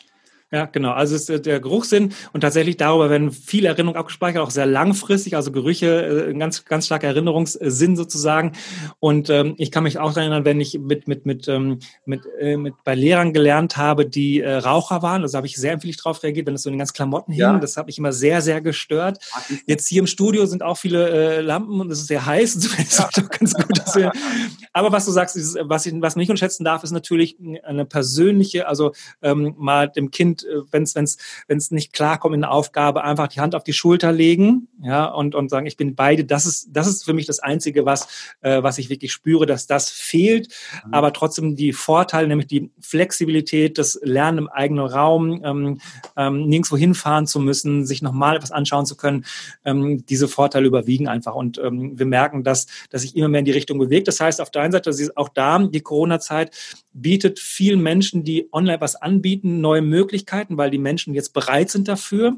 Ja, 0.51 0.65
genau. 0.65 0.93
Also 0.93 1.15
es 1.15 1.29
ist 1.29 1.45
der 1.45 1.61
Geruchssinn 1.61 2.15
und 2.33 2.41
tatsächlich 2.41 2.79
darüber 2.79 3.11
werden 3.11 3.33
viele 3.33 3.69
Erinnerungen 3.69 3.99
abgespeichert, 3.99 4.43
auch 4.43 4.51
sehr 4.51 4.65
langfristig, 4.65 5.37
also 5.37 5.53
Gerüche, 5.53 6.27
äh, 6.27 6.31
ein 6.31 6.39
ganz, 6.39 6.65
ganz 6.65 6.87
starker 6.87 7.09
Erinnerungssinn 7.09 7.97
sozusagen. 7.97 8.53
Und 8.99 9.29
ähm, 9.29 9.55
ich 9.59 9.71
kann 9.71 9.83
mich 9.83 9.99
auch 9.99 10.17
erinnern, 10.17 10.47
wenn 10.47 10.59
ich 10.59 10.79
mit, 10.79 11.07
mit, 11.07 11.27
mit, 11.27 11.49
ähm, 11.49 11.81
mit, 12.07 12.23
äh, 12.41 12.57
mit 12.57 12.75
bei 12.83 12.95
Lehrern 12.95 13.35
gelernt 13.35 13.77
habe, 13.77 14.07
die 14.07 14.41
äh, 14.41 14.55
Raucher 14.55 15.03
waren, 15.03 15.21
also 15.21 15.37
habe 15.37 15.47
ich 15.47 15.57
sehr 15.57 15.73
empfindlich 15.73 15.99
drauf 15.99 16.23
reagiert, 16.23 16.47
wenn 16.47 16.55
es 16.55 16.63
so 16.63 16.71
in 16.71 16.75
den 16.75 16.79
ganzen 16.79 16.95
Klamotten 16.95 17.33
hing. 17.33 17.41
Ja. 17.41 17.59
Das 17.59 17.77
hat 17.77 17.87
mich 17.87 17.99
immer 17.99 18.15
sehr, 18.15 18.41
sehr 18.41 18.63
gestört. 18.63 19.19
Jetzt 19.67 19.87
hier 19.89 20.01
im 20.01 20.07
Studio 20.07 20.47
sind 20.47 20.63
auch 20.63 20.79
viele 20.79 21.11
äh, 21.11 21.41
Lampen 21.43 21.79
und 21.79 21.91
es 21.91 22.01
ist 22.01 22.07
sehr 22.07 22.25
heiß. 22.25 22.57
Und 22.79 22.91
so, 22.91 23.03
ja. 23.03 23.09
doch 23.15 23.29
ganz 23.29 23.55
gut, 23.55 23.79
dass 23.79 23.97
wir, 23.97 24.13
aber 24.73 24.93
was 24.93 25.05
du 25.05 25.13
sagst, 25.13 25.37
ist, 25.37 25.59
was, 25.63 25.85
ich, 25.87 25.95
was 26.01 26.17
man 26.17 26.21
nicht 26.21 26.31
unterschätzen 26.31 26.65
darf, 26.65 26.85
ist 26.85 26.91
natürlich 26.91 27.37
eine 27.65 27.85
persönliche, 27.85 28.69
also 28.69 28.93
ähm, 29.21 29.55
mal 29.59 29.89
dem 29.89 30.11
Kind 30.11 30.38
und 30.45 30.73
wenn 30.73 30.83
es 30.83 30.95
wenn's, 30.95 31.19
wenn's 31.47 31.71
nicht 31.71 31.93
klarkommt 31.93 32.35
in 32.35 32.43
der 32.43 32.51
Aufgabe, 32.51 33.05
einfach 33.05 33.29
die 33.29 33.41
Hand 33.41 33.55
auf 33.55 33.65
die 33.65 33.73
Schulter 33.73 34.13
legen 34.13 34.69
ja, 34.83 35.07
und, 35.07 35.35
und 35.35 35.51
sagen, 35.51 35.67
ich 35.67 35.77
bin 35.77 35.95
beide. 35.95 36.25
Das 36.25 36.47
ist, 36.47 36.69
das 36.73 36.87
ist 36.87 37.05
für 37.05 37.13
mich 37.13 37.27
das 37.27 37.41
Einzige, 37.41 37.85
was, 37.85 38.09
äh, 38.41 38.63
was 38.63 38.79
ich 38.79 38.91
wirklich 38.91 39.13
spüre, 39.13 39.47
dass 39.47 39.67
das 39.67 39.91
fehlt. 39.91 40.49
Mhm. 40.87 40.95
Aber 40.95 41.13
trotzdem 41.13 41.57
die 41.57 41.73
Vorteile, 41.73 42.29
nämlich 42.29 42.47
die 42.47 42.71
Flexibilität, 42.81 43.79
das 43.79 43.99
Lernen 44.03 44.39
im 44.39 44.49
eigenen 44.49 44.87
Raum, 44.87 45.43
ähm, 45.45 45.81
ähm, 46.17 46.47
nirgendwo 46.49 46.77
hinfahren 46.77 47.27
zu 47.27 47.41
müssen, 47.41 47.87
sich 47.87 48.03
nochmal 48.03 48.37
etwas 48.37 48.53
anschauen 48.53 48.87
zu 48.87 48.97
können, 48.97 49.25
ähm, 49.65 50.05
diese 50.07 50.29
Vorteile 50.29 50.67
überwiegen 50.67 51.09
einfach. 51.09 51.35
Und 51.35 51.59
ähm, 51.59 51.99
wir 51.99 52.07
merken, 52.07 52.45
dass, 52.45 52.67
dass 52.91 53.03
sich 53.03 53.17
immer 53.17 53.29
mehr 53.29 53.41
in 53.41 53.45
die 53.45 53.53
Richtung 53.53 53.79
bewegt. 53.79 54.09
Das 54.09 54.21
heißt, 54.21 54.41
auf 54.41 54.51
der 54.51 54.63
einen 54.63 54.73
Seite, 54.73 54.91
dass 54.91 55.17
auch 55.17 55.29
da 55.29 55.59
die 55.59 55.81
Corona-Zeit 55.81 56.55
bietet 57.01 57.39
vielen 57.39 57.81
Menschen, 57.81 58.25
die 58.25 58.49
online 58.53 58.81
was 58.81 58.97
anbieten, 58.97 59.61
neue 59.61 59.83
Möglichkeiten, 59.83 60.57
weil 60.57 60.71
die 60.71 60.79
Menschen 60.79 61.15
jetzt 61.15 61.33
bereit 61.33 61.71
sind 61.71 61.89
dafür. 61.89 62.37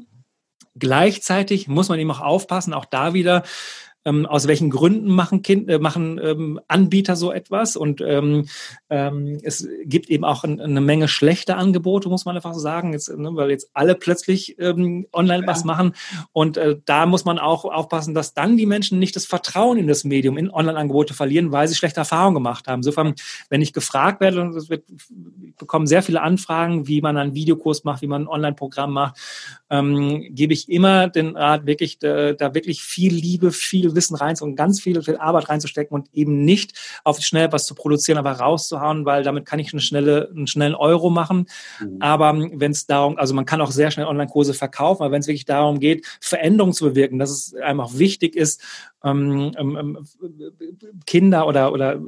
Gleichzeitig 0.75 1.67
muss 1.67 1.89
man 1.89 1.99
eben 1.99 2.11
auch 2.11 2.21
aufpassen, 2.21 2.73
auch 2.73 2.85
da 2.85 3.13
wieder, 3.13 3.43
ähm, 4.05 4.25
aus 4.25 4.47
welchen 4.47 4.69
Gründen 4.69 5.09
machen, 5.09 5.41
kind, 5.41 5.69
äh, 5.69 5.79
machen 5.79 6.19
ähm, 6.21 6.59
Anbieter 6.67 7.15
so 7.15 7.31
etwas. 7.31 7.75
Und 7.75 8.01
ähm, 8.01 8.47
ähm, 8.89 9.39
es 9.43 9.67
gibt 9.85 10.09
eben 10.09 10.23
auch 10.23 10.43
ein, 10.43 10.59
eine 10.59 10.81
Menge 10.81 11.07
schlechte 11.07 11.55
Angebote, 11.55 12.09
muss 12.09 12.25
man 12.25 12.35
einfach 12.35 12.53
so 12.53 12.59
sagen, 12.59 12.93
jetzt, 12.93 13.15
ne, 13.15 13.29
weil 13.33 13.51
jetzt 13.51 13.69
alle 13.73 13.95
plötzlich 13.95 14.57
ähm, 14.59 15.05
online 15.13 15.43
ja. 15.43 15.47
was 15.47 15.63
machen. 15.63 15.93
Und 16.31 16.57
äh, 16.57 16.77
da 16.85 17.05
muss 17.05 17.25
man 17.25 17.37
auch 17.37 17.65
aufpassen, 17.65 18.13
dass 18.13 18.33
dann 18.33 18.57
die 18.57 18.65
Menschen 18.65 18.97
nicht 18.99 19.15
das 19.15 19.25
Vertrauen 19.25 19.77
in 19.77 19.87
das 19.87 20.03
Medium, 20.03 20.37
in 20.37 20.49
Online-Angebote 20.49 21.13
verlieren, 21.13 21.51
weil 21.51 21.67
sie 21.67 21.75
schlechte 21.75 21.99
Erfahrungen 21.99 22.35
gemacht 22.35 22.67
haben. 22.67 22.79
Insofern, 22.79 23.13
wenn 23.49 23.61
ich 23.61 23.73
gefragt 23.73 24.21
werde, 24.21 24.41
und 24.41 24.55
es 24.55 24.69
wird, 24.69 24.83
ich 24.89 25.55
bekomme 25.55 25.85
sehr 25.85 26.01
viele 26.01 26.21
Anfragen, 26.21 26.87
wie 26.87 27.01
man 27.01 27.17
einen 27.17 27.35
Videokurs 27.35 27.83
macht, 27.83 28.01
wie 28.01 28.07
man 28.07 28.23
ein 28.23 28.27
Online-Programm 28.27 28.91
macht, 28.91 29.17
ähm, 29.69 30.27
gebe 30.31 30.53
ich 30.53 30.69
immer 30.69 31.07
den 31.07 31.35
Rat, 31.35 31.65
wirklich 31.65 31.99
da, 31.99 32.33
da 32.33 32.53
wirklich 32.55 32.81
viel 32.83 33.13
Liebe, 33.13 33.51
viel 33.51 33.90
Wissen 33.95 34.15
rein 34.15 34.35
und 34.41 34.55
ganz 34.55 34.79
viel, 34.79 35.01
viel 35.03 35.17
Arbeit 35.17 35.49
reinzustecken 35.49 35.93
und 35.93 36.13
eben 36.13 36.45
nicht 36.45 36.73
auf 37.03 37.17
die 37.17 37.23
Schnelle 37.23 37.51
was 37.51 37.65
zu 37.65 37.75
produzieren, 37.75 38.17
aber 38.17 38.31
rauszuhauen, 38.31 39.05
weil 39.05 39.23
damit 39.23 39.45
kann 39.45 39.59
ich 39.59 39.73
eine 39.73 39.81
schnelle, 39.81 40.29
einen 40.29 40.47
schnellen 40.47 40.75
Euro 40.75 41.09
machen. 41.09 41.47
Mhm. 41.79 41.97
Aber 41.99 42.33
wenn 42.33 42.71
es 42.71 42.85
darum, 42.85 43.17
also 43.17 43.33
man 43.33 43.45
kann 43.45 43.61
auch 43.61 43.71
sehr 43.71 43.91
schnell 43.91 44.05
Online-Kurse 44.05 44.53
verkaufen, 44.53 45.03
aber 45.03 45.11
wenn 45.11 45.21
es 45.21 45.27
wirklich 45.27 45.45
darum 45.45 45.79
geht, 45.79 46.05
Veränderungen 46.21 46.73
zu 46.73 46.85
bewirken, 46.85 47.19
dass 47.19 47.29
es 47.29 47.53
einfach 47.55 47.97
wichtig 47.97 48.35
ist, 48.35 48.61
ähm, 49.03 49.51
ähm, 49.57 49.77
ähm 49.77 50.07
Kinder 51.05 51.47
oder, 51.47 51.73
oder 51.73 51.99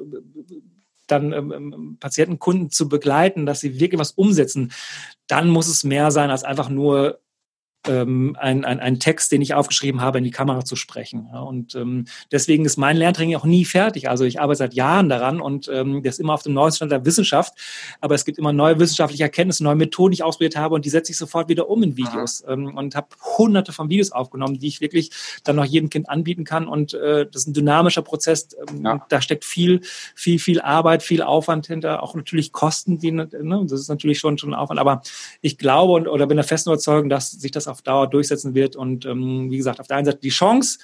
dann 1.07 1.33
ähm, 1.33 1.51
ähm, 1.51 1.97
Patientenkunden 1.99 2.69
zu 2.69 2.87
begleiten, 2.89 3.45
dass 3.45 3.59
sie 3.59 3.79
wirklich 3.79 3.99
was 3.99 4.11
umsetzen, 4.11 4.71
dann 5.27 5.49
muss 5.49 5.67
es 5.67 5.83
mehr 5.83 6.11
sein 6.11 6.29
als 6.29 6.43
einfach 6.43 6.69
nur 6.69 7.19
ähm, 7.87 8.35
einen, 8.39 8.63
einen 8.65 8.99
Text, 8.99 9.31
den 9.31 9.41
ich 9.41 9.53
aufgeschrieben 9.53 10.01
habe, 10.01 10.17
in 10.17 10.23
die 10.23 10.31
Kamera 10.31 10.63
zu 10.63 10.75
sprechen. 10.75 11.29
Ja, 11.31 11.41
und 11.41 11.75
ähm, 11.75 12.05
deswegen 12.31 12.65
ist 12.65 12.77
mein 12.77 12.97
Lerntraining 12.97 13.35
auch 13.35 13.45
nie 13.45 13.65
fertig. 13.65 14.09
Also 14.09 14.23
ich 14.25 14.39
arbeite 14.39 14.59
seit 14.59 14.73
Jahren 14.73 15.09
daran 15.09 15.41
und 15.41 15.67
ähm, 15.67 16.01
das 16.03 16.15
ist 16.15 16.19
immer 16.19 16.33
auf 16.33 16.43
dem 16.43 16.53
neuesten 16.53 16.77
Stand 16.77 16.91
der 16.91 17.05
Wissenschaft. 17.05 17.53
Aber 17.99 18.15
es 18.15 18.25
gibt 18.25 18.37
immer 18.37 18.53
neue 18.53 18.79
wissenschaftliche 18.79 19.23
Erkenntnisse, 19.23 19.63
neue 19.63 19.75
Methoden, 19.75 20.11
die 20.11 20.15
ich 20.15 20.23
ausprobiert 20.23 20.55
habe 20.55 20.75
und 20.75 20.85
die 20.85 20.89
setze 20.89 21.11
ich 21.11 21.17
sofort 21.17 21.49
wieder 21.49 21.69
um 21.69 21.83
in 21.83 21.97
Videos 21.97 22.43
ähm, 22.47 22.77
und 22.77 22.95
habe 22.95 23.07
hunderte 23.37 23.73
von 23.73 23.89
Videos 23.89 24.11
aufgenommen, 24.11 24.59
die 24.59 24.67
ich 24.67 24.81
wirklich 24.81 25.11
dann 25.43 25.55
noch 25.55 25.65
jedem 25.65 25.89
Kind 25.89 26.09
anbieten 26.09 26.43
kann. 26.43 26.67
Und 26.67 26.93
äh, 26.93 27.25
das 27.25 27.43
ist 27.43 27.47
ein 27.47 27.53
dynamischer 27.53 28.01
Prozess. 28.01 28.49
Ähm, 28.69 28.85
ja. 28.85 29.05
Da 29.09 29.21
steckt 29.21 29.45
viel, 29.45 29.81
viel, 30.15 30.39
viel 30.39 30.61
Arbeit, 30.61 31.03
viel 31.03 31.21
Aufwand 31.21 31.67
hinter, 31.67 32.03
auch 32.03 32.15
natürlich 32.15 32.51
Kosten, 32.51 32.99
die, 32.99 33.11
ne, 33.11 33.27
das 33.29 33.79
ist 33.79 33.89
natürlich 33.89 34.19
schon, 34.19 34.37
schon 34.37 34.53
Aufwand. 34.53 34.79
Aber 34.79 35.01
ich 35.41 35.57
glaube 35.57 35.93
und, 35.93 36.07
oder 36.07 36.27
bin 36.27 36.37
der 36.37 36.45
festen 36.45 36.69
Überzeugung, 36.69 37.09
dass 37.09 37.31
sich 37.31 37.51
das 37.51 37.67
auf 37.73 37.81
Dauer 37.81 38.09
durchsetzen 38.09 38.55
wird. 38.55 38.75
Und 38.75 39.05
ähm, 39.05 39.51
wie 39.51 39.57
gesagt, 39.57 39.79
auf 39.79 39.87
der 39.87 39.97
einen 39.97 40.05
Seite 40.05 40.19
die 40.19 40.29
Chance, 40.29 40.79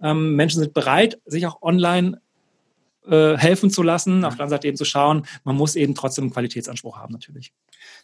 ähm, 0.00 0.36
Menschen 0.36 0.60
sind 0.60 0.74
bereit, 0.74 1.18
sich 1.26 1.46
auch 1.46 1.62
online 1.62 2.20
äh, 3.06 3.36
helfen 3.36 3.70
zu 3.70 3.82
lassen. 3.82 4.24
Auf 4.24 4.34
der 4.34 4.44
anderen 4.44 4.58
Seite 4.58 4.68
eben 4.68 4.76
zu 4.76 4.84
schauen, 4.84 5.26
man 5.44 5.56
muss 5.56 5.76
eben 5.76 5.94
trotzdem 5.94 6.24
einen 6.24 6.32
Qualitätsanspruch 6.32 6.98
haben 6.98 7.12
natürlich. 7.12 7.52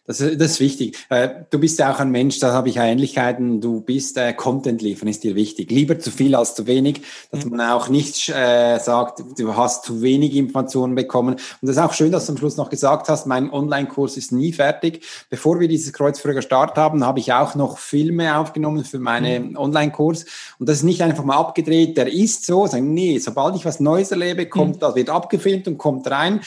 Das, 0.05 0.20
ist, 0.20 0.40
das 0.40 0.53
ist 0.53 0.61
wichtig. 0.61 0.98
Äh, 1.11 1.28
du 1.50 1.61
bist 1.61 1.78
ja 1.78 1.94
auch 1.94 2.00
ein 2.00 2.11
Mensch, 2.11 2.40
da 2.40 2.53
habe 2.53 2.68
ich 2.68 2.74
ja 2.74 2.84
Ähnlichkeiten. 2.84 3.61
Du 3.61 3.80
bist 3.80 4.16
äh, 4.16 4.32
Content 4.32 4.82
liefern, 4.82 5.07
ist 5.07 5.22
dir 5.22 5.36
wichtig. 5.36 5.70
Lieber 5.70 5.96
zu 6.00 6.11
viel 6.11 6.34
als 6.34 6.57
zu 6.57 6.66
wenig, 6.66 7.03
dass 7.30 7.44
man 7.44 7.61
auch 7.61 7.88
nicht 7.88 8.28
äh, 8.28 8.78
sagt, 8.80 9.22
du 9.38 9.57
hast 9.57 9.84
zu 9.84 10.03
wenig 10.03 10.34
Informationen 10.34 10.96
bekommen. 10.96 11.34
Und 11.34 11.40
das 11.62 11.76
ist 11.76 11.82
auch 11.82 11.92
schön, 11.92 12.11
dass 12.11 12.26
du 12.26 12.32
am 12.32 12.38
Schluss 12.38 12.57
noch 12.57 12.68
gesagt 12.68 13.09
hast, 13.09 13.26
mein 13.26 13.53
Online-Kurs 13.53 14.16
ist 14.16 14.32
nie 14.32 14.53
fertig. 14.53 15.05
Bevor 15.30 15.61
wir 15.61 15.68
dieses 15.68 15.92
Kreuzfröger 15.92 16.36
gestartet 16.36 16.78
haben, 16.78 17.07
habe 17.07 17.20
ich 17.20 17.32
auch 17.32 17.55
noch 17.55 17.78
Filme 17.78 18.36
aufgenommen 18.36 18.84
für 18.84 18.98
meinen 18.98 19.50
mhm. 19.50 19.57
Online-Kurs. 19.57 20.24
Und 20.59 20.68
das 20.68 20.78
ist 20.78 20.82
nicht 20.82 21.03
einfach 21.03 21.22
mal 21.22 21.36
abgedreht, 21.36 21.96
der 21.96 22.12
ist 22.12 22.44
so, 22.44 22.66
sagen, 22.66 22.92
nee, 22.92 23.18
sobald 23.20 23.55
ich 23.55 23.64
was 23.64 23.78
Neues 23.78 24.11
erlebe, 24.11 24.46
kommt, 24.46 24.76
mhm. 24.76 24.80
das 24.80 24.96
wird 24.96 25.11
abgefilmt 25.11 25.68
und 25.68 25.78
kommt 25.78 26.11
rein. 26.11 26.40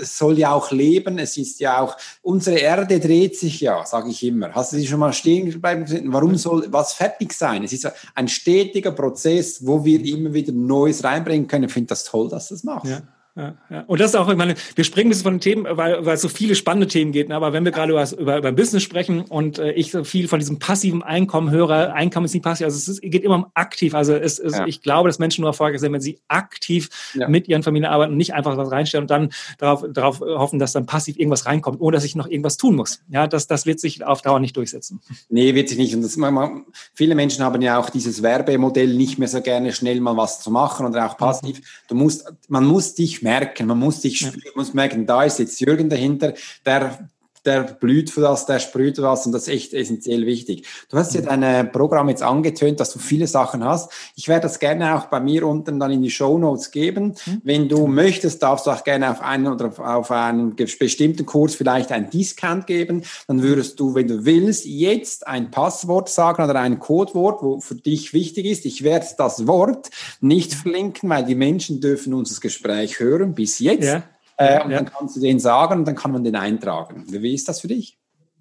Es 0.00 0.18
soll 0.18 0.36
ja 0.36 0.52
auch 0.52 0.72
leben. 0.72 1.18
Es 1.18 1.36
ist 1.36 1.60
ja 1.60 1.80
auch 1.80 1.96
unsere 2.22 2.58
Erde 2.58 2.87
Erde 2.88 3.06
dreht 3.06 3.36
sich 3.36 3.60
ja, 3.60 3.84
sage 3.84 4.10
ich 4.10 4.24
immer. 4.24 4.52
Hast 4.52 4.72
du 4.72 4.76
dich 4.76 4.88
schon 4.88 5.00
mal 5.00 5.12
stehen 5.12 5.50
geblieben? 5.50 6.12
Warum 6.12 6.36
soll 6.36 6.66
was 6.70 6.94
fertig 6.94 7.32
sein? 7.32 7.62
Es 7.64 7.72
ist 7.72 7.90
ein 8.14 8.28
stetiger 8.28 8.92
Prozess, 8.92 9.66
wo 9.66 9.84
wir 9.84 10.02
immer 10.04 10.32
wieder 10.32 10.52
Neues 10.52 11.04
reinbringen 11.04 11.46
können. 11.46 11.64
Ich 11.64 11.72
finde 11.72 11.88
das 11.88 12.04
toll, 12.04 12.28
dass 12.28 12.48
du 12.48 12.54
das 12.54 12.64
machst. 12.64 12.90
Ja. 12.90 13.02
Ja, 13.38 13.54
ja. 13.70 13.84
Und 13.86 14.00
das 14.00 14.10
ist 14.10 14.16
auch, 14.16 14.28
ich 14.28 14.36
meine, 14.36 14.56
wir 14.74 14.82
springen 14.82 15.06
ein 15.06 15.10
bisschen 15.10 15.22
von 15.22 15.34
den 15.34 15.40
Themen, 15.40 15.64
weil, 15.70 16.04
weil 16.04 16.16
es 16.16 16.22
so 16.22 16.28
viele 16.28 16.56
spannende 16.56 16.88
Themen 16.88 17.12
geht. 17.12 17.28
Ne? 17.28 17.36
Aber 17.36 17.52
wenn 17.52 17.64
wir 17.64 17.70
gerade 17.70 17.92
über, 17.92 18.04
über, 18.18 18.38
über 18.38 18.50
Business 18.50 18.82
sprechen 18.82 19.20
und 19.20 19.60
äh, 19.60 19.70
ich 19.72 19.92
so 19.92 20.02
viel 20.02 20.26
von 20.26 20.40
diesem 20.40 20.58
passiven 20.58 21.04
Einkommen 21.04 21.52
höre, 21.52 21.94
Einkommen 21.94 22.26
ist 22.26 22.34
nicht 22.34 22.42
passiv, 22.42 22.64
also 22.64 22.76
es 22.76 22.88
ist, 22.88 23.00
geht 23.00 23.22
immer 23.22 23.36
um 23.36 23.46
aktiv. 23.54 23.94
Also 23.94 24.14
es, 24.14 24.40
es, 24.40 24.54
ja. 24.54 24.66
ich 24.66 24.82
glaube, 24.82 25.08
dass 25.08 25.20
Menschen 25.20 25.42
nur 25.42 25.50
erfolgreich 25.50 25.80
sind, 25.80 25.92
wenn 25.92 26.00
sie 26.00 26.18
aktiv 26.26 26.88
mit 27.28 27.46
ihren 27.46 27.62
Familien 27.62 27.88
arbeiten 27.88 28.10
und 28.10 28.18
nicht 28.18 28.34
einfach 28.34 28.56
was 28.56 28.72
reinstellen 28.72 29.04
und 29.04 29.10
dann 29.10 29.28
darauf, 29.58 29.84
darauf 29.88 30.18
hoffen, 30.18 30.58
dass 30.58 30.72
dann 30.72 30.86
passiv 30.86 31.16
irgendwas 31.16 31.46
reinkommt, 31.46 31.80
ohne 31.80 31.96
dass 31.96 32.04
ich 32.04 32.16
noch 32.16 32.26
irgendwas 32.26 32.56
tun 32.56 32.74
muss. 32.74 33.02
Ja, 33.08 33.28
das, 33.28 33.46
das 33.46 33.66
wird 33.66 33.78
sich 33.78 34.04
auf 34.04 34.20
Dauer 34.20 34.40
nicht 34.40 34.56
durchsetzen. 34.56 35.00
Nee, 35.28 35.54
wird 35.54 35.68
sich 35.68 35.78
nicht. 35.78 35.94
Und 35.94 36.02
das, 36.02 36.16
man, 36.16 36.64
viele 36.92 37.14
Menschen 37.14 37.44
haben 37.44 37.62
ja 37.62 37.78
auch 37.78 37.90
dieses 37.90 38.20
Werbemodell 38.20 38.94
nicht 38.94 39.20
mehr 39.20 39.28
so 39.28 39.40
gerne, 39.40 39.72
schnell 39.72 40.00
mal 40.00 40.16
was 40.16 40.40
zu 40.40 40.50
machen 40.50 40.86
oder 40.86 41.06
auch 41.06 41.16
passiv. 41.16 41.60
Du 41.86 41.94
musst, 41.94 42.24
man 42.48 42.66
muss 42.66 42.96
dich 42.96 43.22
merken. 43.22 43.27
Man 43.66 43.78
muss 43.78 44.02
sich 44.02 44.20
ja. 44.20 44.30
muss 44.54 44.74
merken, 44.74 45.06
da 45.06 45.24
ist 45.24 45.38
jetzt 45.38 45.60
Jürgen 45.60 45.88
dahinter, 45.88 46.34
der 46.64 47.08
der 47.46 47.62
blüht 47.62 48.10
für 48.10 48.20
das, 48.20 48.46
der 48.46 48.58
sprüht 48.58 48.96
für 48.96 49.02
das 49.02 49.26
und 49.26 49.32
das 49.32 49.42
ist 49.42 49.48
echt 49.48 49.74
essentiell 49.74 50.26
wichtig. 50.26 50.66
Du 50.90 50.96
hast 50.96 51.14
ja 51.14 51.20
mhm. 51.20 51.40
dein 51.40 51.72
Programm 51.72 52.08
jetzt 52.08 52.22
angetönt, 52.22 52.80
dass 52.80 52.92
du 52.92 52.98
viele 52.98 53.26
Sachen 53.26 53.64
hast. 53.64 53.90
Ich 54.16 54.28
werde 54.28 54.42
das 54.42 54.58
gerne 54.58 54.96
auch 54.96 55.06
bei 55.06 55.20
mir 55.20 55.46
unten 55.46 55.78
dann 55.78 55.90
in 55.90 56.02
die 56.02 56.10
Show 56.10 56.38
Notes 56.38 56.70
geben. 56.70 57.14
Mhm. 57.26 57.40
Wenn 57.44 57.68
du 57.68 57.86
möchtest, 57.86 58.42
darfst 58.42 58.66
du 58.66 58.70
auch 58.70 58.84
gerne 58.84 59.10
auf 59.10 59.20
einen 59.20 59.46
oder 59.46 59.72
auf 59.78 60.10
einen 60.10 60.56
bestimmten 60.56 61.26
Kurs 61.26 61.54
vielleicht 61.54 61.92
einen 61.92 62.10
Discount 62.10 62.66
geben. 62.66 63.02
Dann 63.26 63.42
würdest 63.42 63.78
du, 63.80 63.94
wenn 63.94 64.08
du 64.08 64.24
willst, 64.24 64.64
jetzt 64.66 65.26
ein 65.26 65.50
Passwort 65.50 66.08
sagen 66.08 66.42
oder 66.42 66.56
ein 66.60 66.78
Codewort, 66.78 67.42
wo 67.42 67.60
für 67.60 67.74
dich 67.74 68.12
wichtig 68.12 68.46
ist. 68.46 68.64
Ich 68.64 68.82
werde 68.82 69.06
das 69.16 69.46
Wort 69.46 69.90
nicht 70.20 70.54
verlinken, 70.54 71.08
weil 71.08 71.24
die 71.24 71.34
Menschen 71.34 71.80
dürfen 71.80 72.14
unser 72.14 72.40
Gespräch 72.40 73.00
hören 73.00 73.34
bis 73.34 73.58
jetzt. 73.58 73.84
Ja. 73.84 74.02
Äh, 74.38 74.62
und 74.62 74.70
dann 74.70 74.86
kannst 74.86 75.16
du 75.16 75.20
den 75.20 75.40
sagen 75.40 75.80
und 75.80 75.84
dann 75.84 75.96
kann 75.96 76.12
man 76.12 76.24
den 76.24 76.36
eintragen. 76.36 77.04
Wie 77.08 77.34
ist 77.34 77.48
das 77.48 77.60
für 77.60 77.68
dich? 77.68 77.98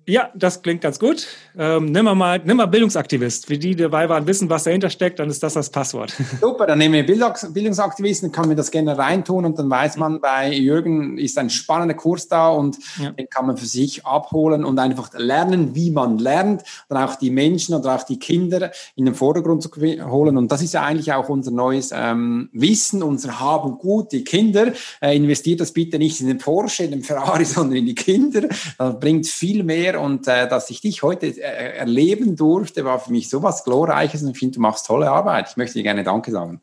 Ja, 0.10 0.30
das 0.34 0.62
klingt 0.62 0.80
ganz 0.80 1.00
gut. 1.00 1.28
Ähm, 1.58 1.92
nimm, 1.92 2.06
mal, 2.06 2.40
nimm 2.42 2.56
mal 2.56 2.66
Bildungsaktivist. 2.66 3.50
Wie 3.50 3.60
die 3.60 3.76
dabei 3.76 4.08
waren, 4.08 4.26
wissen, 4.26 4.50
was 4.50 4.64
dahinter 4.64 4.90
steckt, 4.90 5.20
dann 5.20 5.30
ist 5.30 5.44
das 5.44 5.56
das 5.56 5.70
Passwort. 5.70 6.14
Super, 6.42 6.66
dann 6.66 6.78
nehmen 6.78 6.94
wir 6.94 7.06
Bildungsaktivisten, 7.06 8.32
kann 8.32 8.48
man 8.48 8.56
das 8.56 8.72
gerne 8.72 8.98
reintun 8.98 9.44
und 9.44 9.60
dann 9.60 9.70
weiß 9.70 9.98
man, 9.98 10.22
bei 10.22 10.54
Jürgen 10.54 11.18
ist 11.18 11.38
ein 11.38 11.50
spannender 11.50 11.94
Kurs 11.94 12.30
da 12.30 12.48
und 12.48 12.78
ja. 13.04 13.12
den 13.12 13.30
kann 13.30 13.48
man 13.48 13.58
für 13.58 13.66
sich 13.66 14.06
abholen 14.06 14.64
und 14.64 14.80
einfach 14.80 15.12
lernen, 15.14 15.76
wie 15.76 15.92
man 15.92 16.20
lernt, 16.20 16.64
dann 16.88 17.04
auch 17.04 17.16
die 17.16 17.30
Menschen 17.30 17.76
oder 17.76 17.96
auch 17.96 18.04
die 18.04 18.18
Kinder 18.18 18.72
in 18.96 19.04
den 19.04 19.14
Vordergrund 19.14 19.62
zu 19.62 19.70
holen. 20.10 20.38
Und 20.38 20.54
das 20.54 20.62
ist 20.62 20.74
ja 20.74 20.84
eigentlich 20.84 21.12
auch 21.12 21.28
unser 21.28 21.52
neues 21.52 21.92
ähm, 21.94 22.48
Wissen, 22.54 23.04
unser 23.04 23.42
Haben 23.42 23.78
gut. 23.78 24.14
Die 24.14 24.24
Kinder, 24.24 24.72
äh, 25.02 25.18
investiert 25.18 25.60
das 25.60 25.74
bitte 25.74 26.00
nicht 26.00 26.22
in 26.22 26.28
den 26.28 26.38
Porsche, 26.38 26.84
in 26.84 26.92
den 26.92 27.04
Ferrari, 27.04 27.44
sondern 27.46 27.76
in 27.76 27.88
die 27.88 27.96
Kinder. 27.96 28.48
Das 28.78 28.98
bringt 29.02 29.28
viel 29.28 29.66
mehr 29.66 29.97
und 29.98 30.28
äh, 30.28 30.48
dass 30.48 30.70
ich 30.70 30.82
dich 30.82 31.04
heute 31.04 31.28
äh, 31.28 31.78
erleben 31.78 32.36
durfte, 32.36 32.86
war 32.86 33.00
für 33.00 33.12
mich 33.12 33.30
so 33.30 33.44
was 33.44 33.64
Glorreiches 33.64 34.24
und 34.24 34.32
ich 34.32 34.38
finde, 34.38 34.56
du 34.56 34.62
machst 34.62 34.86
tolle 34.86 35.10
Arbeit. 35.10 35.50
Ich 35.50 35.58
möchte 35.58 35.76
dir 35.76 35.84
gerne 35.84 36.04
Danke 36.04 36.32
sagen. 36.32 36.62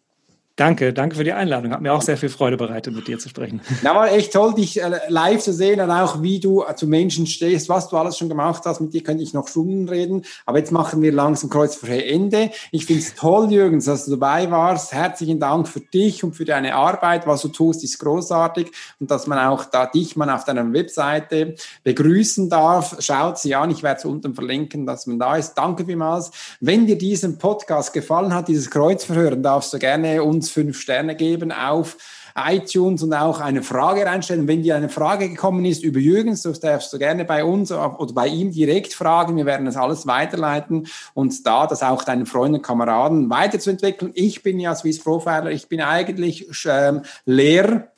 Danke, 0.56 0.92
danke 0.92 1.16
für 1.16 1.24
die 1.24 1.32
Einladung. 1.32 1.72
Hat 1.72 1.80
mir 1.80 1.92
auch 1.92 2.02
sehr 2.02 2.16
viel 2.16 2.28
Freude 2.28 2.56
bereitet, 2.56 2.94
mit 2.94 3.08
dir 3.08 3.18
zu 3.18 3.28
sprechen. 3.28 3.60
Ja, 3.82 3.92
war 3.92 4.12
echt 4.12 4.32
toll, 4.32 4.54
dich 4.54 4.80
äh, 4.80 5.00
live 5.08 5.42
zu 5.42 5.52
sehen 5.52 5.80
und 5.80 5.90
auch 5.90 6.22
wie 6.22 6.38
du 6.38 6.62
äh, 6.62 6.76
zu 6.76 6.86
Menschen 6.86 7.26
stehst, 7.26 7.68
was 7.68 7.88
du 7.88 7.96
alles 7.96 8.16
schon 8.16 8.28
gemacht 8.28 8.62
hast. 8.64 8.80
Mit 8.80 8.94
dir 8.94 9.02
könnte 9.02 9.24
ich 9.24 9.34
noch 9.34 9.48
Stunden 9.48 9.88
reden. 9.88 10.24
Aber 10.46 10.58
jetzt 10.58 10.70
machen 10.70 11.02
wir 11.02 11.10
langsam 11.10 11.50
Kreuz 11.50 11.74
für 11.74 12.04
Ende. 12.04 12.52
Ich 12.70 12.86
finde 12.86 13.02
es 13.02 13.16
toll, 13.16 13.50
Jürgen, 13.50 13.84
dass 13.84 14.04
du 14.04 14.12
dabei 14.12 14.48
warst. 14.48 14.92
Herzlichen 14.92 15.40
Dank 15.40 15.66
für 15.66 15.80
dich 15.80 16.22
und 16.22 16.34
für 16.36 16.44
deine 16.44 16.76
Arbeit. 16.76 17.26
Was 17.26 17.42
du 17.42 17.48
tust, 17.48 17.82
ist 17.82 17.98
großartig. 17.98 18.70
Und 19.00 19.10
dass 19.10 19.26
man 19.26 19.40
auch 19.40 19.64
da 19.64 19.86
dich 19.86 20.14
man 20.14 20.30
auf 20.30 20.44
deiner 20.44 20.72
Webseite 20.72 21.56
begrüßen 21.82 22.48
darf. 22.48 22.94
Schaut 23.00 23.38
sie 23.38 23.56
an. 23.56 23.72
Ich 23.72 23.82
werde 23.82 23.98
es 23.98 24.04
unten 24.04 24.36
verlinken, 24.36 24.86
dass 24.86 25.08
man 25.08 25.18
da 25.18 25.36
ist. 25.36 25.54
Danke 25.54 25.84
vielmals. 25.84 26.30
Wenn 26.60 26.86
dir 26.86 26.96
diesen 26.96 27.38
Podcast 27.38 27.92
gefallen 27.92 28.32
hat, 28.32 28.46
dieses 28.46 28.70
Kreuzverhören, 28.70 29.42
darfst 29.42 29.72
du 29.72 29.80
gerne 29.80 30.22
uns 30.22 30.43
uns 30.44 30.50
fünf 30.50 30.78
Sterne 30.78 31.16
geben 31.16 31.52
auf 31.52 31.96
iTunes 32.36 33.02
und 33.02 33.14
auch 33.14 33.40
eine 33.40 33.62
Frage 33.62 34.04
reinstellen. 34.04 34.48
Wenn 34.48 34.62
dir 34.62 34.76
eine 34.76 34.88
Frage 34.88 35.28
gekommen 35.28 35.64
ist 35.64 35.84
über 35.84 36.00
Jürgens, 36.00 36.42
so 36.42 36.52
darfst 36.52 36.92
du 36.92 36.98
gerne 36.98 37.24
bei 37.24 37.44
uns 37.44 37.70
oder 37.72 37.96
bei 38.12 38.26
ihm 38.26 38.50
direkt 38.50 38.92
fragen. 38.92 39.36
Wir 39.36 39.46
werden 39.46 39.66
das 39.66 39.76
alles 39.76 40.06
weiterleiten 40.06 40.88
und 41.14 41.46
da 41.46 41.66
das 41.66 41.82
auch 41.82 42.04
deinen 42.04 42.26
Freunden, 42.26 42.60
Kameraden 42.60 43.30
weiterzuentwickeln. 43.30 44.10
Ich 44.14 44.42
bin 44.42 44.58
ja 44.58 44.74
Swiss 44.74 45.02
Profiler, 45.02 45.50
ich 45.50 45.68
bin 45.68 45.80
eigentlich 45.80 46.48
ähm, 46.66 47.02
Lehr 47.24 47.93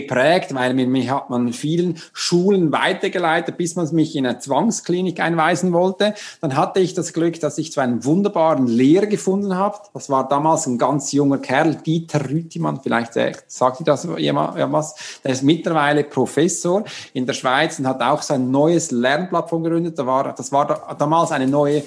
geprägt, 0.00 0.54
weil 0.54 0.74
mich 0.74 1.10
hat 1.10 1.30
man 1.30 1.52
vielen 1.52 1.98
Schulen 2.12 2.72
weitergeleitet, 2.72 3.56
bis 3.56 3.76
man 3.76 3.88
mich 3.94 4.16
in 4.16 4.26
eine 4.26 4.38
Zwangsklinik 4.38 5.20
einweisen 5.20 5.72
wollte. 5.72 6.14
Dann 6.40 6.56
hatte 6.56 6.80
ich 6.80 6.94
das 6.94 7.12
Glück, 7.12 7.38
dass 7.40 7.58
ich 7.58 7.72
zu 7.72 7.80
einem 7.80 8.04
wunderbaren 8.04 8.66
Lehrer 8.66 9.06
gefunden 9.06 9.56
habe. 9.56 9.78
Das 9.92 10.10
war 10.10 10.28
damals 10.28 10.66
ein 10.66 10.78
ganz 10.78 11.12
junger 11.12 11.38
Kerl, 11.38 11.76
Dieter 11.76 12.28
Rüttimann, 12.28 12.80
vielleicht 12.82 13.12
sagt 13.46 13.80
ihr 13.80 13.86
das 13.86 14.06
jemand. 14.16 14.56
Der 14.56 15.32
ist 15.32 15.42
mittlerweile 15.42 16.04
Professor 16.04 16.84
in 17.12 17.26
der 17.26 17.34
Schweiz 17.34 17.78
und 17.78 17.86
hat 17.86 18.02
auch 18.02 18.22
sein 18.22 18.50
neues 18.50 18.90
Lernplattform 18.90 19.62
gegründet. 19.62 19.98
Da 19.98 20.06
war, 20.06 20.34
das 20.34 20.50
war 20.50 20.96
damals 20.98 21.30
eine 21.30 21.46
neue 21.46 21.82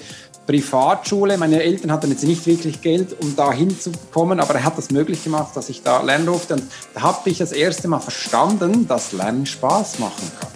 Privatschule. 0.46 1.36
Meine 1.36 1.62
Eltern 1.62 1.92
hatten 1.92 2.10
jetzt 2.10 2.24
nicht 2.24 2.46
wirklich 2.46 2.80
Geld, 2.80 3.20
um 3.20 3.36
da 3.36 3.52
hinzukommen, 3.52 4.40
aber 4.40 4.54
er 4.54 4.64
hat 4.64 4.78
das 4.78 4.90
möglich 4.90 5.22
gemacht, 5.22 5.54
dass 5.54 5.68
ich 5.68 5.82
da 5.82 6.00
lernen 6.00 6.24
durfte. 6.24 6.54
Und 6.54 6.62
da 6.94 7.02
habe 7.02 7.28
ich 7.28 7.36
das 7.36 7.52
erste 7.52 7.86
Mal 7.86 7.97
verstanden, 8.00 8.86
dass 8.86 9.12
Lernen 9.12 9.46
Spaß 9.46 9.98
machen 9.98 10.30
kann. 10.40 10.48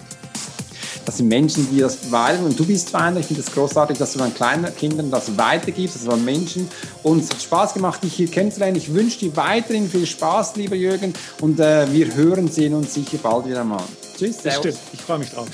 Das 1.05 1.17
sind 1.17 1.27
Menschen, 1.27 1.67
die 1.69 1.79
das 1.79 2.11
weiter 2.11 2.43
und 2.43 2.57
du 2.57 2.65
bist 2.65 2.95
einer. 2.95 3.19
Ich 3.19 3.25
finde 3.25 3.41
es 3.41 3.47
das 3.47 3.55
großartig, 3.55 3.97
dass 3.97 4.13
du 4.13 4.19
deinen 4.19 4.33
kleinen 4.33 4.73
Kindern 4.75 5.11
das 5.11 5.37
weitergibst, 5.37 5.95
dass 5.95 6.05
du 6.05 6.11
an 6.11 6.23
Menschen 6.23 6.69
und 7.03 7.23
es 7.23 7.29
hat 7.29 7.41
Spaß 7.41 7.73
gemacht, 7.73 8.03
dich 8.03 8.13
hier 8.13 8.27
kennenzulernen. 8.27 8.77
Ich 8.77 8.93
wünsche 8.93 9.19
dir 9.19 9.35
weiterhin 9.35 9.89
viel 9.89 10.05
Spaß, 10.05 10.55
lieber 10.55 10.75
Jürgen, 10.75 11.13
und 11.41 11.59
äh, 11.59 11.91
wir 11.91 12.13
hören, 12.15 12.47
sehen 12.47 12.73
uns 12.73 12.93
sicher 12.93 13.17
bald 13.21 13.45
wieder 13.47 13.63
mal. 13.63 13.83
Tschüss. 14.17 14.37
Das 14.43 14.55
stimmt. 14.55 14.77
Ich 14.93 15.01
freue 15.01 15.19
mich 15.19 15.31
drauf. 15.31 15.47